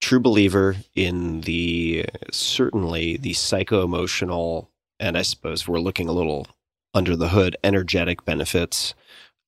[0.00, 4.70] true believer in the certainly the psycho emotional,
[5.00, 6.46] and I suppose we're looking a little
[6.94, 8.94] under the hood, energetic benefits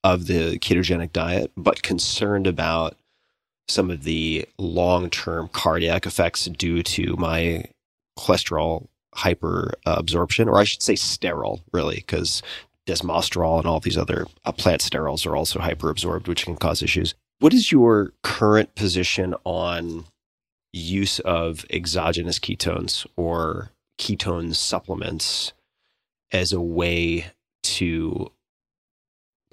[0.07, 2.97] of the ketogenic diet, but concerned about
[3.69, 7.65] some of the long term cardiac effects due to my
[8.17, 12.41] cholesterol hyper absorption, or I should say sterol, really, because
[12.87, 17.17] desmosterol and all these other uh, plant sterols are also hyperabsorbed, which can cause issues.
[17.41, 20.05] What is your current position on
[20.73, 25.53] use of exogenous ketones or ketone supplements
[26.31, 27.27] as a way
[27.65, 28.31] to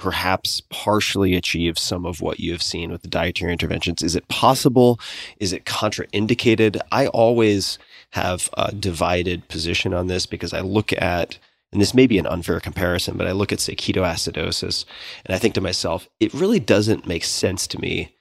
[0.04, 4.04] perhaps partially achieve some of what you have seen with the dietary interventions?
[4.04, 5.00] Is it possible?
[5.40, 6.78] Is it contraindicated?
[6.92, 11.40] I always have a divided position on this because I look at
[11.72, 14.86] and this may be an unfair comparison, but I look at, say, ketoacidosis,
[15.26, 18.14] and I think to myself, it really doesn't make sense to me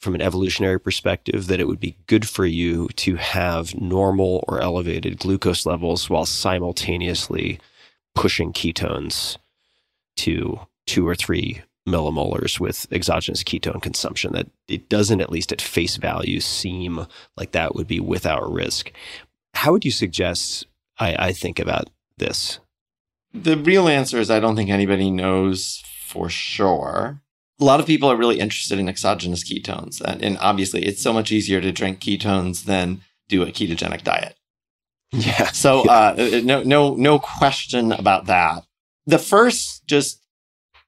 [0.00, 4.62] from an evolutionary perspective that it would be good for you to have normal or
[4.62, 7.58] elevated glucose levels while simultaneously
[8.14, 9.36] pushing ketones
[10.16, 14.32] to two or three millimolars with exogenous ketone consumption.
[14.32, 17.06] That it doesn't, at least at face value, seem
[17.36, 18.92] like that would be without risk.
[19.54, 20.66] How would you suggest
[20.98, 22.58] I, I think about this?
[23.32, 27.20] The real answer is I don't think anybody knows for sure.
[27.60, 30.00] A lot of people are really interested in exogenous ketones.
[30.00, 34.36] And, and obviously, it's so much easier to drink ketones than do a ketogenic diet.
[35.12, 35.46] Yeah.
[35.52, 38.64] So, uh, no, no, no question about that.
[39.06, 40.23] The first just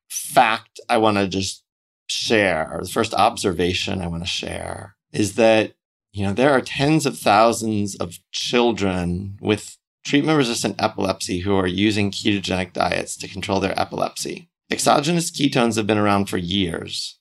[0.08, 1.64] fact I want to just
[2.06, 5.74] share, or the first observation I want to share is that,
[6.12, 11.66] you know, there are tens of thousands of children with treatment resistant epilepsy who are
[11.66, 14.48] using ketogenic diets to control their epilepsy.
[14.70, 17.18] Exogenous ketones have been around for years.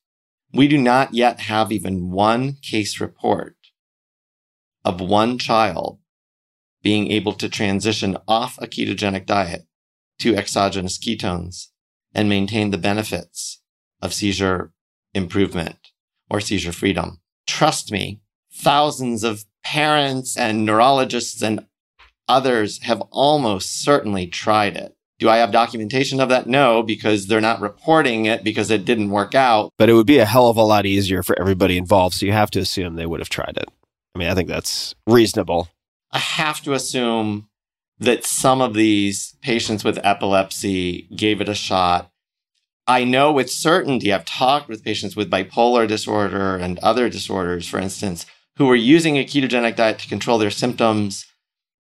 [0.54, 3.56] We do not yet have even one case report
[4.84, 6.00] of one child
[6.84, 9.66] being able to transition off a ketogenic diet
[10.20, 11.70] to exogenous ketones
[12.16, 13.62] and maintain the benefits
[14.02, 14.72] of seizure
[15.14, 15.78] improvement
[16.30, 17.20] or seizure freedom.
[17.46, 18.22] Trust me,
[18.52, 21.66] thousands of parents and neurologists and
[22.28, 24.96] others have almost certainly tried it.
[25.18, 26.48] Do I have documentation of that?
[26.48, 29.72] No, because they're not reporting it because it didn't work out.
[29.78, 32.16] But it would be a hell of a lot easier for everybody involved.
[32.16, 33.70] So you have to assume they would have tried it.
[34.14, 35.70] I mean, I think that's reasonable.
[36.12, 37.48] I have to assume
[38.00, 42.12] that some of these patients with epilepsy gave it a shot.
[42.88, 47.80] I know with certainty, I've talked with patients with bipolar disorder and other disorders, for
[47.80, 48.26] instance,
[48.58, 51.26] who were using a ketogenic diet to control their symptoms.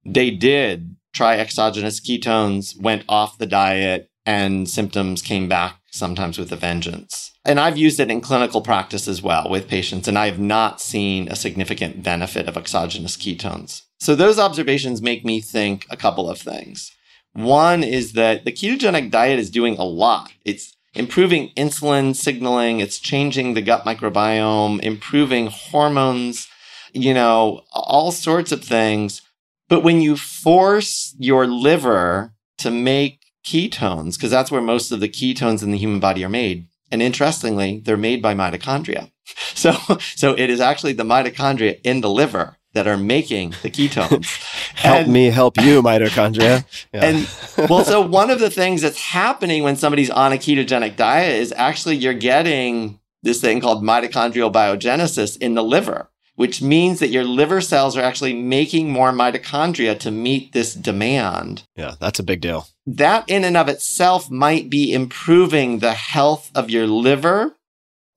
[0.05, 6.51] They did try exogenous ketones, went off the diet, and symptoms came back sometimes with
[6.51, 7.31] a vengeance.
[7.45, 10.81] And I've used it in clinical practice as well with patients, and I have not
[10.81, 13.83] seen a significant benefit of exogenous ketones.
[13.99, 16.91] So those observations make me think a couple of things.
[17.33, 20.31] One is that the ketogenic diet is doing a lot.
[20.45, 26.47] It's improving insulin signaling, it's changing the gut microbiome, improving hormones,
[26.93, 29.21] you know, all sorts of things.
[29.67, 35.09] But when you force your liver to make ketones, because that's where most of the
[35.09, 39.11] ketones in the human body are made, and interestingly, they're made by mitochondria.
[39.55, 39.73] So,
[40.15, 44.27] so it is actually the mitochondria in the liver that are making the ketones.
[44.75, 46.63] help And- me help you, mitochondria.
[46.93, 47.03] Yeah.
[47.57, 51.39] and well, so one of the things that's happening when somebody's on a ketogenic diet
[51.41, 57.07] is actually you're getting this thing called mitochondrial biogenesis in the liver, which means that
[57.09, 61.63] your liver cells are actually making more mitochondria to meet this demand.
[61.75, 62.67] yeah, that's a big deal.
[62.85, 67.55] That in and of itself might be improving the health of your liver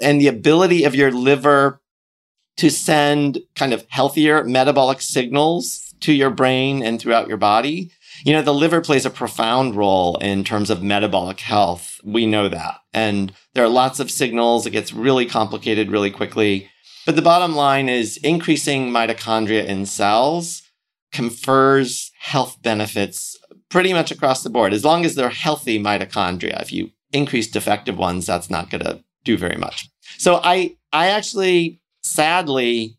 [0.01, 1.81] and the ability of your liver
[2.59, 7.91] to send kind of healthier metabolic signals to your brain and throughout your body.
[8.25, 12.01] You know, the liver plays a profound role in terms of metabolic health.
[12.05, 12.81] We know that.
[12.93, 14.67] And there are lots of signals.
[14.67, 16.69] It gets really complicated really quickly.
[17.07, 20.63] But the bottom line is increasing mitochondria in cells
[21.13, 23.37] confers health benefits
[23.71, 24.73] pretty much across the board.
[24.73, 29.03] As long as they're healthy mitochondria, if you increase defective ones, that's not going to
[29.25, 29.89] do very much.
[30.19, 32.99] So I, I actually sadly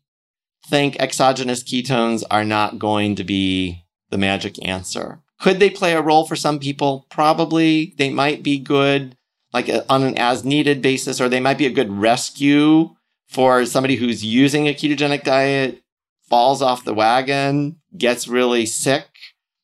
[0.66, 5.20] think exogenous ketones are not going to be the magic answer.
[5.40, 7.06] Could they play a role for some people?
[7.10, 7.94] Probably.
[7.96, 9.16] They might be good,
[9.52, 12.94] like uh, on an as needed basis, or they might be a good rescue
[13.28, 15.82] for somebody who's using a ketogenic diet,
[16.28, 19.06] falls off the wagon, gets really sick,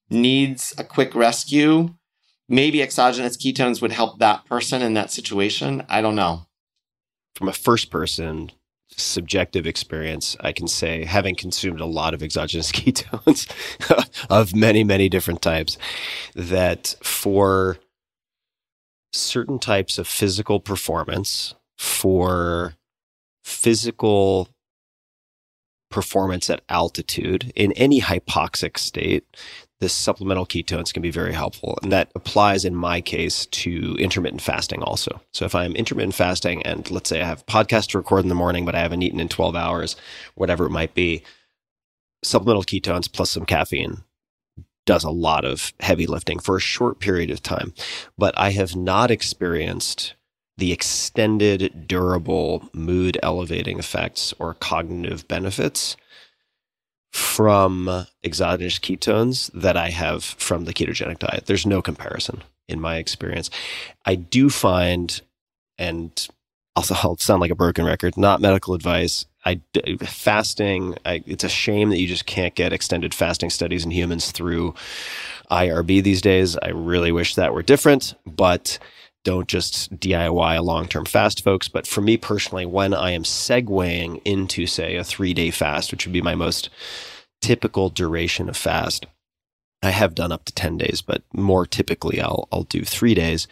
[0.09, 1.95] needs a quick rescue.
[2.49, 5.85] Maybe exogenous ketones would help that person in that situation.
[5.89, 6.47] I don't know.
[7.35, 8.53] From a first person
[8.97, 13.47] subjective experience, I can say, having consumed a lot of exogenous ketones
[14.31, 15.77] of many, many different types,
[16.35, 17.79] that for
[19.13, 22.75] certain types of physical performance, for
[23.45, 24.49] physical
[25.91, 29.25] performance at altitude in any hypoxic state,
[29.81, 31.79] this supplemental ketones can be very helpful.
[31.83, 35.21] And that applies in my case to intermittent fasting also.
[35.33, 38.29] So if I'm intermittent fasting and let's say I have a podcast to record in
[38.29, 39.97] the morning, but I haven't eaten in 12 hours,
[40.35, 41.23] whatever it might be,
[42.25, 44.03] supplemental ketones plus some caffeine
[44.87, 47.75] does a lot of heavy lifting for a short period of time.
[48.17, 50.15] But I have not experienced
[50.57, 55.97] the extended, durable mood elevating effects or cognitive benefits
[57.13, 61.47] from exogenous ketones that I have from the ketogenic diet.
[61.47, 63.51] There's no comparison in my experience.
[64.05, 65.21] I do find,
[65.79, 66.29] and
[66.75, 69.25] also I'll sound like a broken record, not medical advice.
[69.45, 69.61] I
[70.01, 70.97] fasting.
[71.05, 74.75] I, it's a shame that you just can't get extended fasting studies in humans through
[75.51, 76.57] IRB these days.
[76.57, 78.81] I really wish that were different, but
[79.27, 81.67] don't just DIY a long term fast, folks.
[81.67, 86.07] But for me personally, when I am segueing into, say, a three day fast, which
[86.07, 86.71] would be my most
[87.43, 89.05] typical duration of fast,
[89.83, 93.49] I have done up to 10 days, but more typically, I'll, I'll do three days.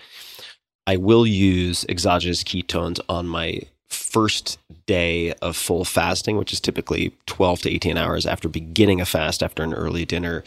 [0.86, 7.16] I will use exogenous ketones on my first day of full fasting, which is typically
[7.26, 10.44] 12 to 18 hours after beginning a fast after an early dinner,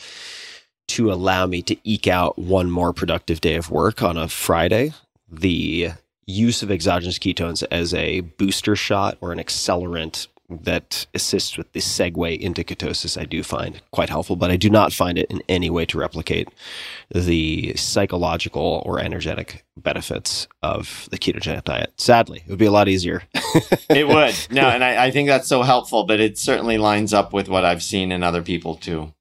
[0.88, 4.94] to allow me to eke out one more productive day of work on a Friday.
[5.30, 5.92] The
[6.26, 11.80] use of exogenous ketones as a booster shot or an accelerant that assists with the
[11.80, 15.42] segue into ketosis, I do find quite helpful, but I do not find it in
[15.50, 16.48] any way to replicate
[17.14, 21.94] the psychological or energetic benefits of the ketogenic diet.
[21.98, 23.24] Sadly, it would be a lot easier.
[23.90, 24.36] it would.
[24.50, 27.66] No, and I, I think that's so helpful, but it certainly lines up with what
[27.66, 29.14] I've seen in other people too.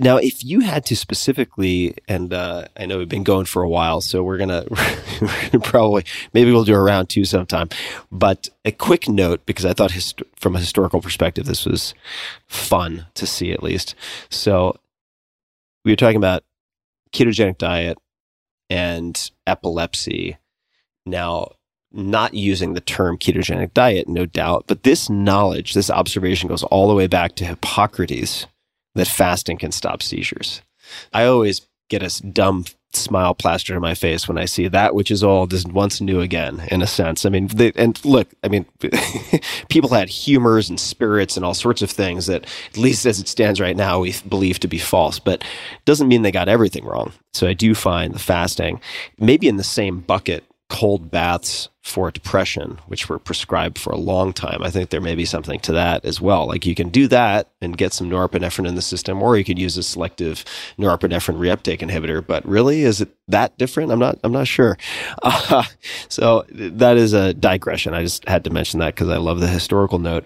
[0.00, 3.68] Now, if you had to specifically, and uh, I know we've been going for a
[3.68, 4.64] while, so we're gonna,
[5.62, 7.68] probably maybe we'll do a round two sometime.
[8.10, 11.92] But a quick note because I thought hist- from a historical perspective this was
[12.46, 13.94] fun to see at least.
[14.30, 14.78] So
[15.84, 16.44] we were talking about
[17.12, 17.98] ketogenic diet
[18.70, 20.38] and epilepsy.
[21.04, 21.48] Now,
[21.92, 26.88] not using the term ketogenic diet, no doubt, but this knowledge, this observation goes all
[26.88, 28.46] the way back to Hippocrates
[28.94, 30.62] that fasting can stop seizures.
[31.12, 35.10] I always get a dumb smile plastered on my face when I see that which
[35.10, 37.24] is old is once new again, in a sense.
[37.24, 38.66] I mean, they, and look, I mean,
[39.68, 43.28] people had humors and spirits and all sorts of things that, at least as it
[43.28, 45.44] stands right now, we believe to be false, but
[45.84, 47.12] doesn't mean they got everything wrong.
[47.32, 48.80] So I do find the fasting
[49.18, 54.32] maybe in the same bucket cold baths for depression, which were prescribed for a long
[54.32, 54.62] time.
[54.62, 56.46] I think there may be something to that as well.
[56.46, 59.58] Like you can do that and get some norepinephrine in the system, or you could
[59.58, 60.44] use a selective
[60.78, 62.24] norepinephrine reuptake inhibitor.
[62.24, 63.90] But really, is it that different?
[63.90, 64.18] I'm not.
[64.22, 64.78] I'm not sure.
[65.22, 65.64] Uh,
[66.08, 67.92] so that is a digression.
[67.92, 70.24] I just had to mention that because I love the historical note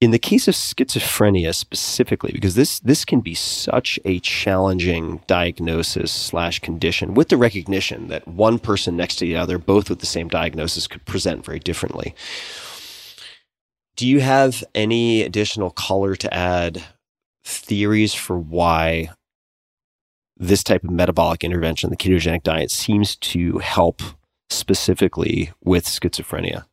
[0.00, 6.12] in the case of schizophrenia specifically, because this this can be such a challenging diagnosis
[6.12, 10.06] slash condition, with the recognition that one person next to the other, both with the
[10.06, 12.14] same diagnosis, could present very differently.
[13.96, 16.82] Do you have any additional color to add?
[17.44, 19.10] Theories for why
[20.36, 24.02] this type of metabolic intervention, the ketogenic diet, seems to help
[24.50, 26.66] specifically with schizophrenia?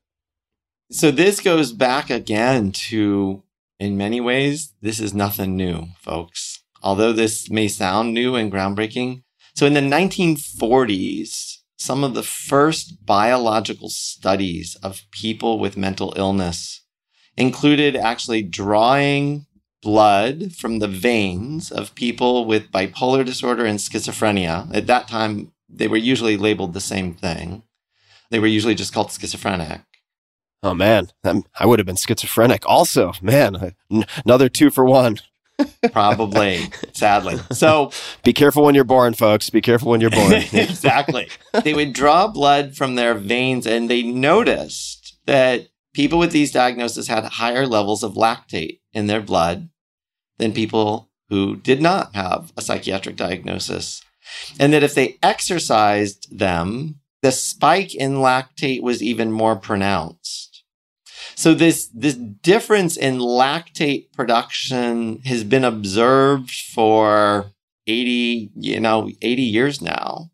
[0.91, 3.41] So this goes back again to,
[3.79, 6.63] in many ways, this is nothing new, folks.
[6.83, 9.23] Although this may sound new and groundbreaking.
[9.55, 16.81] So in the 1940s, some of the first biological studies of people with mental illness
[17.35, 19.47] included actually drawing
[19.81, 24.73] blood from the veins of people with bipolar disorder and schizophrenia.
[24.73, 27.63] At that time, they were usually labeled the same thing.
[28.29, 29.81] They were usually just called schizophrenic.
[30.65, 31.11] Oh man,
[31.59, 32.63] I would have been schizophrenic.
[32.65, 33.75] Also, man,
[34.25, 35.19] another two for one.
[35.91, 37.37] Probably, sadly.
[37.51, 37.91] So
[38.23, 39.51] be careful when you're born, folks.
[39.51, 40.33] Be careful when you're born.
[40.53, 41.29] exactly.
[41.63, 47.09] They would draw blood from their veins and they noticed that people with these diagnoses
[47.09, 49.69] had higher levels of lactate in their blood
[50.39, 54.01] than people who did not have a psychiatric diagnosis.
[54.59, 60.44] And that if they exercised them, the spike in lactate was even more pronounced.
[61.35, 67.51] So this, this difference in lactate production has been observed for
[67.87, 70.31] 80, you know, 80 years now.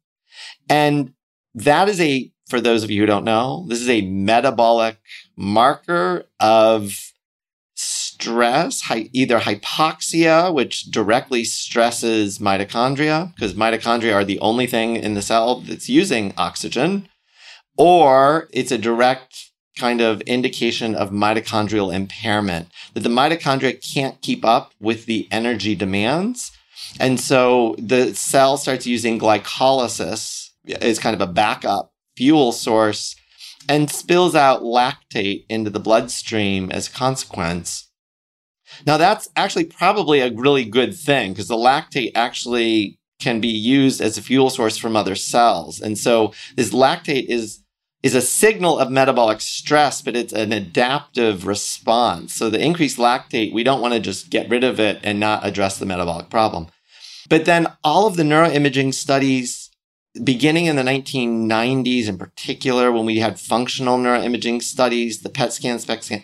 [0.69, 1.14] And
[1.56, 4.98] that is a, for those of you who don't know, this is a metabolic
[5.36, 7.11] marker of
[7.76, 15.22] stress, either hypoxia, which directly stresses mitochondria, because mitochondria are the only thing in the
[15.22, 17.10] cell that's using oxygen,
[17.78, 19.51] or it's a direct
[19.81, 25.73] kind of indication of mitochondrial impairment, that the mitochondria can't keep up with the energy
[25.73, 26.51] demands.
[26.99, 30.49] And so the cell starts using glycolysis
[30.79, 33.15] as kind of a backup fuel source
[33.67, 37.89] and spills out lactate into the bloodstream as a consequence.
[38.85, 43.99] Now, that's actually probably a really good thing because the lactate actually can be used
[43.99, 45.81] as a fuel source from other cells.
[45.81, 47.63] And so this lactate is
[48.03, 52.34] is a signal of metabolic stress, but it's an adaptive response.
[52.34, 55.45] So the increased lactate, we don't want to just get rid of it and not
[55.45, 56.68] address the metabolic problem.
[57.30, 59.69] But then all of the neuroimaging studies,
[60.23, 65.80] beginning in the 1990s in particular, when we had functional neuroimaging studies, the PET scan,
[65.80, 66.23] SPECT scan,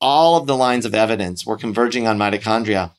[0.00, 2.92] all of the lines of evidence were converging on mitochondria.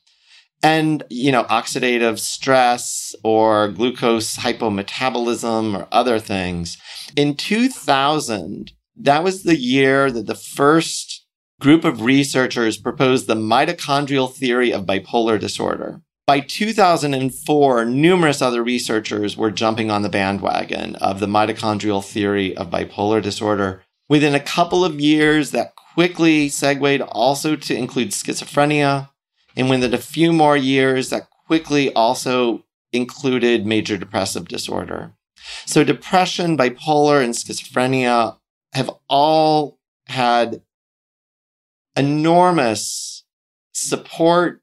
[0.62, 6.78] And, you know, oxidative stress or glucose hypometabolism or other things.
[7.16, 11.26] In 2000, that was the year that the first
[11.60, 16.00] group of researchers proposed the mitochondrial theory of bipolar disorder.
[16.26, 22.70] By 2004, numerous other researchers were jumping on the bandwagon of the mitochondrial theory of
[22.70, 23.82] bipolar disorder.
[24.08, 29.08] Within a couple of years, that quickly segued also to include schizophrenia.
[29.56, 35.12] And within a few more years, that quickly also included major depressive disorder.
[35.66, 38.36] So depression, bipolar, and schizophrenia
[38.72, 40.62] have all had
[41.96, 43.24] enormous
[43.72, 44.62] support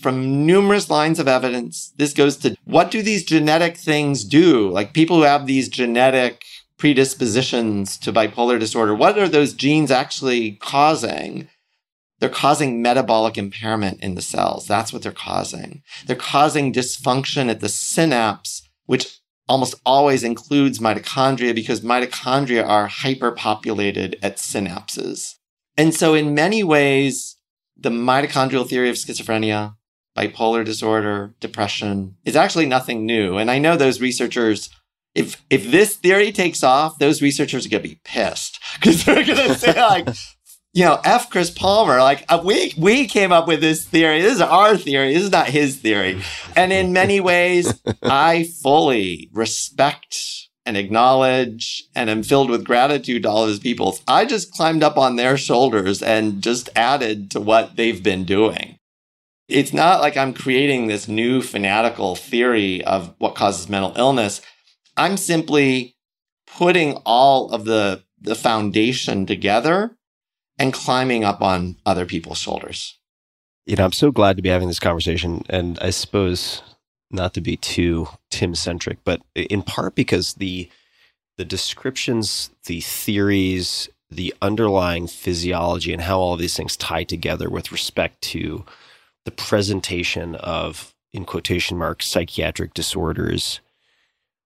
[0.00, 1.92] from numerous lines of evidence.
[1.96, 4.70] This goes to what do these genetic things do?
[4.70, 6.44] Like people who have these genetic
[6.78, 11.48] predispositions to bipolar disorder, what are those genes actually causing?
[12.18, 14.66] They're causing metabolic impairment in the cells.
[14.66, 15.82] That's what they're causing.
[16.06, 24.16] They're causing dysfunction at the synapse, which almost always includes mitochondria because mitochondria are hyperpopulated
[24.22, 25.34] at synapses.
[25.76, 27.36] And so in many ways,
[27.76, 29.76] the mitochondrial theory of schizophrenia,
[30.16, 33.36] bipolar disorder, depression is actually nothing new.
[33.36, 34.70] And I know those researchers
[35.16, 39.24] if if this theory takes off, those researchers are going to be pissed because they're
[39.24, 40.08] going to say like,
[40.76, 41.30] you know, F.
[41.30, 44.20] Chris Palmer, like uh, we we came up with this theory.
[44.20, 45.14] This is our theory.
[45.14, 46.22] This is not his theory.
[46.54, 50.18] And in many ways, I fully respect
[50.66, 53.98] and acknowledge and am filled with gratitude to all his people.
[54.06, 58.78] I just climbed up on their shoulders and just added to what they've been doing.
[59.48, 64.42] It's not like I'm creating this new fanatical theory of what causes mental illness.
[64.94, 65.96] I'm simply
[66.46, 69.95] putting all of the, the foundation together
[70.58, 72.98] and climbing up on other people's shoulders.
[73.66, 75.44] You know, I'm so glad to be having this conversation.
[75.48, 76.62] And I suppose
[77.10, 80.70] not to be too Tim centric, but in part because the
[81.36, 87.50] the descriptions, the theories, the underlying physiology, and how all of these things tie together
[87.50, 88.64] with respect to
[89.24, 93.60] the presentation of, in quotation marks, psychiatric disorders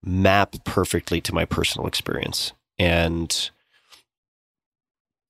[0.02, 2.52] map perfectly to my personal experience.
[2.78, 3.50] And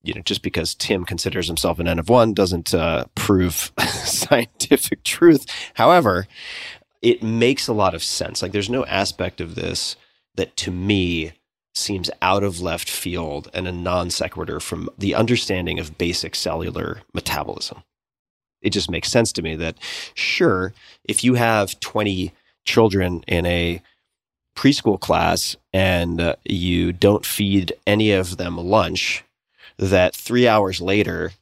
[0.02, 5.02] you know, just because Tim considers himself an N of one doesn't uh, prove scientific
[5.05, 5.47] truth.
[5.74, 6.27] However,
[7.02, 8.43] it makes a lot of sense.
[8.43, 9.97] Like, there's no aspect of this
[10.36, 11.32] that to me
[11.74, 17.02] seems out of left field and a non sequitur from the understanding of basic cellular
[17.14, 17.82] metabolism.
[18.62, 19.77] It just makes sense to me that,
[20.14, 20.74] sure,
[21.05, 22.32] if you have 20
[22.64, 23.81] children in a
[24.56, 29.24] preschool class and uh, you don't feed any of them lunch,
[29.81, 31.32] that three hours later,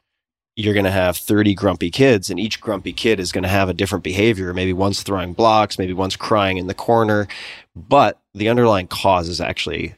[0.57, 3.69] you're going to have 30 grumpy kids, and each grumpy kid is going to have
[3.69, 4.55] a different behavior.
[4.55, 7.29] Maybe one's throwing blocks, maybe one's crying in the corner,
[7.77, 9.95] but the underlying cause is actually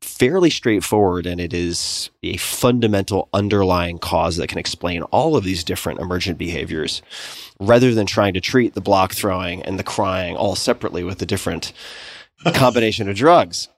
[0.00, 5.64] fairly straightforward and it is a fundamental underlying cause that can explain all of these
[5.64, 7.02] different emergent behaviors
[7.58, 11.26] rather than trying to treat the block throwing and the crying all separately with a
[11.26, 11.72] different
[12.54, 13.68] combination of drugs.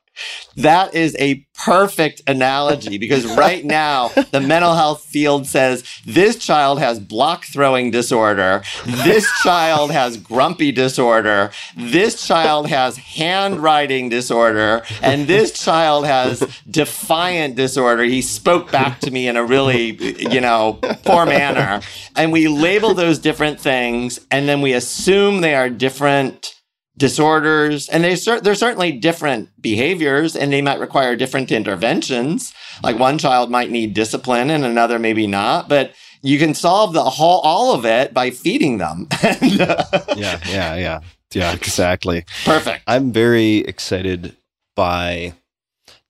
[0.56, 6.78] That is a perfect analogy because right now the mental health field says this child
[6.78, 8.62] has block throwing disorder.
[8.84, 11.50] This child has grumpy disorder.
[11.76, 14.82] This child has handwriting disorder.
[15.02, 18.04] And this child has defiant disorder.
[18.04, 19.96] He spoke back to me in a really,
[20.30, 20.74] you know,
[21.04, 21.80] poor manner.
[22.16, 26.59] And we label those different things and then we assume they are different
[27.00, 32.54] disorders and they cer- they're certainly different behaviors and they might require different interventions.
[32.82, 37.02] Like one child might need discipline and another maybe not but you can solve the
[37.02, 39.08] whole all of it by feeding them.
[39.22, 41.00] Uh, yeah yeah yeah.
[41.32, 42.24] Yeah exactly.
[42.44, 42.82] Perfect.
[42.86, 44.36] I'm very excited
[44.76, 45.32] by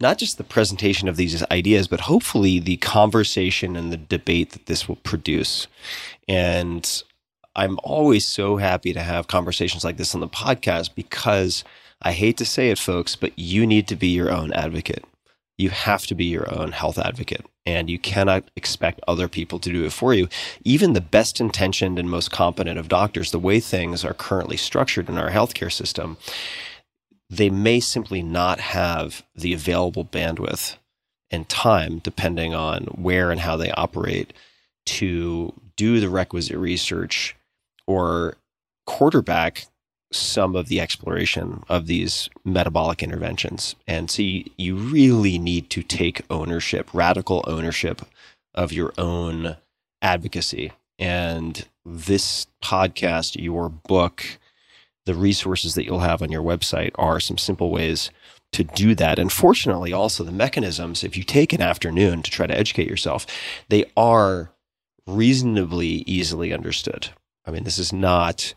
[0.00, 4.66] not just the presentation of these ideas but hopefully the conversation and the debate that
[4.66, 5.68] this will produce.
[6.26, 7.02] And
[7.55, 11.64] I'm always so happy to have conversations like this on the podcast because
[12.01, 15.05] I hate to say it, folks, but you need to be your own advocate.
[15.59, 19.70] You have to be your own health advocate, and you cannot expect other people to
[19.70, 20.28] do it for you.
[20.64, 25.10] Even the best intentioned and most competent of doctors, the way things are currently structured
[25.10, 26.16] in our healthcare system,
[27.28, 30.77] they may simply not have the available bandwidth
[31.31, 34.32] and time, depending on where and how they operate,
[34.86, 37.36] to do the requisite research
[37.86, 38.36] or
[38.86, 39.66] quarterback
[40.12, 43.77] some of the exploration of these metabolic interventions.
[43.86, 48.02] And so you, you really need to take ownership, radical ownership
[48.55, 49.57] of your own
[50.02, 50.73] advocacy.
[50.98, 54.39] And this podcast, your book,
[55.07, 58.11] the resources that you'll have on your website are some simple ways
[58.52, 59.19] to do that.
[59.19, 63.27] And fortunately, also the mechanisms, if you take an afternoon to try to educate yourself,
[63.69, 64.51] they are
[65.07, 67.11] reasonably easily understood.
[67.46, 68.54] I mean, this is not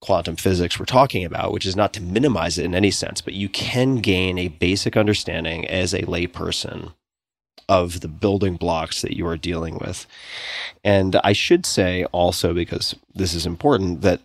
[0.00, 3.34] quantum physics we're talking about, which is not to minimize it in any sense, but
[3.34, 6.92] you can gain a basic understanding as a layperson
[7.68, 10.06] of the building blocks that you are dealing with.
[10.82, 14.20] And I should say also, because this is important, that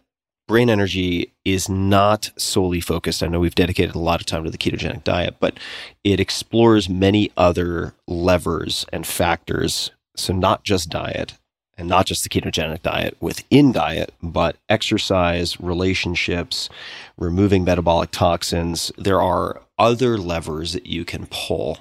[0.48, 3.22] brain energy is not solely focused.
[3.22, 5.60] I know we've dedicated a lot of time to the ketogenic diet, but
[6.04, 9.92] it explores many other levers and factors.
[10.16, 11.34] So, not just diet
[11.78, 16.70] and not just the ketogenic diet within diet, but exercise, relationships,
[17.18, 18.92] removing metabolic toxins.
[18.98, 21.80] There are other levers that you can pull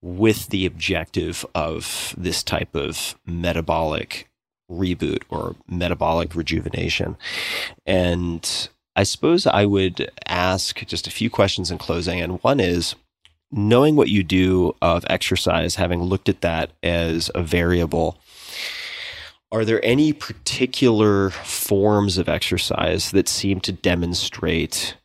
[0.00, 4.28] with the objective of this type of metabolic
[4.70, 7.16] reboot or metabolic rejuvenation.
[7.86, 12.20] And I suppose I would ask just a few questions in closing.
[12.20, 12.94] And one is
[13.50, 18.18] knowing what you do of exercise, having looked at that as a variable,
[19.50, 24.96] are there any particular forms of exercise that seem to demonstrate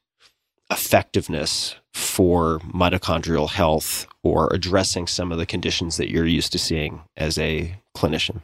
[0.69, 7.01] effectiveness for mitochondrial health or addressing some of the conditions that you're used to seeing
[7.15, 8.41] as a clinician?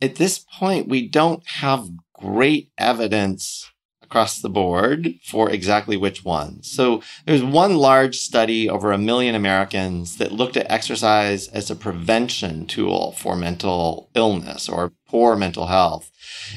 [0.00, 3.71] At this point, we don't have great evidence
[4.12, 6.70] across the board for exactly which ones.
[6.70, 11.74] So there's one large study over a million Americans that looked at exercise as a
[11.74, 16.10] prevention tool for mental illness or poor mental health.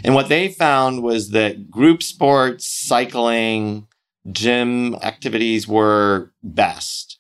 [0.04, 3.88] And what they found was that group sports, cycling,
[4.30, 7.20] gym activities were best.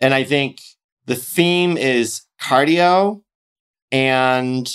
[0.00, 0.60] And I think
[1.06, 3.22] the theme is cardio
[3.90, 4.72] and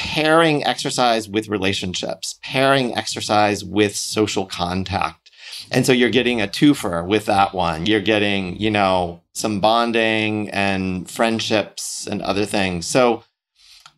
[0.00, 5.30] pairing exercise with relationships, pairing exercise with social contact.
[5.70, 7.84] And so you're getting a twofer with that one.
[7.84, 12.86] You're getting, you know, some bonding and friendships and other things.
[12.86, 13.24] So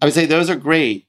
[0.01, 1.07] I would say those are great.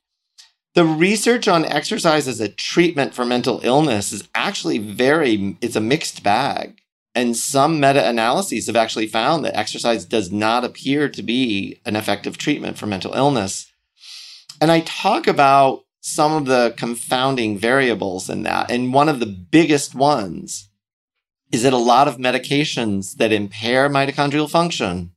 [0.76, 5.82] The research on exercise as a treatment for mental illness is actually very, it's a
[5.82, 6.78] mixed bag.
[7.15, 11.95] And some meta analyses have actually found that exercise does not appear to be an
[11.95, 13.73] effective treatment for mental illness.
[14.64, 18.72] And I talk about some of the confounding variables in that.
[18.72, 20.69] And one of the biggest ones
[21.52, 25.11] is that a lot of medications that impair mitochondrial function,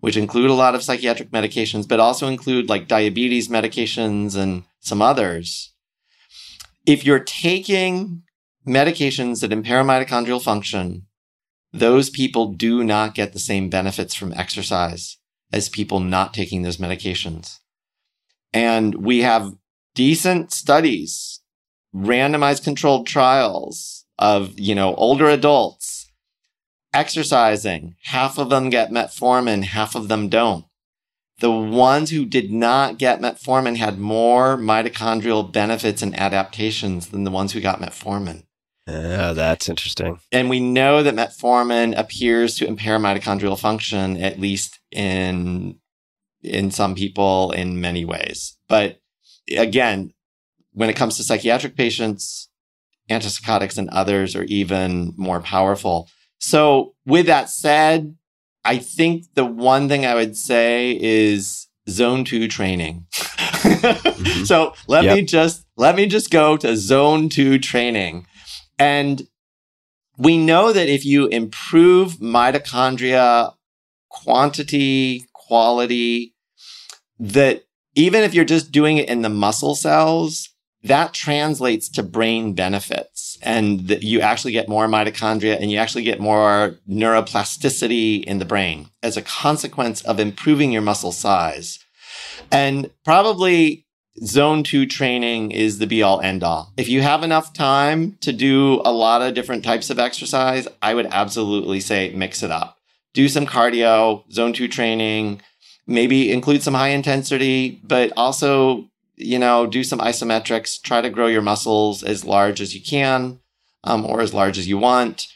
[0.00, 5.02] which include a lot of psychiatric medications, but also include like diabetes medications and some
[5.02, 5.74] others.
[6.86, 8.22] If you're taking
[8.66, 11.06] medications that impair mitochondrial function,
[11.70, 15.18] those people do not get the same benefits from exercise
[15.52, 17.58] as people not taking those medications.
[18.52, 19.54] And we have
[19.94, 21.40] decent studies,
[21.94, 26.10] randomized controlled trials of, you know, older adults
[26.94, 27.96] exercising.
[28.04, 30.64] Half of them get metformin, half of them don't.
[31.40, 37.30] The ones who did not get metformin had more mitochondrial benefits and adaptations than the
[37.30, 38.44] ones who got metformin.
[38.88, 40.18] Yeah, that's interesting.
[40.32, 45.78] And we know that metformin appears to impair mitochondrial function, at least in
[46.42, 48.56] in some people in many ways.
[48.68, 49.00] But
[49.56, 50.12] again,
[50.72, 52.48] when it comes to psychiatric patients,
[53.10, 56.08] antipsychotics and others are even more powerful.
[56.38, 58.16] So with that said,
[58.64, 63.06] I think the one thing I would say is zone two training.
[63.12, 64.44] mm-hmm.
[64.44, 65.16] So let yep.
[65.16, 68.26] me just, let me just go to zone two training.
[68.78, 69.22] And
[70.16, 73.54] we know that if you improve mitochondria
[74.10, 76.34] quantity, quality
[77.18, 77.64] that
[77.94, 80.50] even if you're just doing it in the muscle cells,
[80.84, 86.20] that translates to brain benefits and you actually get more mitochondria and you actually get
[86.20, 91.80] more neuroplasticity in the brain as a consequence of improving your muscle size.
[92.52, 93.86] And probably
[94.24, 96.72] zone two training is the be all end all.
[96.76, 100.94] If you have enough time to do a lot of different types of exercise, I
[100.94, 102.77] would absolutely say mix it up.
[103.18, 105.40] Do some cardio, zone two training,
[105.88, 108.84] maybe include some high intensity, but also,
[109.16, 113.40] you know, do some isometrics, try to grow your muscles as large as you can.
[113.84, 115.26] um, or as large as you want.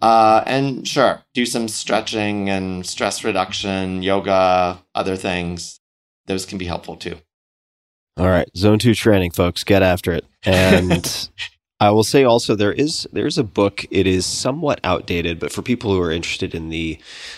[0.00, 5.80] Uh, and sure, do some stretching and stress reduction, yoga, other things.
[6.26, 7.16] Those can be helpful too.
[8.16, 10.24] All right, zone two training, folks, get after it.
[10.44, 11.28] And
[11.82, 13.84] I will say also there is there's a book.
[13.90, 16.96] It is somewhat outdated, but for people who are interested in the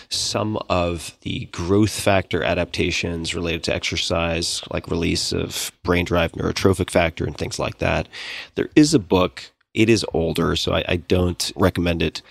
[0.09, 6.91] some of the growth factor adaptations related to exercise, like release of brain derived neurotrophic
[6.91, 8.07] factor and things like that,
[8.53, 9.51] there is a book.
[9.73, 12.21] It is older, so I, I don't recommend it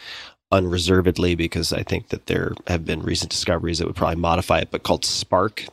[0.52, 4.70] unreservedly because I think that there have been recent discoveries that would probably modify it,
[4.70, 5.66] but called Spark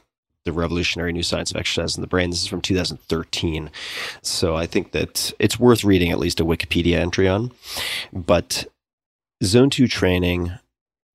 [0.46, 2.30] the revolutionary new science of exercise in the brain.
[2.30, 3.70] This is from 2013.
[4.22, 7.52] So I think that it's worth reading at least a Wikipedia entry on.
[8.12, 8.66] But
[9.44, 10.52] zone two training,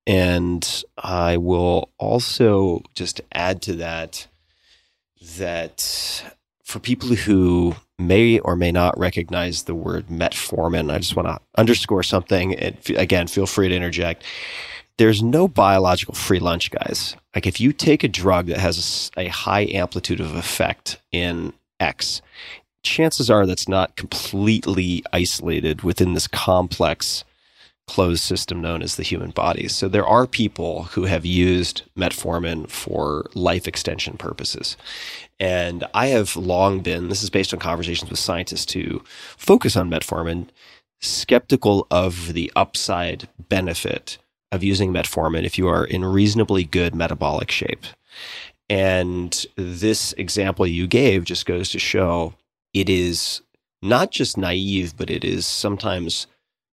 [0.07, 4.29] and I will also just add to that
[5.39, 6.25] that
[6.63, 11.41] for people who may or may not recognize the word metformin, I just want to
[11.59, 12.55] underscore something.
[12.55, 14.25] And again, feel free to interject
[14.99, 17.17] there's no biological free lunch, guys.
[17.37, 22.23] Like if you take a drug that has a, high amplitude of effect in X,
[22.83, 27.25] chances are that's not completely isolated within this complex
[27.87, 29.69] closed system known as the human body.
[29.69, 34.79] So there are people who have used metformin for life extension purposes.
[35.39, 39.05] And I have long been, this is based on conversations with scientists who
[39.37, 40.49] focus on metformin,
[41.03, 44.17] skeptical of the upside benefit
[44.53, 47.85] of using metformin if you are in reasonably good metabolic shape.
[48.69, 52.35] And this example you gave just goes to show
[52.75, 53.43] it is
[53.83, 56.27] not just naive, but it is sometimes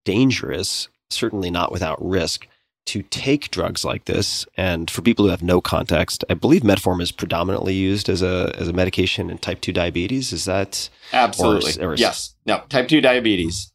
[0.04, 2.46] dangerous, certainly not without risk,
[2.86, 4.46] to take drugs like this.
[4.56, 8.54] And for people who have no context, I believe metformin is predominantly used as a
[8.58, 10.32] as a medication in type two diabetes.
[10.32, 12.34] Is that absolutely or, or, yes?
[12.46, 13.72] No, type two diabetes.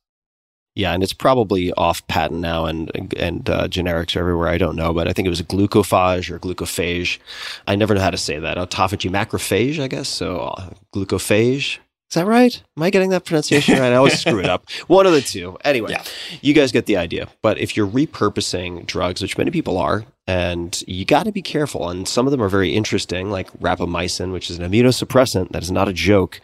[0.76, 4.50] Yeah, and it's probably off patent now, and and uh, generics are everywhere.
[4.50, 7.20] I don't know, but I think it was glucophage or glucophage.
[7.68, 8.58] I never know how to say that.
[8.58, 10.10] Autophagy macrophage, I guess.
[10.10, 11.78] So uh, glucophage.
[12.10, 12.62] Is that right?
[12.78, 13.91] Am I getting that pronunciation right?
[13.91, 14.70] I always screw it up.
[14.88, 15.58] One of the two.
[15.64, 16.04] Anyway, yeah.
[16.41, 17.28] you guys get the idea.
[17.41, 21.90] But if you're repurposing drugs, which many people are, and you got to be careful.
[21.90, 25.72] And some of them are very interesting, like rapamycin, which is an immunosuppressant that is
[25.72, 26.40] not a joke,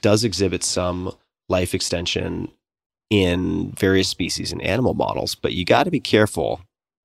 [0.00, 1.14] does exhibit some
[1.48, 2.50] life extension
[3.12, 6.62] in various species and animal models, but you got to be careful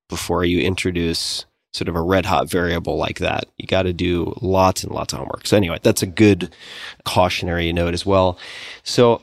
[0.07, 1.43] before you introduce
[1.73, 3.43] sort of a red hot variable like that.
[3.57, 5.45] You got to do lots and lots of homework.
[5.45, 6.55] So anyway, that's a good
[7.03, 8.39] cautionary note as well.
[8.83, 9.21] So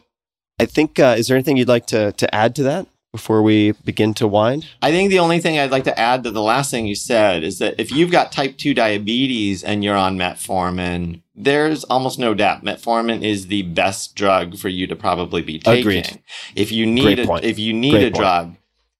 [0.61, 2.87] I think, uh, is there anything you'd like to, to add to that?
[3.13, 4.67] before we begin to wind?
[4.83, 7.45] I think the only thing I'd like to add to the last thing you said
[7.45, 12.35] is that if you've got type 2 diabetes and you're on metformin, there's almost no
[12.35, 15.81] doubt metformin is the best drug for you to probably be taking.
[15.81, 16.23] Agreed.
[16.55, 18.17] If you need a, if you need Great a point.
[18.17, 18.57] drug.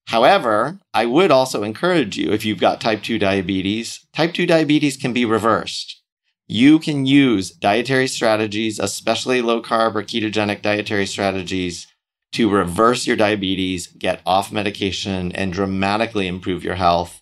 [0.07, 4.97] However, I would also encourage you if you've got type 2 diabetes, type 2 diabetes
[4.97, 6.01] can be reversed.
[6.47, 11.87] You can use dietary strategies, especially low carb or ketogenic dietary strategies
[12.33, 17.21] to reverse your diabetes, get off medication, and dramatically improve your health.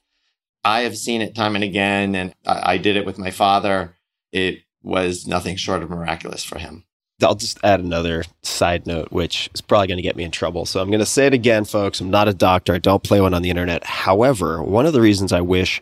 [0.66, 3.96] I have seen it time and again, and I, did it with my father.
[4.32, 6.84] It was nothing short of miraculous for him.
[7.22, 10.66] I'll just add another side note, which is probably going to get me in trouble.
[10.66, 12.02] So I'm going to say it again, folks.
[12.02, 12.74] I'm not a doctor.
[12.74, 13.84] I don't play one on the internet.
[13.86, 15.82] However, one of the reasons I wish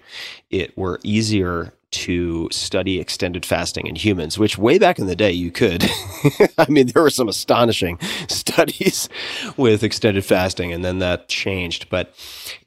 [0.50, 5.32] it were easier to study extended fasting in humans, which way back in the day
[5.32, 5.84] you could.
[6.58, 8.00] I mean, there were some astonishing
[8.30, 9.10] studies
[9.58, 11.90] with extended fasting, and then that changed.
[11.90, 12.16] But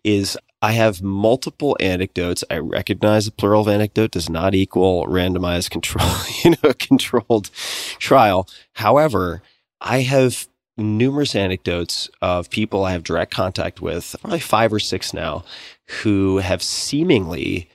[0.02, 2.42] is I have multiple anecdotes.
[2.50, 6.08] I recognize the plural of anecdote does not equal randomized control,
[6.42, 7.50] you know, controlled
[7.98, 8.48] trial.
[8.72, 9.42] However,
[9.82, 15.12] I have numerous anecdotes of people I have direct contact with, probably five or six
[15.12, 15.44] now,
[16.02, 17.68] who have seemingly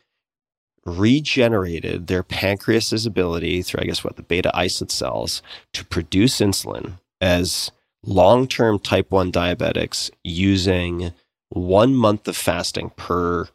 [0.84, 5.44] regenerated their pancreas's ability through, I guess, what the beta islet cells
[5.74, 7.70] to produce insulin as
[8.04, 11.14] long term type 1 diabetics using
[11.50, 13.48] one month of fasting per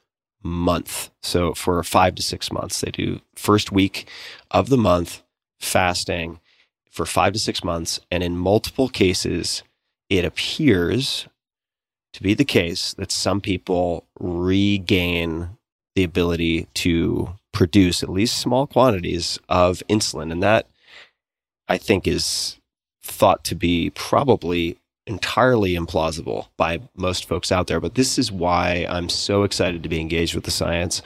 [0.42, 1.10] month.
[1.22, 4.08] So for five to six months, they do first week
[4.50, 5.22] of the month
[5.60, 6.40] fasting
[6.90, 8.00] for five to six months.
[8.10, 9.62] And in multiple cases,
[10.10, 11.26] it appears
[12.12, 15.56] to be the case that some people regain
[15.94, 20.30] the ability to produce at least small quantities of insulin.
[20.30, 20.68] And that
[21.68, 22.60] I think is
[23.02, 27.80] thought to be probably entirely implausible by most folks out there.
[27.80, 31.02] But this is why I'm so excited to be engaged with the science.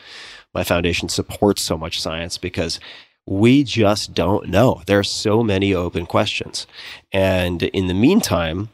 [0.54, 2.80] My foundation supports so much science because
[3.26, 4.82] we just don't know.
[4.86, 6.66] There are so many open questions.
[7.12, 8.70] And in the meantime,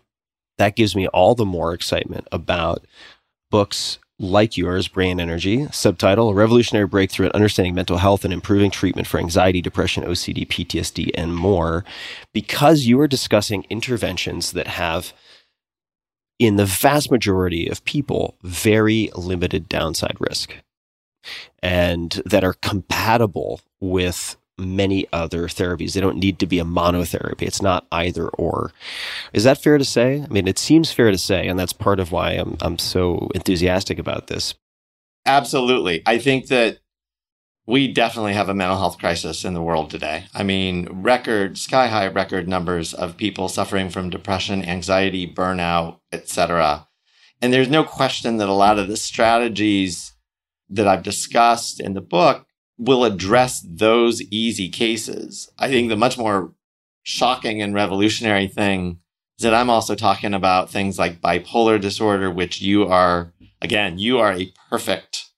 [0.59, 2.87] that gives me all the more excitement about
[3.51, 8.71] books like yours, Brain Energy, subtitle A Revolutionary Breakthrough in Understanding Mental Health and Improving
[8.71, 11.85] Treatment for Anxiety, Depression, OCD, PTSD, and more,
[12.33, 15.13] because you are discussing interventions that have,
[16.39, 20.57] in the vast majority of people, very limited downside risk.
[21.63, 25.95] And that are compatible with many other therapies.
[25.95, 27.43] They don't need to be a monotherapy.
[27.43, 28.73] It's not either or.
[29.33, 30.23] Is that fair to say?
[30.23, 33.29] I mean, it seems fair to say, and that's part of why I'm I'm so
[33.35, 34.55] enthusiastic about this.
[35.27, 36.03] Absolutely.
[36.07, 36.79] I think that
[37.67, 40.27] we definitely have a mental health crisis in the world today.
[40.35, 46.89] I mean, record sky high record numbers of people suffering from depression, anxiety, burnout, etc.
[47.41, 50.13] And there's no question that a lot of the strategies
[50.69, 52.44] that I've discussed in the book
[52.79, 55.51] will address those easy cases.
[55.59, 56.53] I think the much more
[57.03, 58.99] shocking and revolutionary thing
[59.39, 64.19] is that I'm also talking about things like bipolar disorder, which you are, again, you
[64.19, 65.31] are a perfect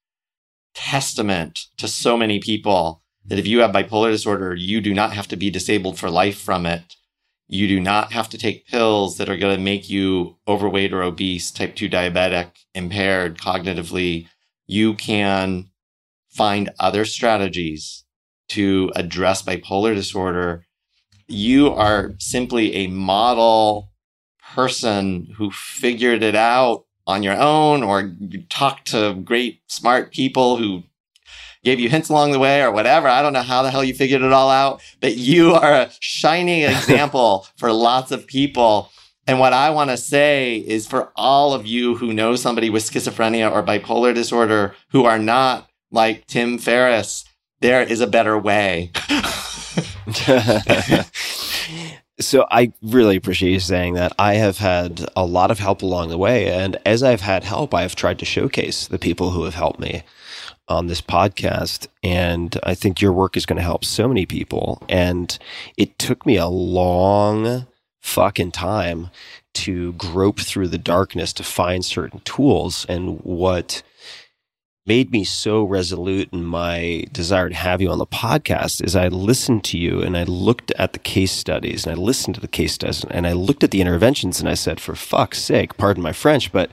[0.74, 5.28] testament to so many people that if you have bipolar disorder, you do not have
[5.28, 6.94] to be disabled for life from it.
[7.48, 11.02] You do not have to take pills that are going to make you overweight or
[11.02, 14.28] obese, type 2 diabetic, impaired cognitively.
[14.66, 15.70] You can
[16.36, 18.04] find other strategies
[18.48, 20.66] to address bipolar disorder.
[21.26, 23.90] You are simply a model
[24.54, 30.56] person who figured it out on your own or you talked to great smart people
[30.56, 30.82] who
[31.64, 33.08] gave you hints along the way or whatever.
[33.08, 35.90] I don't know how the hell you figured it all out, but you are a
[36.00, 38.90] shining example for lots of people.
[39.26, 42.84] And what I want to say is for all of you who know somebody with
[42.84, 47.24] schizophrenia or bipolar disorder who are not like Tim Ferriss,
[47.60, 48.92] there is a better way.
[52.20, 54.12] so I really appreciate you saying that.
[54.18, 56.50] I have had a lot of help along the way.
[56.50, 59.80] And as I've had help, I have tried to showcase the people who have helped
[59.80, 60.02] me
[60.68, 61.86] on this podcast.
[62.02, 64.82] And I think your work is going to help so many people.
[64.88, 65.36] And
[65.76, 67.66] it took me a long
[68.00, 69.10] fucking time
[69.54, 72.86] to grope through the darkness to find certain tools.
[72.88, 73.82] And what
[74.86, 79.08] made me so resolute in my desire to have you on the podcast is I
[79.08, 82.48] listened to you and I looked at the case studies and I listened to the
[82.48, 86.02] case studies and I looked at the interventions and I said, for fuck's sake, pardon
[86.02, 86.70] my French, but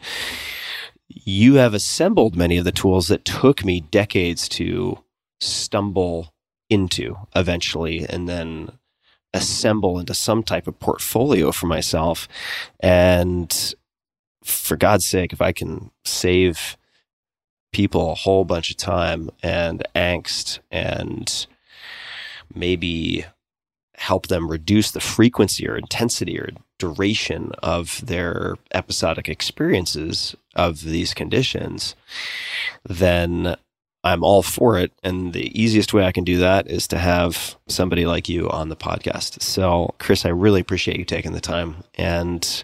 [1.07, 4.99] you have assembled many of the tools that took me decades to
[5.41, 6.33] stumble
[6.69, 8.71] into eventually and then
[9.33, 12.27] assemble into some type of portfolio for myself.
[12.79, 13.73] And
[14.43, 16.77] for God's sake, if I can save
[17.73, 21.45] people a whole bunch of time and angst and
[22.55, 23.25] maybe
[23.95, 31.13] help them reduce the frequency or intensity or duration of their episodic experiences of these
[31.13, 31.95] conditions,
[32.83, 33.55] then
[34.03, 34.91] I'm all for it.
[35.03, 38.67] And the easiest way I can do that is to have somebody like you on
[38.67, 39.41] the podcast.
[39.41, 41.83] So, Chris, I really appreciate you taking the time.
[41.95, 42.63] And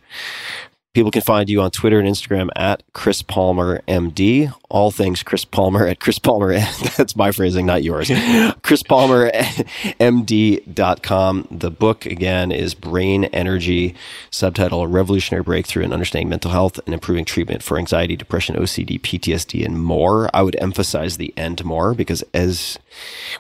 [0.96, 4.52] People can find you on Twitter and Instagram at Chris Palmer MD.
[4.70, 6.54] All things Chris Palmer at Chris Palmer.
[6.98, 8.10] That's my phrasing, not yours.
[8.64, 9.30] Chris Palmer
[10.00, 11.48] MD.com.
[11.52, 13.94] The book again is Brain Energy,
[14.32, 19.00] subtitle A Revolutionary Breakthrough in Understanding Mental Health and Improving Treatment for Anxiety, Depression, OCD,
[19.00, 20.28] PTSD, and more.
[20.34, 22.80] I would emphasize the end more because as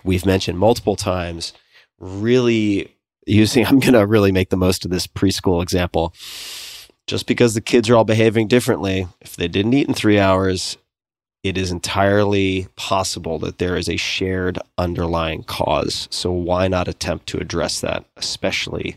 [0.03, 1.53] we've mentioned multiple times,
[1.97, 2.95] really
[3.25, 6.13] using, I'm going to really make the most of this preschool example
[7.09, 10.77] just because the kids are all behaving differently, if they didn't eat in three hours,
[11.43, 16.07] it is entirely possible that there is a shared underlying cause.
[16.11, 18.95] So, why not attempt to address that, especially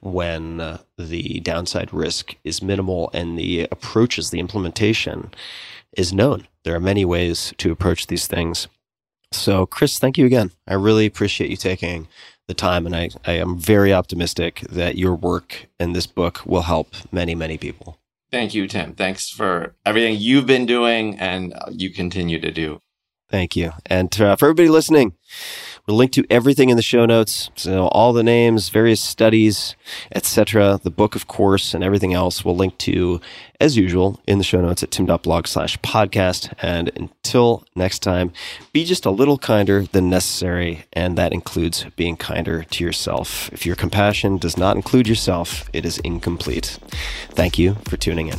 [0.00, 5.30] when uh, the downside risk is minimal and the approaches, the implementation
[5.98, 6.48] is known?
[6.64, 8.68] There are many ways to approach these things.
[9.32, 10.52] So, Chris, thank you again.
[10.66, 12.08] I really appreciate you taking
[12.46, 12.86] the time.
[12.86, 17.34] And I, I am very optimistic that your work and this book will help many,
[17.34, 17.98] many people.
[18.30, 18.94] Thank you, Tim.
[18.94, 22.80] Thanks for everything you've been doing and you continue to do.
[23.30, 23.72] Thank you.
[23.86, 25.14] And uh, for everybody listening,
[25.86, 27.50] We'll link to everything in the show notes.
[27.56, 29.76] So all the names, various studies,
[30.12, 30.80] etc.
[30.82, 33.20] The book, of course, and everything else we'll link to
[33.60, 36.54] as usual in the show notes at tim.blog slash podcast.
[36.62, 38.32] And until next time,
[38.72, 40.84] be just a little kinder than necessary.
[40.94, 43.52] And that includes being kinder to yourself.
[43.52, 46.78] If your compassion does not include yourself, it is incomplete.
[47.30, 48.38] Thank you for tuning in.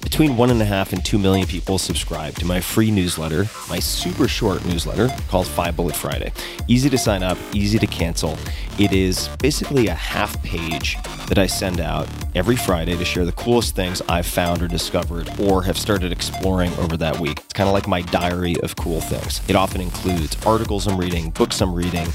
[0.00, 3.78] Between one and a half and two million people subscribe to my free newsletter, my
[3.78, 6.32] super short newsletter called Five Bullet Friday.
[6.66, 8.36] Easy to sign up, easy to cancel.
[8.78, 10.96] It is basically a half page
[11.28, 15.28] that I send out every Friday to share the coolest things I've found or discovered
[15.40, 17.38] or have started exploring over that week.
[17.38, 19.40] It's kind of like my diary of cool things.
[19.48, 22.08] It often includes articles I'm reading, books I'm reading,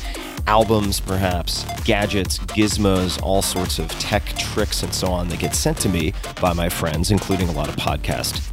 [0.48, 5.78] albums, perhaps, gadgets, gizmos, all sorts of tech tricks, and so on that get sent
[5.80, 8.53] to me by my friends, including a lot of podcast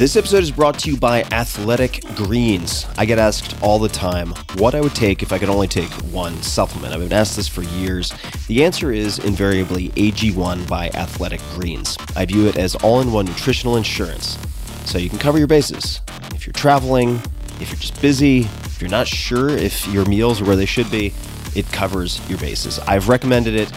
[0.00, 2.86] This episode is brought to you by Athletic Greens.
[2.96, 5.90] I get asked all the time what I would take if I could only take
[6.10, 6.94] one supplement.
[6.94, 8.10] I've been asked this for years.
[8.46, 11.98] The answer is invariably AG1 by Athletic Greens.
[12.16, 14.38] I view it as all in one nutritional insurance.
[14.86, 16.00] So you can cover your bases.
[16.34, 17.16] If you're traveling,
[17.60, 20.90] if you're just busy, if you're not sure if your meals are where they should
[20.90, 21.12] be,
[21.54, 22.78] it covers your bases.
[22.78, 23.70] I've recommended it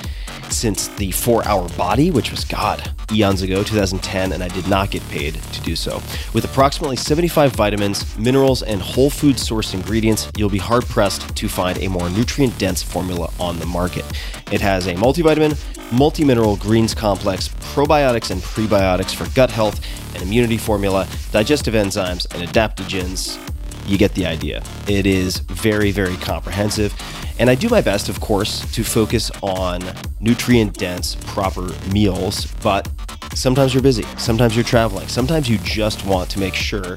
[0.53, 4.91] since the four hour body, which was, God, eons ago, 2010, and I did not
[4.91, 6.01] get paid to do so.
[6.33, 11.49] With approximately 75 vitamins, minerals, and whole food sourced ingredients, you'll be hard pressed to
[11.49, 14.05] find a more nutrient dense formula on the market.
[14.51, 15.57] It has a multivitamin,
[15.91, 19.79] multi mineral greens complex, probiotics and prebiotics for gut health,
[20.15, 23.39] an immunity formula, digestive enzymes, and adaptogens.
[23.85, 24.63] You get the idea.
[24.87, 26.93] It is very, very comprehensive.
[27.39, 29.81] And I do my best, of course, to focus on
[30.19, 32.87] nutrient dense, proper meals, but
[33.33, 36.95] sometimes you're busy, sometimes you're traveling, sometimes you just want to make sure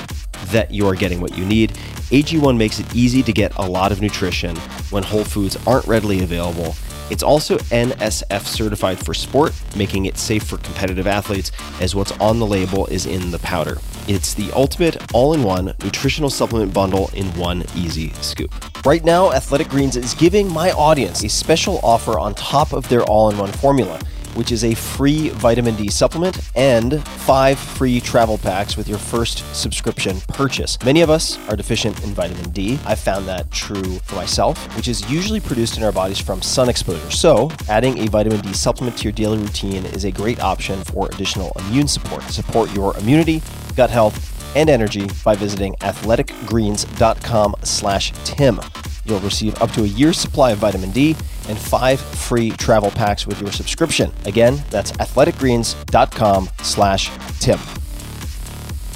[0.48, 1.70] that you are getting what you need.
[2.10, 4.54] AG1 makes it easy to get a lot of nutrition
[4.90, 6.76] when whole foods aren't readily available.
[7.10, 11.50] It's also NSF certified for sport, making it safe for competitive athletes,
[11.80, 13.78] as what's on the label is in the powder.
[14.08, 18.54] It's the ultimate all in one nutritional supplement bundle in one easy scoop.
[18.86, 23.02] Right now, Athletic Greens is giving my audience a special offer on top of their
[23.02, 23.98] all in one formula
[24.36, 29.38] which is a free vitamin D supplement and five free travel packs with your first
[29.54, 30.78] subscription purchase.
[30.84, 32.78] Many of us are deficient in vitamin D.
[32.84, 36.68] I found that true for myself, which is usually produced in our bodies from sun
[36.68, 37.10] exposure.
[37.10, 41.08] So, adding a vitamin D supplement to your daily routine is a great option for
[41.08, 42.22] additional immune support.
[42.24, 43.42] Support your immunity,
[43.74, 48.60] gut health, and energy by visiting athleticgreens.com slash tim.
[49.04, 51.14] You'll receive up to a year's supply of vitamin D
[51.48, 54.12] and five free travel packs with your subscription.
[54.24, 57.10] Again, that's athleticgreens.com slash
[57.40, 57.58] Tim.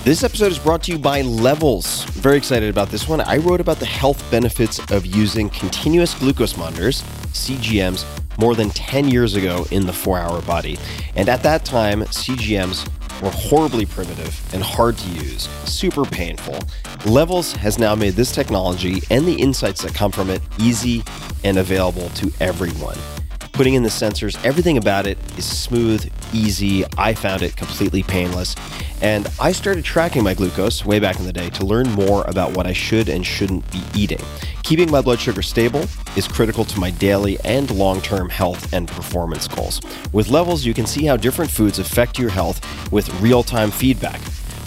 [0.02, 2.06] This episode is brought to you by Levels.
[2.06, 3.20] I'm Very excited about this one.
[3.20, 7.02] I wrote about the health benefits of using continuous glucose monitors,
[7.32, 8.06] CGMs,
[8.38, 10.78] more than 10 years ago in the four hour body.
[11.16, 12.88] And at that time, CGMs
[13.22, 16.58] were horribly primitive and hard to use, super painful.
[17.06, 21.02] Levels has now made this technology and the insights that come from it easy
[21.44, 22.98] and available to everyone.
[23.52, 26.84] Putting in the sensors, everything about it is smooth, easy.
[26.96, 28.54] I found it completely painless.
[29.02, 32.56] And I started tracking my glucose way back in the day to learn more about
[32.56, 34.20] what I should and shouldn't be eating.
[34.62, 35.84] Keeping my blood sugar stable
[36.16, 39.80] is critical to my daily and long term health and performance goals.
[40.12, 42.60] With levels, you can see how different foods affect your health
[42.92, 44.20] with real time feedback.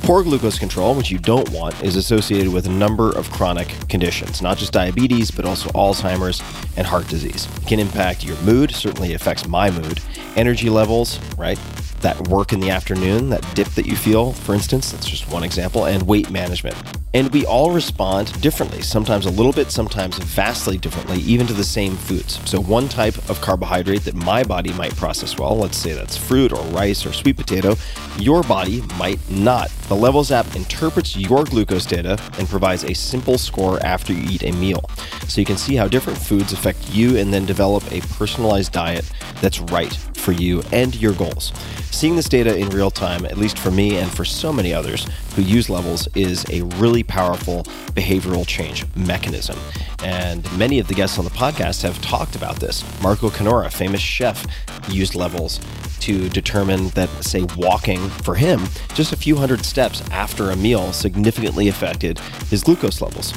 [0.04, 4.42] Poor glucose control, which you don't want, is associated with a number of chronic conditions,
[4.42, 6.42] not just diabetes, but also Alzheimer's
[6.76, 7.48] and heart disease.
[7.62, 10.02] It can impact your mood, certainly affects my mood,
[10.36, 11.58] energy levels, right?
[12.04, 15.42] That work in the afternoon, that dip that you feel, for instance, that's just one
[15.42, 16.76] example, and weight management.
[17.16, 21.64] And we all respond differently, sometimes a little bit, sometimes vastly differently, even to the
[21.64, 22.40] same foods.
[22.50, 26.52] So, one type of carbohydrate that my body might process well, let's say that's fruit
[26.52, 27.76] or rice or sweet potato,
[28.18, 29.70] your body might not.
[29.88, 34.44] The Levels app interprets your glucose data and provides a simple score after you eat
[34.44, 34.84] a meal.
[35.30, 39.10] So, you can see how different foods affect you and then develop a personalized diet
[39.40, 41.54] that's right for you and your goals.
[41.94, 45.08] Seeing this data in real time, at least for me and for so many others
[45.36, 47.64] who use levels, is a really powerful
[47.94, 49.58] behavioral change mechanism.
[50.04, 52.84] And many of the guests on the podcast have talked about this.
[53.04, 54.44] Marco Canora, famous chef,
[54.90, 55.60] used levels
[56.00, 58.60] to determine that, say, walking for him
[58.96, 63.34] just a few hundred steps after a meal significantly affected his glucose levels.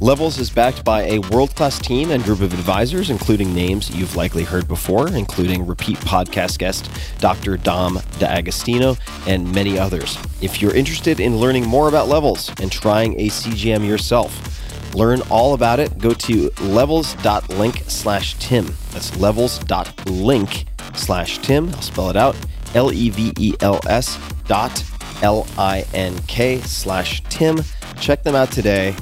[0.00, 4.14] Levels is backed by a world class team and group of advisors, including names you've
[4.14, 7.56] likely heard before, including repeat podcast guest, Dr.
[7.56, 8.96] Dom D'Agostino,
[9.26, 10.18] and many others.
[10.40, 15.54] If you're interested in learning more about levels and trying a CGM yourself, learn all
[15.54, 15.98] about it.
[15.98, 18.66] Go to levels.link slash Tim.
[18.92, 21.68] That's levels.link slash Tim.
[21.70, 22.36] I'll spell it out.
[22.74, 24.84] L E V E L S dot
[25.22, 27.58] L I N K slash Tim.
[28.00, 28.96] Check them out today.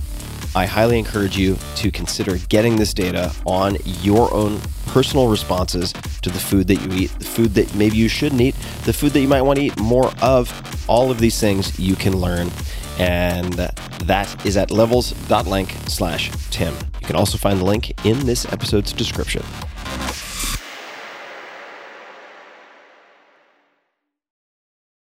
[0.55, 6.29] I highly encourage you to consider getting this data on your own personal responses to
[6.29, 8.55] the food that you eat, the food that maybe you shouldn't eat,
[8.85, 10.53] the food that you might want to eat more of.
[10.89, 12.51] All of these things you can learn.
[12.99, 16.74] And that is at levels.link slash Tim.
[17.01, 19.43] You can also find the link in this episode's description.